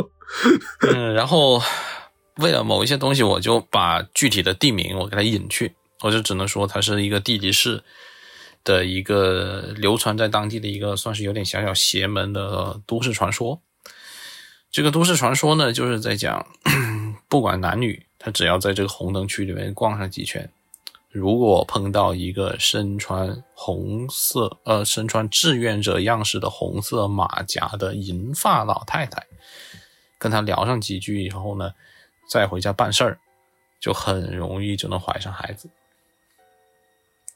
[0.81, 1.61] 嗯，然后
[2.37, 7.83] 为了某一些东西，我就把具体的地名我给它隐去，我就只能说它是一个地级市
[8.63, 13.61] 的一个流传在当地的一个算是有点小小邪门的都市传说。
[14.71, 16.45] 这个都市传说呢，就是在讲，
[17.29, 20.49] 不管男女，他只要在这个红灯区里面逛上几圈，
[21.11, 29.27] 如果碰到一个身穿红色呃身穿志愿者样式的红色马甲的银发老太太，
[30.17, 31.73] 跟她聊上几句以后呢，
[32.29, 33.19] 再回家办事儿，
[33.79, 35.69] 就很容易就能怀上孩子。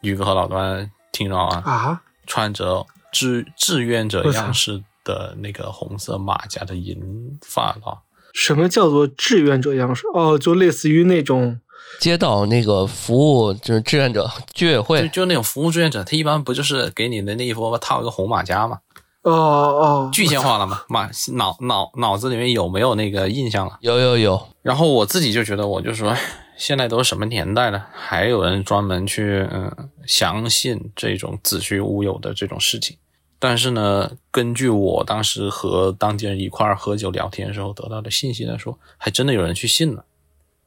[0.02, 8.03] 宇哥和老段听着啊，啊，穿着志志愿者样式的那个红色马甲的银发老，
[8.34, 10.03] 什么叫做志愿者样式？
[10.14, 11.60] 哦，就类似于那种
[11.99, 18.80] 街道那个服务就是志愿者居委会，就那种服务志愿者，他一般不就是给你的那一波套一个红马甲吗？
[19.23, 20.84] 哦哦，具象化了吗？
[20.88, 23.77] 马脑脑脑子里面有没有那个印象了？
[23.81, 26.15] 有有有，然后我自己就觉得，我就说，
[26.57, 32.97] 现在都是什么年代了，还有人专门去嗯相信这种子虚乌有的这种事情。
[33.39, 40.05] 但是呢，根据我当时和当地人一块儿喝酒聊天的时候得到的信息来说，还真的有人去信了，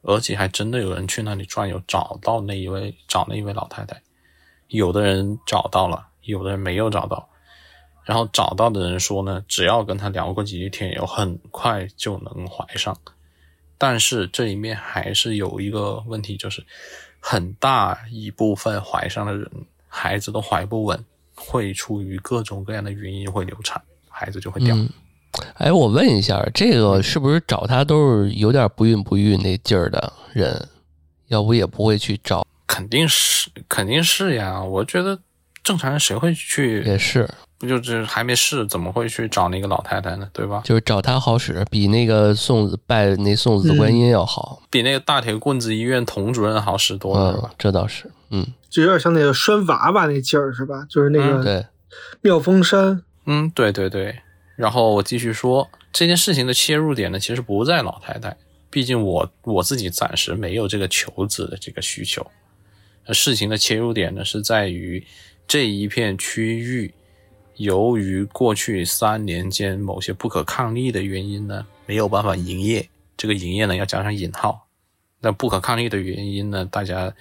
[0.01, 4.01] 而且还真的有人去那里转悠，找到那一位找那一位老太太。
[4.67, 7.29] 有的人找到了，有的人没有找到。
[8.05, 12.97] 然后找到的人说呢，只要跟他聊过几句天友，很快就能怀上。
[13.77, 16.65] 但是这里面还是有一个问题，就是
[17.19, 19.49] 很大一部分怀上的人，
[19.87, 21.05] 孩子都怀不稳，
[21.35, 24.75] 会出于各种各样的原因会流产，孩子就会掉。
[24.75, 24.89] 嗯，
[25.55, 30.67] 哎，我问一下，这个是不是找他都是有点不孕不育那劲儿的人？
[31.27, 32.45] 要不也不会去找。
[32.65, 34.61] 肯定是，肯定是呀。
[34.61, 35.19] 我觉得
[35.63, 36.81] 正常人谁会去？
[36.83, 37.29] 也是，
[37.59, 40.27] 不就是还没试，怎么会去找那个老太太呢？
[40.33, 40.61] 对吧？
[40.65, 47.51] 就是找他好使，比那个送子拜那送子观音要好，比那个大铁棍子医院童主任好使多了？
[47.57, 50.85] 这倒是，嗯，就有点像那个拴娃娃那劲儿，是吧？
[50.89, 51.65] 就是那个对，
[52.21, 54.15] 妙峰山，嗯，对对对。
[54.59, 58.35] 然后我继续说这件事情的切入点呢，其实不在老太太，
[58.69, 62.29] 毕竟我我自己暂时没有这个求子的这个需求。
[63.13, 65.01] 事情的切入点呢，是在于
[65.47, 66.93] 这一片区域，
[67.55, 72.89] 由于过去三年间某些不可抗力的原因呢，没有办法营业。
[73.15, 74.67] 这个营业呢，要加上引号。
[75.21, 77.15] 那不可抗力的原因呢，大家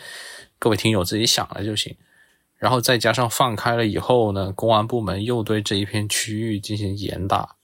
[0.58, 1.94] 各位听友自己想了就行。
[2.58, 7.54] 然后再加上放开了以后呢，公安部门又对这一片区域进行严打。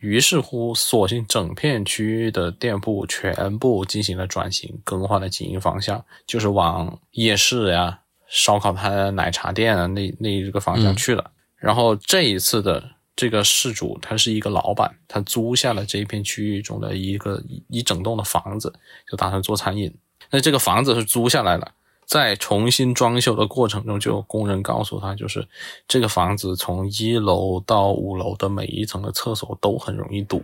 [0.00, 11.30] 于是乎，索性整片区域的店铺全部进行了转型，更换了经营方向，就是往夜市呀、烧烤摊、奶茶店啊那那一个方向去了。
[11.56, 12.82] 然后这一次的
[13.14, 18.72] 这个事主，他是一个老板，他租下了这一片区域中的一个一整栋的房子，
[19.06, 19.94] 就打算做餐饮。
[20.30, 21.72] 那这个房子是租下来了。
[22.10, 25.46] 在重新装修的过程中，就有工人告诉他，就是
[25.86, 30.42] 这个房子从一楼到五楼的每一层的厕所都很容易堵，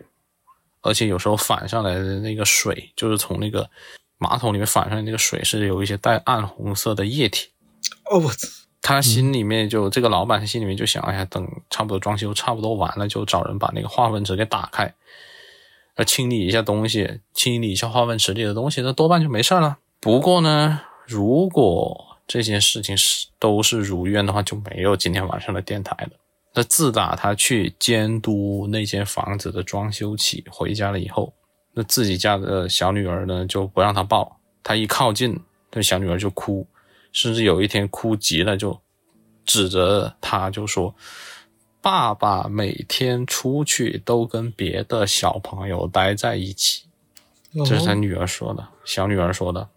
[0.81, 3.69] 而且有时候反上来的那个水，就是从那个
[4.17, 7.49] 马桶里面反上来那个水是有一些带暗红色的液体。
[8.09, 8.47] 哦，我操！
[8.81, 14.95] 他心里面就这个老板，他心里面就想，哎呀，等差不多装修差不多完了，就找人把那个化粪池给打开，
[15.97, 19.79] 呃，清理一下东西，清理一下化粪池里的东西，那多半就没事了。
[19.99, 20.83] 不过呢。
[21.07, 26.11] 如果这件事情是都是如愿的话，就没有今天晚上的电台了。
[26.53, 31.33] 那自打他去监督那间房子的装修起，回家了以后，
[31.75, 35.39] 那自己家的小女儿呢就不让他抱，他一靠近，
[35.73, 36.67] 那小女儿就哭，
[37.13, 38.81] 甚至有一天哭急了，就
[39.45, 40.95] 指着他就说
[41.83, 46.85] ：“爸爸每天出去都跟别的小朋友待在一起。”
[47.65, 49.69] 这是他女儿说的，小女儿说的。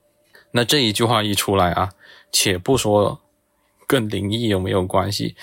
[0.52, 1.92] 那这一句话一出来啊，
[2.32, 3.22] 且不说
[3.88, 5.36] 跟灵异有没有关系，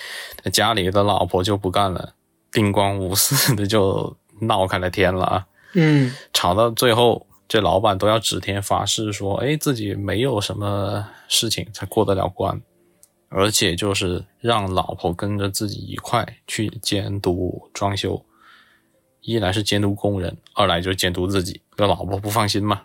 [0.43, 2.13] 那家里的老婆就不干了，
[2.51, 5.47] 叮咣五四的就闹开了天了啊。
[5.73, 12.61] 嗯，吵到最后，这老板都要指天发誓说，哎，自己没有什么事情才过得了关，
[13.29, 18.25] 而且就是让老婆跟着自己一块去监督装修，
[19.21, 22.83] 一来是监督工人，二来就是监督自己，这老婆不放心嘛。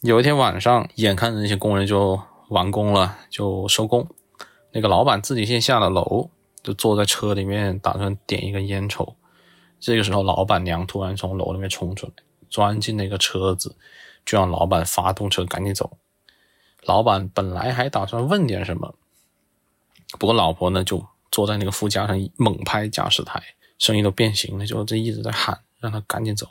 [0.00, 2.18] 有一天晚上，眼看着那些工人就
[2.48, 4.08] 完工了，就收工。
[4.72, 6.30] 那个老板自己先下了楼，
[6.62, 9.14] 就坐在车里面打算点一根烟抽。
[9.78, 12.12] 这个时候，老板娘突然从楼里面冲出来，
[12.48, 13.76] 钻进那个车子，
[14.24, 15.98] 就让老板发动车赶紧走。
[16.84, 18.94] 老板本来还打算问点什么，
[20.18, 23.42] 不过老婆呢就坐在那个副驾上猛拍驾驶台，
[23.76, 26.46] 声音都变形了，就这一直在喊让他赶紧走，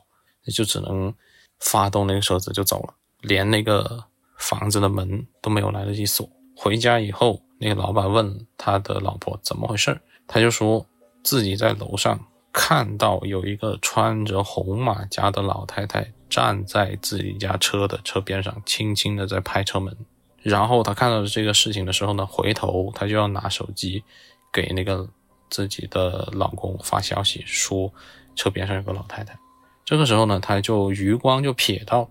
[0.45, 1.11] 那就只能
[1.59, 2.93] 发动那个车子就走了。
[3.21, 4.03] 连那个
[4.37, 6.29] 房子的门都没有来得及锁。
[6.55, 10.85] 回家以后，那个老板问他的老婆怎么回事他就说
[11.23, 12.19] 自己在楼上
[12.51, 19.95] 看到有一个穿着红马甲的老太太站在自己家车的车边上，轻轻的在拍车门。
[20.41, 24.03] 然后他看到这个事情的时候呢，回头他就要拿手机
[24.51, 25.07] 给那个
[25.49, 27.91] 自己的老公发消息，说
[28.35, 29.37] 车边上有个老太太。
[29.85, 32.09] 这个时候呢，他就余光就瞥到。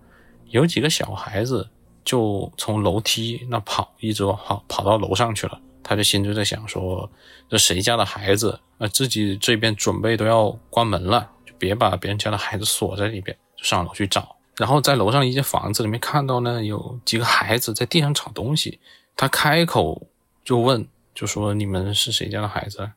[0.49, 1.69] 有几个小孩子
[2.03, 5.59] 就从楼梯那跑，一直跑跑到楼上去了。
[5.83, 7.09] 他就心就在想说：
[7.49, 8.59] 这谁家的孩子？
[8.77, 14.35] 啊，自己这边准备都要关门了，就别把别人家的孩子锁在里边，就上楼去找。
[14.57, 18.79] 然后在楼上一间房子里面看到呢，有几个孩子在地上找东西。
[19.15, 20.07] 他开口
[20.43, 22.91] 就问，就说：“你们是谁家的孩子？”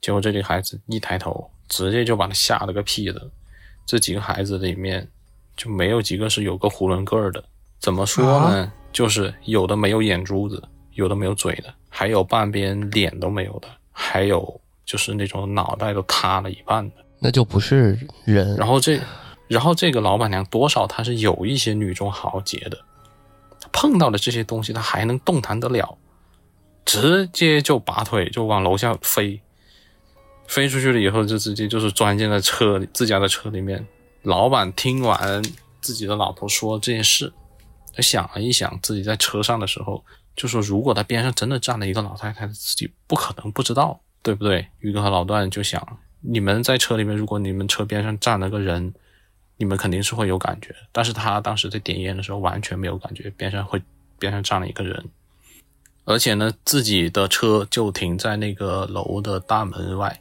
[0.00, 3.30] 结果这里孩子一抬头，直接就把他吓了个屁的。
[3.86, 5.08] 这几个孩子里面。
[5.56, 7.42] 就没有几个是有个囫囵个儿的，
[7.78, 8.72] 怎么说呢？
[8.92, 10.62] 就是有的没有眼珠子，
[10.92, 18.54] 有的没有嘴的，还有半边脸都没有的，还有就是那种脑袋都塌了一半的，那就不是人。
[18.56, 19.00] 然后这，
[19.48, 22.78] 然后这个老板娘多少她是有一些女中豪杰的，
[23.72, 25.98] 碰到了这些东西她还能动弹得了，
[26.84, 29.40] 直接就拔腿就往楼下飞。
[30.46, 33.84] 飞出去了以后就直接就是钻进了车里自家的车里面。
[34.24, 35.42] 老板听完
[35.82, 37.30] 自己的老婆说这件事，
[37.94, 40.02] 他想了一想，自己在车上的时候
[40.34, 44.66] 就说：如果他边上真的站了一个老太太，自己不可能不知道，对不对？
[44.78, 48.94] 于哥和老段就想，你们在车里面，如果你们车边上站了个人，
[49.58, 50.74] 你们肯定是会有感觉。
[50.90, 53.82] 但是他当时在点烟的时候完全没有感觉，边上会
[54.18, 55.04] 边上站了一个人。
[56.06, 60.18] 而且呢，自己的车就停在那个楼的大门外，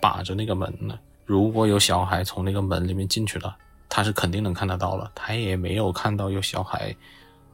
[0.00, 0.98] 把着那个门呢。
[1.28, 3.54] 如果有小孩从那个门里面进去了，
[3.86, 5.12] 他是肯定能看得到了。
[5.14, 6.96] 他也没有看到有小孩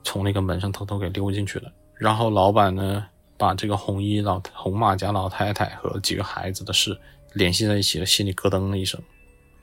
[0.05, 1.73] 从那个门上偷偷给溜进去了。
[1.97, 3.05] 然后老板呢，
[3.37, 6.97] 把这个红衣老红马甲老太太和几个孩子的事
[7.33, 9.01] 联系在一起了，心里咯噔了一声。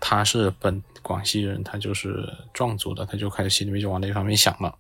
[0.02, 4.76] 他是本广西人，他就是壮族的，他就开始心里面就往那方面想了。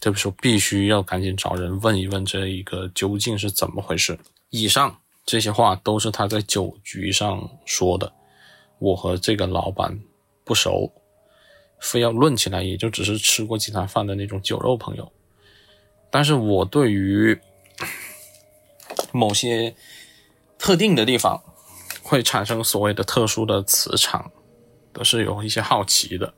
[0.00, 4.18] 这个时候必须要赶紧找人问一问这一个究竟是怎么回事。
[4.50, 8.12] 以上这些话都是他在酒局上说的。
[8.78, 9.98] 我和这个老板
[10.44, 10.92] 不熟，
[11.80, 15.12] 非要论起来，也就只是吃过几餐饭的那种酒肉朋友。
[16.10, 17.38] 但是我对于
[19.12, 19.74] 某些
[20.58, 21.42] 特定的地方
[22.02, 24.30] 会产生所谓的特殊的磁场，
[24.92, 26.32] 都是有一些好奇的。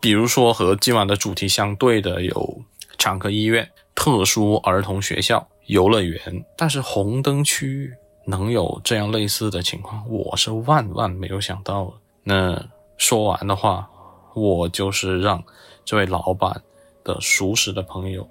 [0.00, 2.62] 比如说和今晚的主题相对的有。
[2.98, 6.20] 产科医院、特殊儿童学校、游乐园，
[6.54, 7.94] 但是红灯区域
[8.30, 11.92] 能有这样类似的情况，我是万万没有想到。
[12.22, 12.64] 那
[12.96, 13.90] 说完的话，
[14.34, 15.42] 我就是让
[15.84, 16.62] 这位老板
[17.04, 18.26] 的熟识的朋友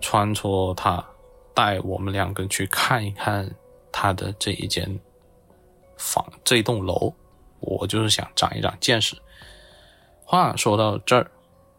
[0.00, 1.04] 穿梭他，
[1.52, 3.54] 带我们两个去看一看
[3.90, 4.98] 他的这一间
[5.96, 7.12] 房、这栋楼。
[7.58, 9.16] 我就是想长一长见识。
[10.24, 11.30] 话说到这儿，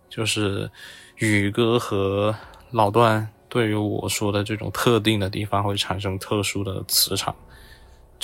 [0.09, 0.69] 就是。
[1.17, 2.35] 宇哥和
[2.71, 7.33] 老段对于我说的这种特定的地方会产生特殊的磁场，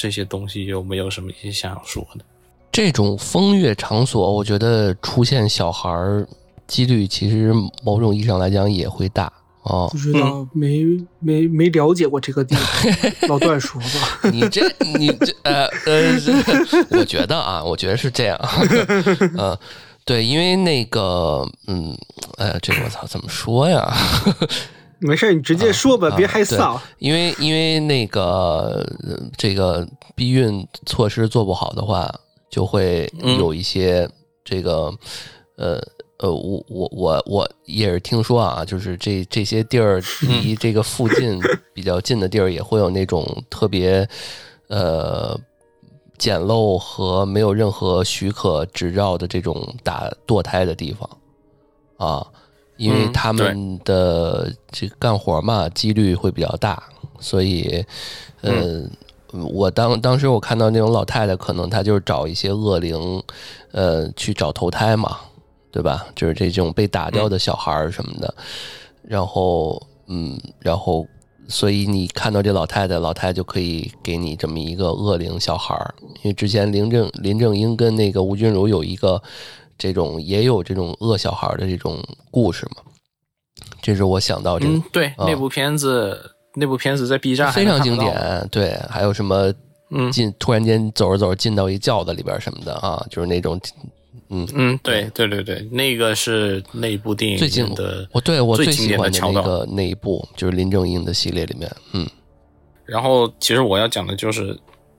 [0.02, 2.24] 这些东西有没有什么一些想要说的？
[2.72, 6.26] 这种风月场所，我觉得出现小孩儿
[6.66, 7.52] 几率，其实
[7.84, 9.30] 某种意义上来讲也会大
[9.64, 9.90] 哦。
[9.92, 10.86] 不知道，没
[11.20, 13.28] 没没了解过这个地方。
[13.28, 14.62] 老段说吧，你这
[14.96, 16.18] 你这呃呃，
[16.92, 18.40] 我觉得啊，我觉得是这样，
[19.38, 19.58] 嗯。
[20.06, 21.96] 对，因为那个，嗯，
[22.38, 23.96] 哎，这个我操，怎么说呀？
[25.00, 26.80] 没事，你直接说吧，别害臊。
[26.98, 28.86] 因为因为那个
[29.38, 32.14] 这个避孕措施做不好的话，
[32.50, 34.10] 就会有一些
[34.44, 34.94] 这个，
[35.58, 35.82] 呃
[36.18, 41.40] 呃，我我我我也是听说啊，就是这这些地儿离这个附近
[41.74, 44.08] 比较近的地儿，也会有那种特别，
[44.68, 45.40] 呃。
[46.18, 51.10] 简陋和没有任何许可执照的这种打堕胎的地方，
[51.96, 52.28] 啊，
[52.80, 56.82] 因为他们的这干活嘛，几率会比较大，
[57.20, 57.86] 所以，
[58.42, 58.82] 呃，
[59.32, 63.22] 我当当时我看到那种老太太，可能她就是找一些恶灵，
[63.74, 65.18] 呃，去找投胎嘛，
[65.70, 66.08] 对吧？
[66.16, 68.34] 就是这种被打掉的小孩什么的，
[69.04, 71.06] 然后，嗯，然后。
[71.52, 75.96] 所以你看到这老太太，老太太就可以给你这么一个恶灵小孩儿。
[76.22, 79.20] 因为之前林正林正英跟那个吴君如有一个
[79.80, 81.98] 这种也有这种恶小孩的这种
[82.30, 82.84] 故事嘛，
[83.82, 84.80] 这是我想到这个。
[84.92, 88.48] 对，那部片子，那部片子在 B 站非常经典。
[88.52, 89.52] 对，还有什么
[90.12, 93.60] 进突然间走着走着进到一轿子里边什么的啊，就是那种。
[94.32, 102.08] 嗯嗯，对对对对，那个是那部电影最近的，我对我最喜欢的那个那一部就是林正英的系列里面，嗯。
[102.86, 104.56] 然后其实我要讲的就是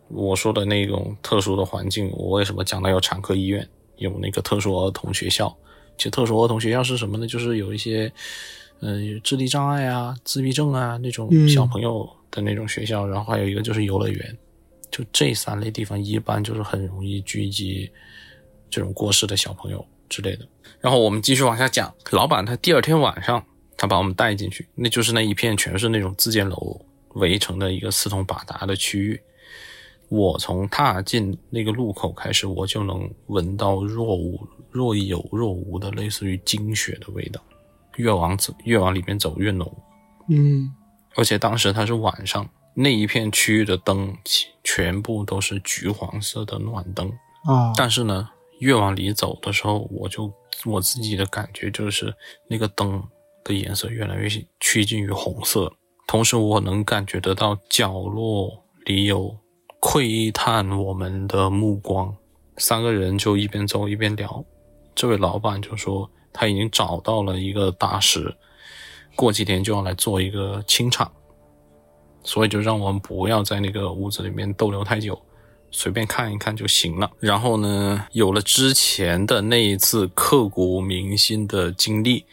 [0.08, 3.68] 我说的那种特殊的环境，我为什么讲到有产科医院，
[4.00, 5.56] 有那个特殊儿童学校？
[5.96, 7.26] 其实特殊儿童学校是什么呢？
[7.26, 8.12] 就是有一些
[8.80, 14.38] 嗯智力障碍啊、自闭症啊那种小朋友的那种学校，然后还有一个就是游乐园，
[14.90, 17.88] 就这三类地方一般就是很容易聚集。
[18.72, 20.46] 这种过世的小朋友之类的，
[20.80, 21.92] 然后我们继续往下讲。
[22.12, 23.44] 老板他第二天晚上，
[23.76, 26.80] 他把我们带进去，那就是那一片全是那种自建楼
[27.14, 29.20] 围成的一个四通八达的区域。
[30.10, 37.40] 我从踏进那个路口开始，我就能闻到若无若有若无的类似于精血的味道，
[37.96, 39.72] 越往走越往里面走越浓。
[40.28, 40.70] 嗯，
[41.16, 44.14] 而且当时它是晚上，那一片区域的灯
[44.62, 47.08] 全部都是橘黄色的暖灯
[47.44, 48.28] 啊，但是呢。
[48.60, 50.30] 越往里走的时候，我就
[50.66, 52.14] 我自己的感觉就是
[52.46, 53.02] 那个灯
[53.42, 54.28] 的颜色越来越
[54.60, 55.72] 趋近于红色，
[56.06, 59.34] 同时我能感觉得到角落里有
[59.80, 62.14] 窥探我们的目光。
[62.58, 64.44] 三个人就一边走一边聊，
[64.94, 68.36] 这位老板就说他已经找到了一个大师，
[69.16, 71.10] 过几天就要来做一个清场，
[72.22, 75.18] 所以就让我们不要在那个屋子里面逗留太久，
[75.70, 77.10] 随便看一看就行了。
[77.18, 82.26] 然后呢，有了之前的那一次刻骨铭心的经历，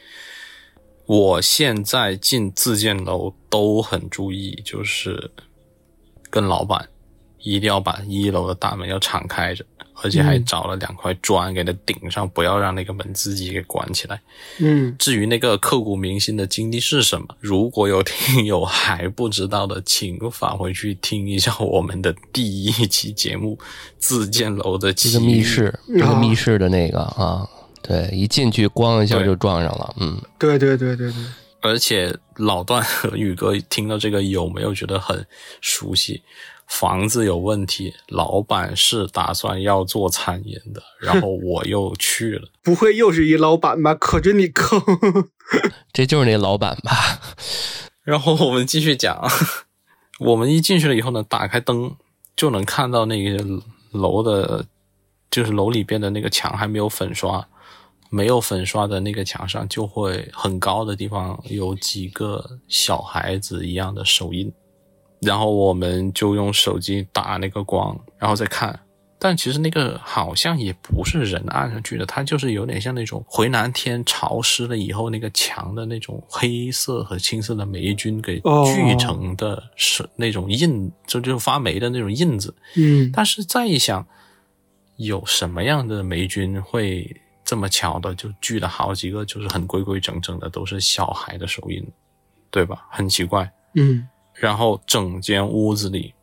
[1.05, 5.31] 我现在进自建楼都很注意，就是
[6.29, 6.89] 跟老板
[7.47, 9.65] 一定要把一楼的大门要敞开着，
[10.03, 14.19] 而且还找了两块砖给它顶上，不要让那个门自己给关起来。
[14.59, 23.57] 嗯，至于那个刻骨铭心的经历是什么，如果有听友还不知道的，请返回去听一下我们的第一期节目
[23.97, 26.19] 《自建楼的奇这个密室，这个啊。
[26.19, 27.47] 密室的那个啊，
[27.81, 31.23] 对，一进去咣一下就撞上了，嗯，对对对对对，
[31.61, 35.25] 而且老段和宇哥听到这个有没有觉得很
[35.61, 36.21] 熟悉？
[36.67, 42.49] 房子有问题，老板是打算要做餐饮的，然后我又去了。
[42.61, 43.95] 不会又是一老板吧？
[43.95, 44.81] 可着你坑。
[45.93, 47.19] 这就是那老板吧？
[48.03, 49.25] 然后我们继续讲，
[50.19, 51.95] 我们一进去了以后呢，打开灯
[52.35, 53.43] 就能看到那个
[53.91, 54.65] 楼的，
[55.31, 57.47] 就是楼里边的那个墙还没有粉刷，
[58.09, 64.51] 没有粉刷的那个墙上就会很高的地方有几个小孩子一样的手印，
[65.21, 68.79] 然后我们就用手机打那个光，然后再看。
[69.19, 82.53] 但其实那个好像也不是人按上去的，它就是有点像那种回南天潮湿了以后那个墙的那种黑色和青色的霉菌给哦聚成的是那种印，就就发霉的那种印子。
[82.75, 84.05] 嗯但是再一想，
[84.97, 91.83] 有什么样的霉菌会这么巧的就聚了好几个，就是很规规整整的，都是小孩的手印，
[92.51, 92.85] 对吧？
[92.91, 93.51] 很奇怪。
[93.73, 94.07] 嗯
[94.39, 96.13] 然后整间屋子里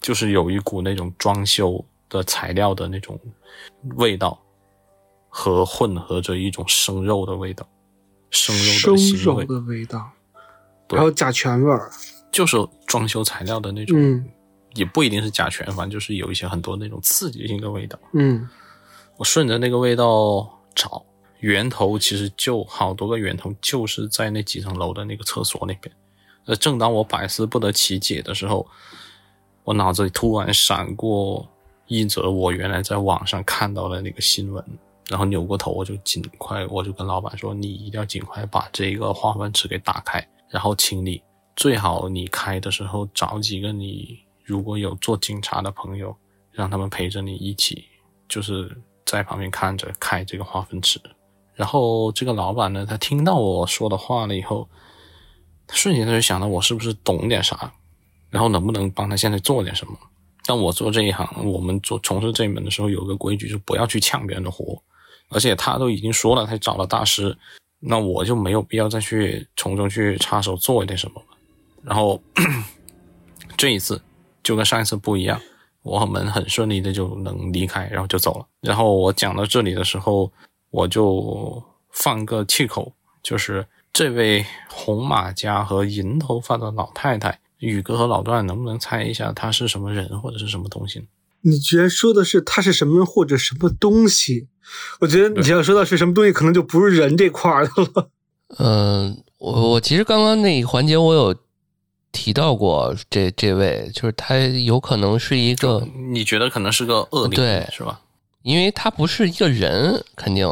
[0.00, 3.20] 就是有一股那种装修的材料的那种
[3.96, 4.40] 味道，
[5.28, 7.68] 和混合着一种生肉的味道，
[8.30, 10.10] 生肉的腥味，肉的味道，
[10.86, 11.90] 对还有甲醛味儿。
[12.30, 12.56] 就是
[12.86, 14.24] 装修材料的那种，嗯
[14.74, 17.98] 也不一定是甲醛，反正就是有一些很多那种刺激性的味道。
[18.12, 18.48] 嗯
[19.16, 21.04] 我顺着那个味道找
[21.40, 25.92] 源头，其实就好多个源头，就是在那几层楼的那个厕所那边。
[26.48, 28.66] 呃，正当我百思不得其解的时候，
[29.64, 31.46] 我脑子里突然闪过
[31.86, 34.64] 一则我原来在网上看到的那个新闻，
[35.10, 41.22] 然后扭过头，我就尽快，我就跟老板说，你一定要尽快把这个化粪池给打开，然后清理。
[41.54, 46.16] 最好你开的时候找几个你如果有做警察的朋友，
[46.50, 47.84] 让他们陪着你一起，
[48.26, 50.98] 就是在旁边看着开这个化粪池。
[51.54, 54.66] 然后这个老板呢，他听到我说的话了以后，
[55.68, 57.72] 他瞬间他就想到我是不是懂点啥，
[58.30, 59.96] 然后能不能帮他现在做点什么。
[60.44, 64.82] 但我做这一行，我们做从事这一门的时候，有个规矩，就不要去抢别人的活。
[65.28, 67.36] 而且他都已经说了，他找了大师，
[67.80, 71.22] 那我就没有必要再去从中去插手做一点什么。
[71.82, 72.18] 然后
[73.58, 74.00] 这一次
[74.42, 75.38] 就跟上一次不一样，
[75.82, 78.46] 我们很顺利的就能离开，然后就走了。
[78.62, 80.32] 然后我讲到这里的时候，
[80.70, 82.90] 我就放个气口，
[83.22, 83.66] 就是
[83.98, 91.06] 这位红马甲和银头发的老太太，宇哥和老段能不能猜一下她是什么人或者是什么东西呢？
[91.40, 94.46] 你居然说的是她是什么人或者什么东西？
[95.00, 98.08] 我觉得你要说到是什么东西，可能就不是人这块儿的了。
[98.58, 101.34] 嗯， 我我其实刚刚那一环节我有
[102.12, 108.00] 提到过这这位，就是他有可能是一个，你觉得可能是个恶灵，对是吧？
[108.42, 110.46] 因为他不是一个人，肯定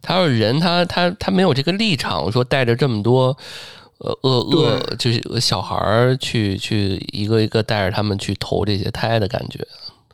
[0.00, 3.36] 他要是人，他他他没有这个立场说带着这么多。
[3.98, 9.64] 呃，恶恶就是小孩儿去去一个一个带着他们去投这些胎的感觉，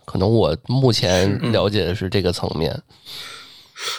[0.05, 2.79] 可能我目前了解的是这个层面，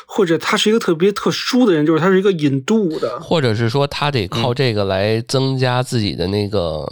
[0.06, 6.88] 或者他是一个特别特殊的人，就是他是一个引渡的或者是说他得靠这个来增加自己的那个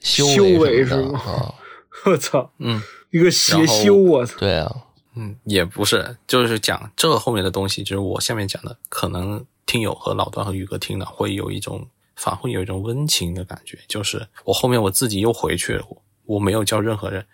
[0.00, 1.52] 修修为的啊。
[2.06, 4.38] 我操，嗯一个邪修，我操！
[4.38, 4.72] 对啊，
[5.16, 11.86] 嗯，也不是，就是讲这后面的东西，就是我下面讲的，可能听友和老段和宇哥听了会有一种
[12.16, 15.86] 反而会有一种温情的感觉，就是我后面我自己又回去了，
[16.24, 17.24] 我没有叫任何人，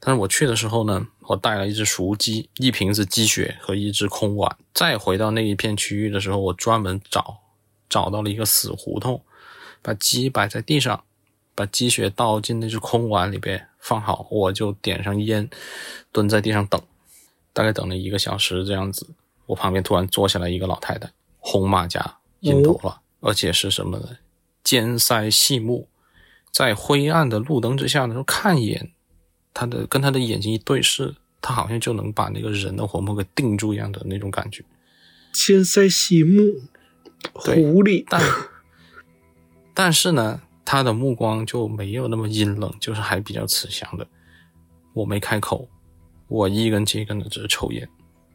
[0.00, 4.56] 但是我去的时候呢，我带了一只熟鸡、一瓶子鸡血和一只空碗。
[4.72, 7.38] 再回到那一片区域的时候，我专门找
[7.88, 9.22] 找到了一个死胡同，
[9.82, 11.04] 把鸡摆在地上，
[11.54, 15.50] 把鸡血倒进那只空碗里边放好，我就点上烟，
[16.12, 16.80] 蹲在地上等，
[17.52, 19.06] 大概等了一个小时这样子。
[19.46, 24.18] 我旁边突然坐下来一个老太太，红马甲，银头发，而且是什么呢？
[24.62, 25.88] 尖腮细目，
[26.52, 28.92] 在灰暗的路灯之下的时候看一眼，
[29.54, 34.62] 他的跟他的眼睛一对视，他好像就能把那个人的魂魄给定住一样的那种感觉。
[35.32, 36.60] 尖腮细目，
[37.32, 38.20] 狐狸，但
[39.72, 44.06] 但是呢，他的目光就没有那么阴冷，就是还比较慈祥的。
[44.92, 45.68] 我没开口，
[46.28, 47.88] 我一根接一根的只是抽烟，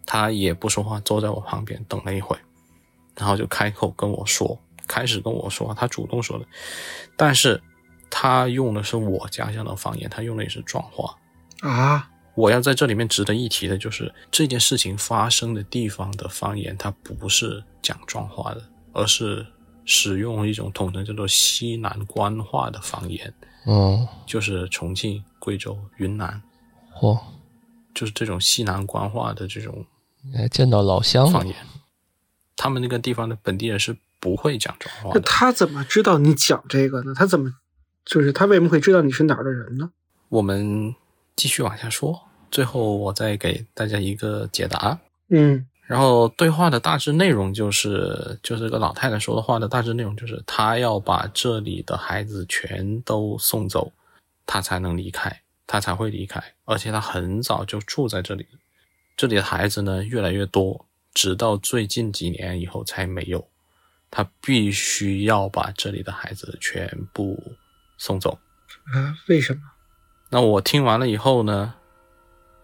[0.05, 2.37] 他也不说话，坐在我旁边等了一会，
[3.15, 6.45] 然后就开口跟我说，开始跟我说，他主动说的，
[7.15, 7.61] 但是
[8.09, 11.15] 他用的是我家乡的方言，他用的也是壮话
[11.61, 12.09] 啊。
[12.35, 19.45] 我要在这里面值得一提的就是这件事情发生的地方的方言，它不是讲壮话的，而是
[19.85, 23.31] 使用一种统称叫做西南官话的方言。
[23.65, 26.41] 哦，就是重庆、贵州、云南，
[26.99, 27.19] 嚯，
[27.93, 29.85] 就是这种西南官话的这种
[30.35, 31.55] 哎见到老乡方言。
[32.55, 35.19] 他们那个地方的本地人是不会讲壮话的。
[35.19, 37.13] 那他怎么知道你讲这个呢？
[37.15, 37.53] 他怎么
[38.05, 39.91] 就是他为什么会知道你是哪儿的人呢？
[40.29, 40.95] 我们。
[41.35, 44.99] 继续往下说，最后我再给大家一个解答。
[45.29, 53.91] 嗯，然后对话的大致内容就是，就是个老太太说的话的大致内容就是，她要把这里的孩子全都送走，
[54.45, 56.43] 她才能离开，她才会离开。
[56.65, 58.47] 而且他很早就住在这里，
[59.15, 63.47] 这里的孩子呢越来越多，直到最近几年以后才没有。
[64.15, 67.41] 他必须要把这里的孩子全部
[67.97, 68.37] 送走。
[68.93, 69.17] 啊？
[69.27, 69.61] 为什么？
[70.29, 71.73] 那我听完了以后呢，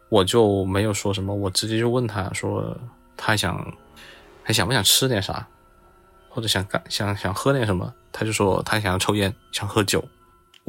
[0.10, 2.80] 我就没有说什么，我直接就问他说，
[3.18, 3.76] 他想
[4.44, 5.48] 还想不想吃点啥，
[6.30, 10.08] 或者想干想想喝点什么，他就说他想要抽烟，想喝酒，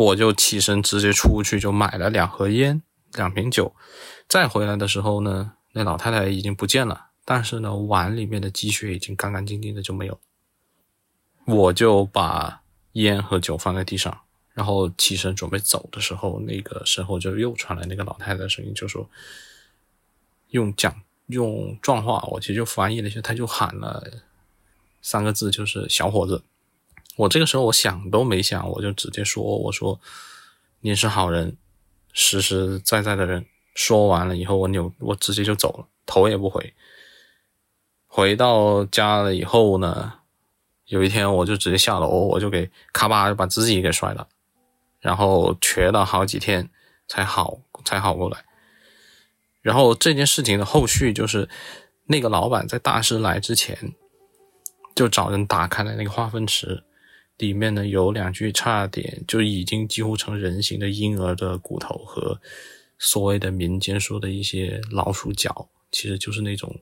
[0.01, 2.81] 我就起身直接出去就买了两盒烟，
[3.13, 3.75] 两瓶酒，
[4.27, 10.19] 再回来的时候呢，那老太太已经不见了，但是呢，碗里面的积雪已经干干净净的就没有，
[11.45, 12.63] 我就把
[12.93, 14.23] 烟和酒放在地上。
[14.55, 19.09] 然后起身准备走的时候，那个身后就又传来那个老太太的声音，就说
[20.49, 24.03] 用讲用壮话，我其实就翻译了一下，他就喊了
[25.03, 26.43] 三个字，就是小伙子。
[27.21, 30.01] 我这个时候我想都没想，我就直接说，我说
[30.81, 31.57] 您是好人，
[32.13, 33.47] 实实在在的人。
[33.75, 36.75] 说完了以后，我扭我直接就走了，头也不回。
[38.07, 40.13] 回到家了以后呢，
[40.87, 44.27] 有一天我就直接下楼，我就给咔吧把自己给摔了。
[44.99, 46.69] 然后瘸了好几天
[47.07, 48.45] 才好才好过来，
[49.63, 51.49] 然后这件事情的后续就是，
[52.07, 53.95] 那个老板在大师来之前，
[54.97, 56.83] 就找人打开了那个化粪池，
[57.41, 62.41] 里面呢有两具差点就已经几乎成人形的婴儿的骨头和
[62.99, 66.79] 所谓的民间说的一些老鼠脚，其实就是那种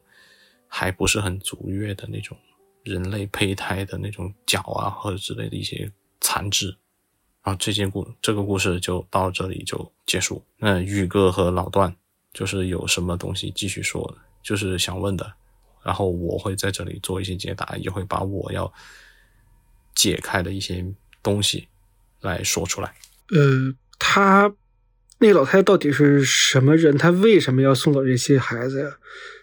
[0.66, 2.36] 还不是很足月的那种
[2.82, 5.90] 人类胚胎的那种脚啊或者之类的一些
[6.20, 6.76] 残肢。
[7.44, 10.42] 然后这件故这个故事就到这里就结束。
[10.58, 11.94] 那宇哥和老段
[12.34, 15.32] 就是有什么东西继续说，就是想问的，
[15.84, 18.70] 然后我会在这里做一些解答，也会把我要
[19.98, 20.84] 解开的一些
[21.24, 21.66] 东西
[22.20, 22.94] 来说出来。
[23.30, 24.54] 呃，他
[25.18, 26.96] 那个老太太到底是什么人？
[26.96, 28.96] 他为什么要送走这些孩子呀？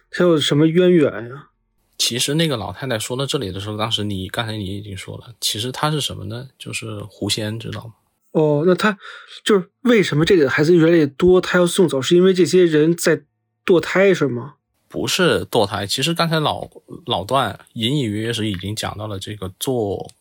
[0.10, 1.50] 他有什么渊源呀？
[1.98, 6.48] 其实那个老太太说到这里的时候，当时你刚才你已经说了，其实她是什么呢？
[6.58, 7.94] 就是狐仙，知道吗？
[8.32, 8.98] 哦，那他
[9.44, 13.22] 就是为什么这个孩子越来越多，他要送走，是因为这些人在
[13.66, 14.56] 堕胎是吗？
[14.90, 16.70] 不是堕胎，其实刚才老
[17.06, 20.12] 老段隐隐约约是已经讲到了这个做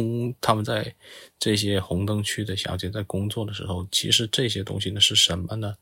[0.00, 0.94] 工，他们在
[1.38, 5.76] 这些红灯区的小姐在工作的时候，其实这些东西呢是什么呢？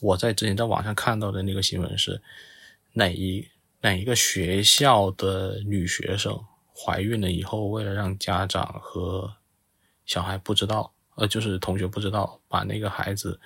[0.00, 2.20] 我在之前在网上看到的那个新闻是
[2.94, 3.46] 哪一？
[3.80, 6.42] 哪一个学校的女学生
[6.74, 9.30] 怀孕了以后，为了让家长和
[10.06, 13.38] 小孩不知道，呃，就是同学不知道，把那个孩子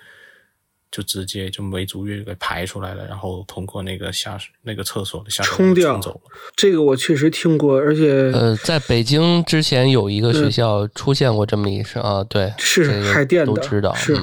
[0.91, 6.31] 就直接就没足月给排出来了，然后通过那个下水那个厕所的下水冲掉走了。
[6.55, 13.93] 这个我确实听过，而且呃，在北京之前有一个学校出现过这么一事啊，对，是海淀的，都知道。
[13.95, 14.17] 是，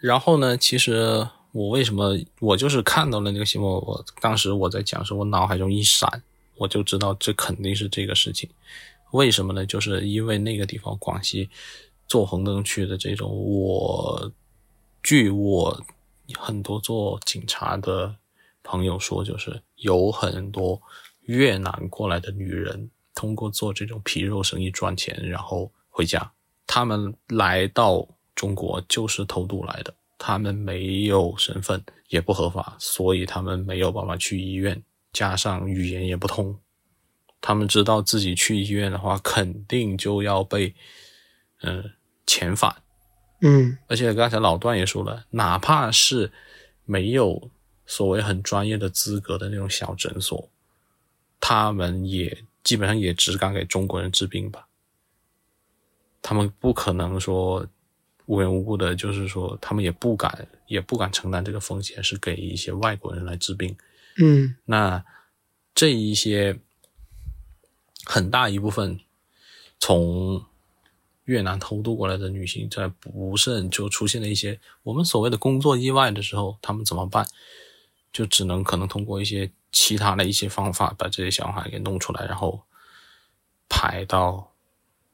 [0.00, 1.26] 然后呢，其实。
[1.52, 6.22] 我为什么我就是看到了那个新闻，我当时我在讲时，我脑海中一闪，
[6.58, 8.46] 我就知道这肯定是这个事情。
[9.12, 9.64] 为什么呢？
[9.64, 11.48] 就是因为那个地方广西
[12.06, 14.30] 做红灯区的这种，我
[15.02, 15.82] 据我
[16.34, 18.16] 很多做警察的
[18.62, 20.80] 朋友说，就是有很多
[21.22, 26.32] 越南过来的女人通过做这种皮肉生意赚钱，然后回家。
[26.66, 29.94] 他们来到中国就是偷渡来的。
[30.18, 34.82] 他们没有身份，也不合法，所以他们没有办法去医院，
[35.12, 36.58] 加上语言也不通。
[37.40, 40.74] 他们知道自己去医院的话，肯定就要被，
[41.60, 41.92] 嗯，
[42.26, 42.74] 遣返。
[43.40, 46.32] 嗯，而且刚才老段也说了，哪怕是
[46.84, 47.50] 没有
[47.86, 50.48] 所谓很专业的资格的那种小诊所，
[51.40, 54.68] 他们也基本上也只敢给中国人治病吧。
[56.22, 57.66] 他们不可能说。
[58.28, 63.76] 无缘无故的，就是说他们也不敢也不敢承担这个风险，是给一些外国人来治病。
[64.16, 65.04] 嗯那
[65.72, 66.58] 这一些
[68.04, 68.98] 很大一部分
[69.78, 70.44] 从
[71.26, 77.24] 越南偷渡过来的女性，在不慎就出现了一些我们所谓的工作意外的时候，她们怎么办？
[78.12, 82.62] 就只能可能通过一些其他的一些方法把这些小孩给弄出来，然后
[83.68, 84.52] 排到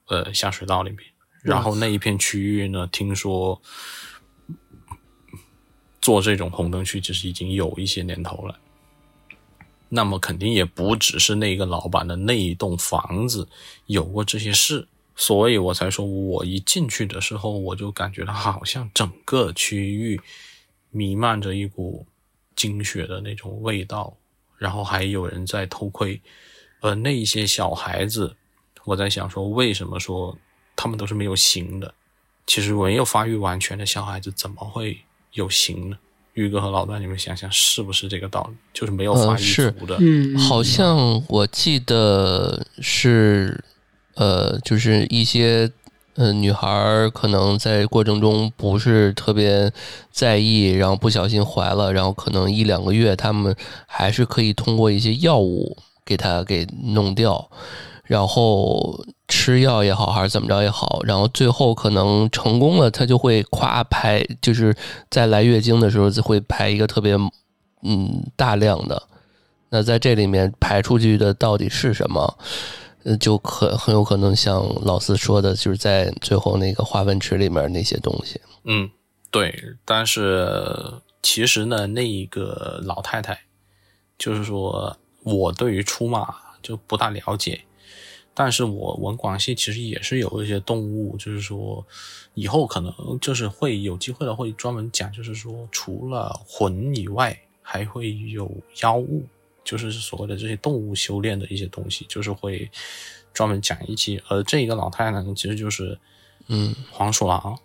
[0.06, 1.00] 呃下水道里面。
[1.42, 3.60] 然后那一片区域呢，听说
[6.00, 8.60] 做这种红灯区其实已经有一些年头了。
[9.88, 13.48] 那么肯定也不只是那个老板的那一栋房子
[13.86, 20.20] 有过这些事，所以我才说，我一进去的时候，我就感觉到好像整个区域
[20.90, 22.06] 弥漫着一股
[22.56, 24.16] 精血的那种味道，
[24.58, 26.20] 然后还有人在偷窥，
[26.80, 28.36] 而那一些小孩子，
[28.84, 30.36] 我在想说，为什么说
[30.74, 31.94] 他们都是没有形的？
[32.46, 34.98] 其实没有发育完全的小孩子怎么会
[35.32, 35.98] 有形呢？
[36.34, 38.56] 玉哥和老段，你们想想是不是这个道理？
[38.72, 43.62] 就是没有发育足的，嗯，好像我记得是，
[44.14, 45.70] 呃，就是一些
[46.16, 49.72] 呃女孩可能在过程中不是特别
[50.10, 53.54] 在意，然后不小心怀了，然后可能一两个月，他们
[53.86, 57.48] 还是可以通过一些药物给它给弄掉，
[58.04, 64.76] 然后吃药也好，还是怎么着也好，然后最后可能成功了，她就会夸排，就是
[65.08, 67.16] 在来月经的时候就会排一个特别
[67.82, 69.02] 嗯大量的。
[69.70, 72.36] 那在这里面排出去的到底是什么？
[73.20, 78.40] 就可很有可能像老四说的，就是在最后那个化粪池里面那些东西。
[78.64, 78.90] 嗯，
[79.30, 83.40] 对，但是其实呢，那一个老太太，
[84.18, 87.62] 就是说我对于出马就不大了解，
[88.34, 91.84] 但是我文广西其实也是有一些动物，就是说
[92.34, 98.50] 以后可能就是会有机会的会专门讲，就是说除了魂以外，还会有
[98.82, 99.24] 妖物，
[99.64, 102.70] 就是所谓的这些动物修炼的一些东西，就是会
[103.32, 104.22] 专门讲一期。
[104.28, 105.98] 而这一个老太太呢，其实就是
[106.48, 106.74] 嗯。
[106.90, 107.58] 黄鼠狼，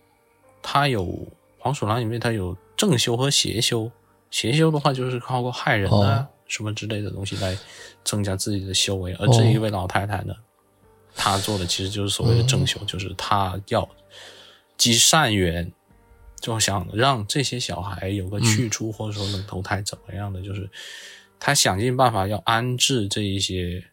[0.61, 1.27] 它有
[1.59, 3.91] 黄鼠狼里面它有正修和邪修，
[4.31, 6.27] 邪修的话就是靠过害人啊、哦。
[6.47, 7.57] 什么之类的东西来
[8.05, 10.33] 增加自己的修为，而这一位老太太呢，
[11.13, 13.89] 她做的其实就是所谓的正修，就是她要
[14.77, 15.69] 积善缘，
[16.39, 20.69] 就想让这些小孩有个去处，或者说能投胎怎么样的，就是
[21.39, 23.83] 他想尽办法要安置这一些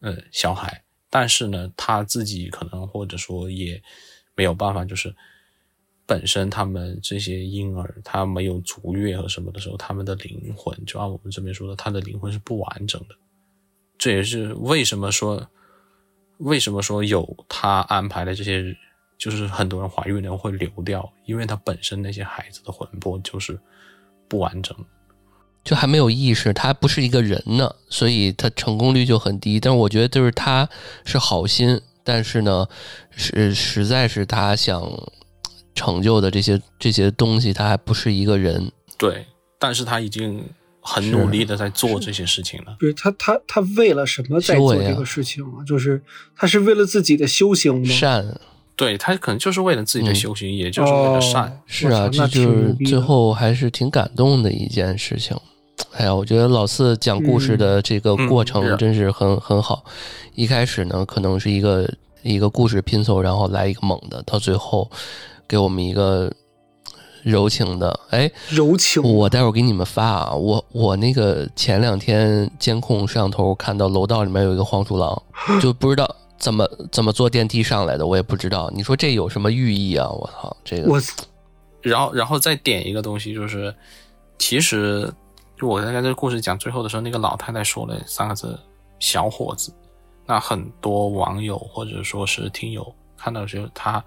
[0.00, 3.82] 呃小孩，但是呢，他自己可能或者说也
[4.34, 5.14] 没有办法，就是
[6.06, 13.14] 本身他们这些婴儿他没有足月和什么的时候，他们的灵魂就按我们这边说的，他的灵魂是不完整的。
[13.98, 15.48] 这也是为什么说
[16.38, 18.76] 为什么说有他安排的这些，
[19.16, 23.56] 就是很多人怀孕人会流掉，因为他本身那些孩子的魂魄就是
[24.26, 24.76] 不完整。
[25.64, 29.60] 就还没有意识，他不是一个人呢，所以他成功率就很低。
[29.60, 30.68] 但是我觉得就是他
[31.04, 32.66] 是好心，但是呢，
[33.10, 34.82] 是实在是他想
[35.74, 38.72] 成就的这些这些东西，他还不是一个人。
[38.98, 39.26] 对，
[39.58, 40.44] 但是他已经
[40.80, 42.76] 很努力的在做这些事情了。
[42.80, 45.62] 不是他他他为了什么在做这个事情啊？
[45.64, 46.02] 就是
[46.36, 47.88] 他是为了自己的修行吗？
[47.88, 48.40] 善
[48.74, 51.44] 对他可能就是为了自己的嗯修行，也就是为了善。
[51.44, 55.36] 哦是啊，那这就是最后还是挺感动的一件事情。
[55.92, 59.84] 哎呀，我觉得老四讲故事的这个过程真是很、很好。
[60.34, 61.88] 一开始呢，可能是一个
[62.22, 64.90] 一个故事拼凑，然后来一个猛的，到最后
[65.46, 66.32] 给我们一个
[67.22, 68.00] 柔情的。
[68.10, 70.32] 哎，柔情，我待会儿给你们发啊。
[70.32, 75.22] 我我那个前两天监控摄像头看到楼道里面有一个黄鼠狼，
[75.60, 78.70] 就不知道怎么怎么坐电梯上来的，我也不知道。
[78.74, 80.08] 你说这有什么寓意啊？
[80.08, 81.00] 我操，这个我
[81.82, 83.74] 然后，然后再点一个东西，就是
[84.38, 85.12] 其实
[85.62, 88.58] 就我在这个故事讲最后的时候，那个老太太说了三个字
[88.98, 89.72] “小伙子”，
[90.26, 94.04] 那很多网友或者说是听友看到的时候，他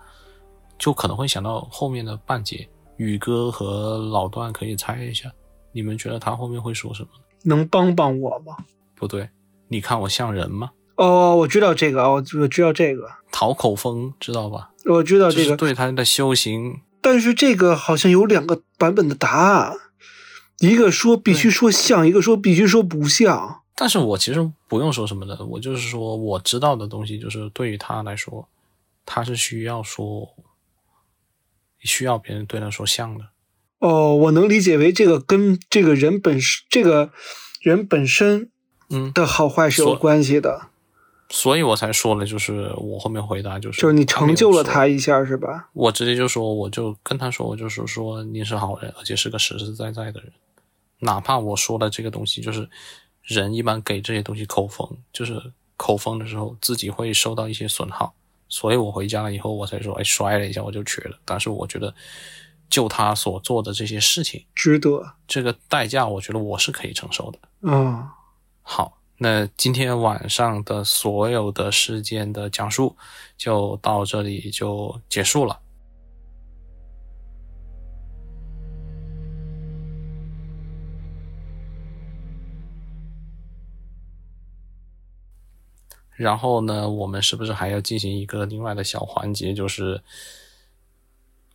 [0.77, 2.67] 就可能会想到后面的半截。
[2.97, 5.31] 宇哥和老段可以猜一下，
[5.71, 7.09] 你们觉得他后面会说什么？
[7.45, 8.57] 能帮帮我吗？
[8.93, 9.29] 不对，
[9.69, 10.71] 你看我像人吗？
[10.97, 14.71] 哦，我知道这个，我我知道这个，讨口风知道吧？
[14.89, 19.73] 我知道这个，对他的修行但是这个好像有两个版本的答案，
[20.59, 23.61] 一个说必须说像，一个说必须说不像。
[23.75, 28.47] 但是我其实不用说什么的，我就是说我知道的东西，就是对于他来说，
[29.05, 30.29] 他是需要说，
[31.81, 33.25] 需要别人对他说像的。
[33.79, 37.11] 哦，我能理解为这个跟这个人本身，这个
[37.61, 38.49] 人本身
[38.89, 40.69] 嗯，的好坏是有关系的。
[41.29, 45.69] 所以我才说了，就是我后面回答就是，就是你成就了他他一下，是吧？
[45.73, 50.31] 我直接就说，我就跟他说，我就是说你是好人，而且是个实实在在的人。
[50.99, 52.69] 哪怕我说的这个东西，就是
[53.23, 55.41] 人一般给这些东西口风，就是
[55.77, 58.13] 口风的时候自己会受到一些损耗。
[58.47, 61.17] 所以我回家了以后，我才说，哎，摔了一下我就瘸了。
[61.25, 61.93] 但是我觉得，
[62.69, 65.13] 就他所做的这些事情，值得。
[65.27, 67.39] 这个代价，我觉得我是可以承受的。
[67.61, 68.07] 嗯，
[68.61, 72.95] 好，那今天晚上的所有的事件的讲述
[73.35, 75.59] 就到这里就结束了。
[86.15, 90.01] 然后呢，我们是不是还要进行一个另外的小环节，就是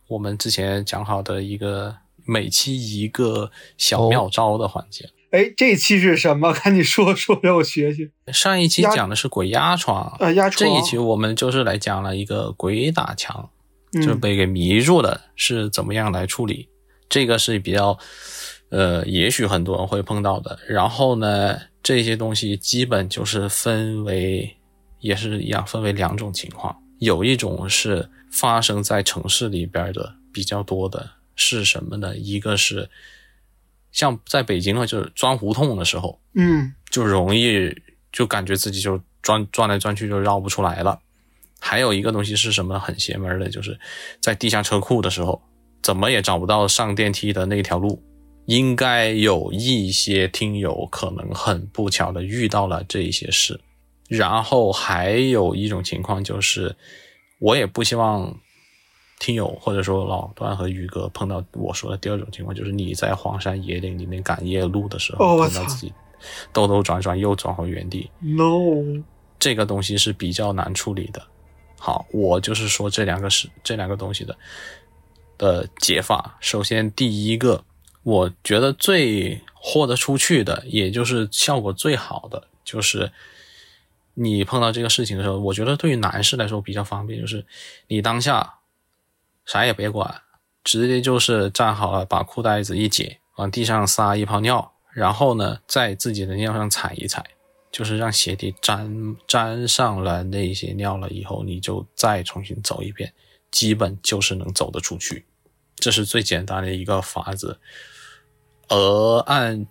[0.07, 5.09] 我们之前讲好的一个每期一个小妙招的环节？
[5.31, 6.51] 哎，这期是什么？
[6.63, 8.11] 赶紧说说，让我学学。
[8.33, 10.69] 上一期讲的是鬼压床啊，压床。
[10.69, 13.49] 这一期我们就是来讲了一个鬼打墙，
[13.93, 16.67] 嗯就是被给迷住的，是怎么样来处理？
[17.07, 17.97] 这个是比较，
[18.69, 20.59] 呃，也许很多人会碰到的。
[20.67, 24.57] 然后呢，这些东西基本就是分为，
[24.99, 26.75] 也是一样，分为两种情况。
[26.99, 32.15] 有一种是发生在城市里边的比较多的，是什么呢？
[32.15, 32.89] 一个是
[33.91, 37.75] 像在北京的话，就是钻胡同的时候，嗯就容易
[38.11, 40.99] 就感觉自己就转转来转去就绕不出来了。
[41.59, 43.79] 还有一个东西是什么很邪门的，就是
[44.19, 45.41] 在地下车库的时候，
[45.81, 48.03] 怎么也找不到上电梯的那条路。
[48.45, 53.59] 应该有一些听友可能很不巧的遇到了这一些事。
[54.07, 56.75] 然后还有一种情况就是，
[57.39, 58.35] 我也不希望
[59.19, 65.93] 听友或者说老段和宇哥碰到我说的第二种情况，就是你在荒山野岭里面赶夜路的时候，碰到自己
[66.51, 69.01] 兜兜转转又转回原地，，no，
[69.39, 71.25] 这个东西是比较难处理的。
[71.79, 74.37] 好，我就是说这两个是这两个东西的
[75.37, 76.37] 的解法。
[76.41, 77.63] 首先，第一个，
[78.03, 83.11] 我觉得最豁得出去的，也就是效果最好的，就是
[84.13, 87.45] 你碰到这个事情的时候，我觉得对于男士来说比较方便，就是
[87.87, 88.55] 你当下
[89.45, 90.21] 啥也别管，
[90.63, 97.23] 直接就是站好了，把裤带子一解，往地上撒一泡尿，然后呢，在自己的尿上踩一踩。
[97.71, 103.13] 就是让鞋底沾沾上了那些尿了以后，你就再重新走一遍，
[103.49, 105.25] 基本就是能走得出去。
[105.77, 107.61] 这是最简单的一个法子。
[108.71, 109.67] 而按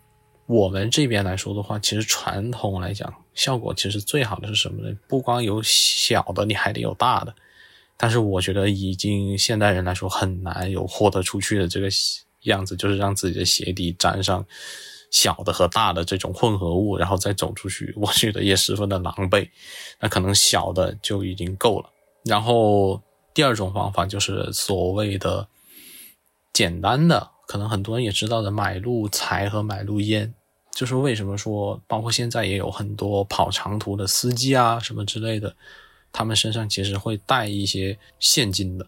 [0.47, 4.97] 我们这边来说的话，其实传统来讲，效果其实最好的是什么呢？
[5.09, 7.35] 不光有小的，你还得有大的。
[7.97, 11.89] 但是我觉得，已经现代人来说很难有豁得出去的这个
[12.43, 14.47] 样子，就是让自己的鞋底沾上。
[15.13, 19.51] 小的和大的这种混合物，然后再走出去，我觉得也十分的狼狈。
[19.99, 21.91] 那可能小的就已经够了。
[22.25, 23.03] 然后
[23.35, 25.49] 第二种方法就是所谓的
[26.53, 30.33] 简单的，可能很多人也知道的买路财和买路烟。
[30.71, 35.57] 就是为什么说，包括现在也有很多跑长途的司机啊什么之类的，
[36.13, 38.87] 他们身上其实会带一些现金的。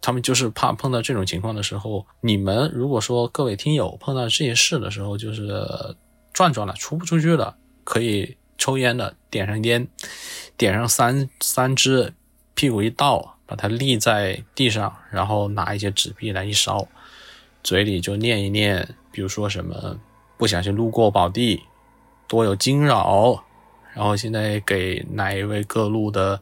[0.00, 5.66] 他们就是怕碰到这种情况的时候，你们如果说各位听友碰到这些事的时候，就是
[6.32, 9.88] 转转了出不出去了，可以抽烟的点上烟，
[10.56, 12.14] 点上三三支，
[12.54, 16.86] 屁股一倒，把它立在地上，然后拿一些纸币来一烧，
[17.66, 19.98] 嘴里就念一念，比如说什么
[20.36, 21.64] 不小心路过宝地，
[22.28, 23.42] 多有惊扰，
[23.92, 26.40] 然后现在给哪一位各路的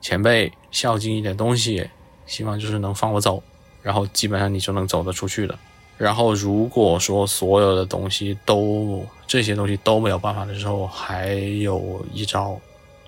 [0.00, 1.88] 前辈孝敬一点东西。
[2.26, 3.40] 希望就是能放我走，
[3.80, 5.56] 然后基本上你就能走得出去了。
[5.96, 12.58] 然后如果说所有的东西都这些东西都没有办法的时候，还有一招，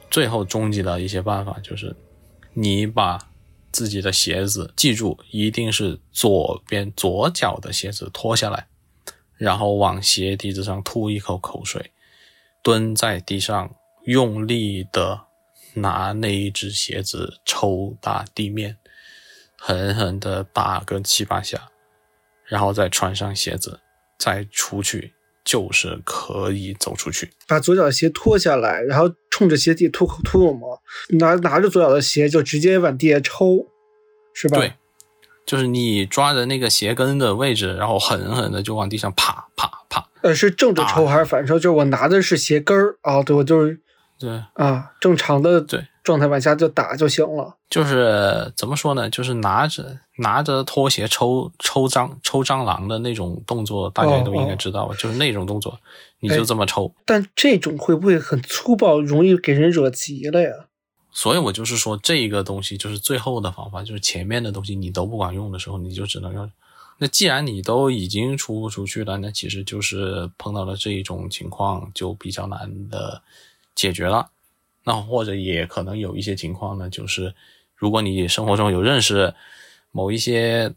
[0.08, 1.96] 最后终极的一些办法就是，
[2.52, 3.18] 你把
[3.72, 8.68] 自己的鞋子记住，一定是左边左脚的鞋子脱下来，
[9.36, 11.90] 然后往鞋底子上吐一口口水，
[12.62, 13.74] 蹲在地上
[14.04, 15.22] 用力的
[15.74, 18.76] 拿那一只鞋子抽打地面。
[19.64, 21.70] 狠狠的打个七八下，
[22.46, 23.78] 然后再穿上鞋子，
[24.18, 27.30] 再出去，就是可以走出去。
[27.46, 30.80] 把左脚的鞋脱下来，然后冲着鞋底吐口吐口沫，
[31.18, 33.66] 拿拿着左脚的鞋就直接往地下抽，
[34.34, 34.58] 是吧？
[34.58, 34.74] 对，
[35.44, 40.08] 就是你抓着那个鞋跟的位置，然后狠狠的就往地上啪啪啪。
[40.22, 41.58] 呃，是正着抽还是反抽？
[41.58, 43.80] 就是我拿的是鞋跟儿啊、哦，对，我就是
[44.18, 47.56] 对，啊，正常的对状态往下就打就行了。
[47.70, 49.08] 就是怎么说呢？
[49.08, 54.94] 就是拿着拿着拖鞋抽抽蟑抽蟑螂的那种动作，大家都应该知道吧？
[54.98, 55.78] 就是那种动作，
[56.20, 56.92] 你就这么抽。
[57.06, 60.50] 但这种会不会很粗暴，容易给人惹急了呀？
[61.12, 66.50] 所以我就是说，这个东西就是最后的方法，就是前面的东西你都不管用的时候，你就只能用。
[66.98, 73.22] 那既然你都已经出不出去了，那其实就是碰到了这一种情况，就比较难的
[73.74, 74.28] 解决了。
[74.84, 77.34] 那或者也可能有一些情况呢，就是
[77.74, 79.34] 如果你生活中有认识
[79.90, 80.72] 某一些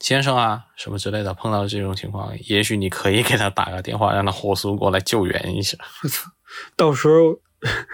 [0.00, 5.76] 先生啊什么之类的，碰到这种情况，也许你可以给他打个电话，让他火速过来救援一下。
[6.02, 6.30] 我操，
[6.76, 7.38] 到时候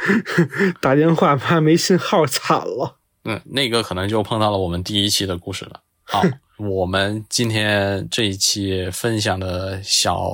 [0.80, 2.98] 打电话怕没信号，惨了。
[3.24, 5.80] 嗯，那个可能就碰到了我们第一期的故事了。
[6.02, 6.22] 好，
[6.60, 10.30] 我们今天这一期分享的小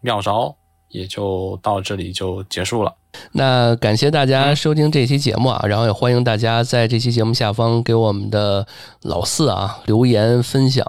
[0.00, 0.56] 妙招
[0.88, 2.92] 也就到这里就结束了。
[3.32, 8.66] 那感谢大家收听这期节目啊，然后也欢迎大家在这期节目下方给我们的
[9.02, 10.86] 老四啊留言分享，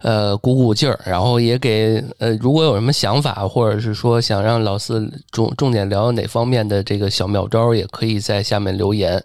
[0.00, 9.22] 呃鼓鼓劲儿，然后也给呃如果有什么想法，或者是说想让老四重重点聊哪方面的这个小妙招，也可以在下面留言。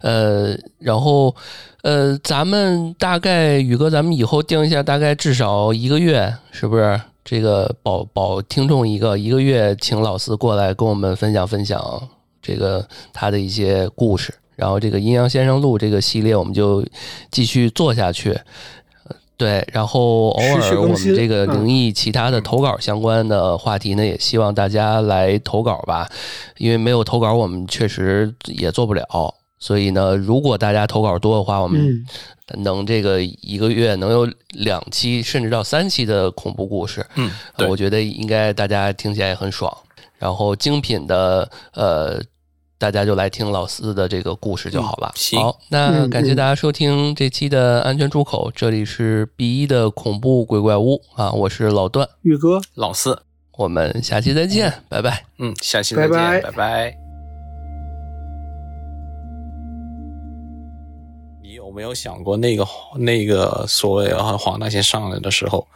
[0.00, 1.34] 呃，然后
[1.82, 7.00] 呃，咱们大概宇哥，咱们以后定一下，大概至少一个月，是不是？
[7.24, 12.08] 这个保保听众一个一个月，请老四过来跟我们分享分享
[12.40, 16.84] 这个他的一些故事，然后这个阴阳先生录这个系列我们就
[17.30, 18.32] 继续做下去。
[19.04, 26.08] 呃对，然后偶尔我们这个嗯灵异其他的投稿相关的话题呢，也希望大家来投稿吧，
[26.58, 29.34] 因为没有投稿我们确实也做不了。
[29.62, 37.30] 所以呢，如果大家投稿多的话，我们嗯，能这个一个月能有两期甚至到三期的恐怖故事，嗯，
[37.68, 39.72] 我觉得应该大家听起来也很爽。
[40.18, 42.20] 然后精品的，呃，
[42.76, 45.12] 大家就来听老四的这个故事就好了。
[45.14, 45.40] 嗯行。
[45.40, 53.22] 好，那感谢大家收听这期的安全出口，这里是 B 一的恐怖鬼怪屋啊，我是老段，宇哥，老四，
[53.56, 55.24] 我们下期再见，拜拜。
[55.38, 56.40] 嗯，下期再见，拜拜。
[56.40, 57.01] 拜拜。
[61.72, 62.66] 没有想过，那个
[62.96, 65.66] 那个所谓的黄大仙上来的时候，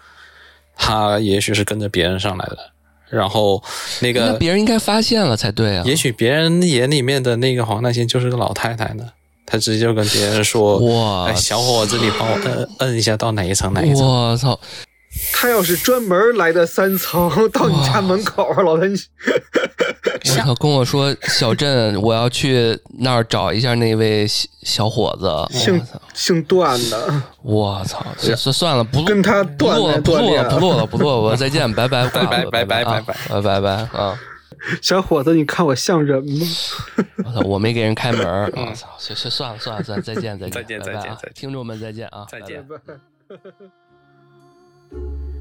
[0.76, 2.58] 他也许是跟着别人上来的，
[3.08, 3.62] 然后
[4.00, 5.82] 那那个别人应该发现了才对啊。
[5.86, 9.10] 也许别人眼里面的那个黄大仙就是个老太太呢，
[9.46, 14.58] 他直接就跟别人说：“哇哎，小伙子，你帮我摁摁一下到哪一层哪一层。”我操！
[15.32, 20.54] 他要是专门来的三层到你家门口，老谭， 我操！
[20.56, 25.26] 跟我说小镇，我要去那儿找一下那位小小伙子。
[25.26, 26.00] 我姓操！
[26.14, 28.04] 姓段的，我操！
[28.16, 34.18] 算算算了，不跟他不录了，不录了，不录了，不录了，我再见， 拜拜，拜拜拜拜拜啊拜拜拜啊！
[34.82, 36.46] 小伙子，你看我像人吗？
[37.24, 37.40] 我操！
[37.46, 38.88] 我没给人开门儿， 我操！
[38.98, 42.26] 行行，算了算了算了，再见再见再见再见听众们再见啊！
[42.30, 42.64] 再见
[44.90, 45.35] Thank you.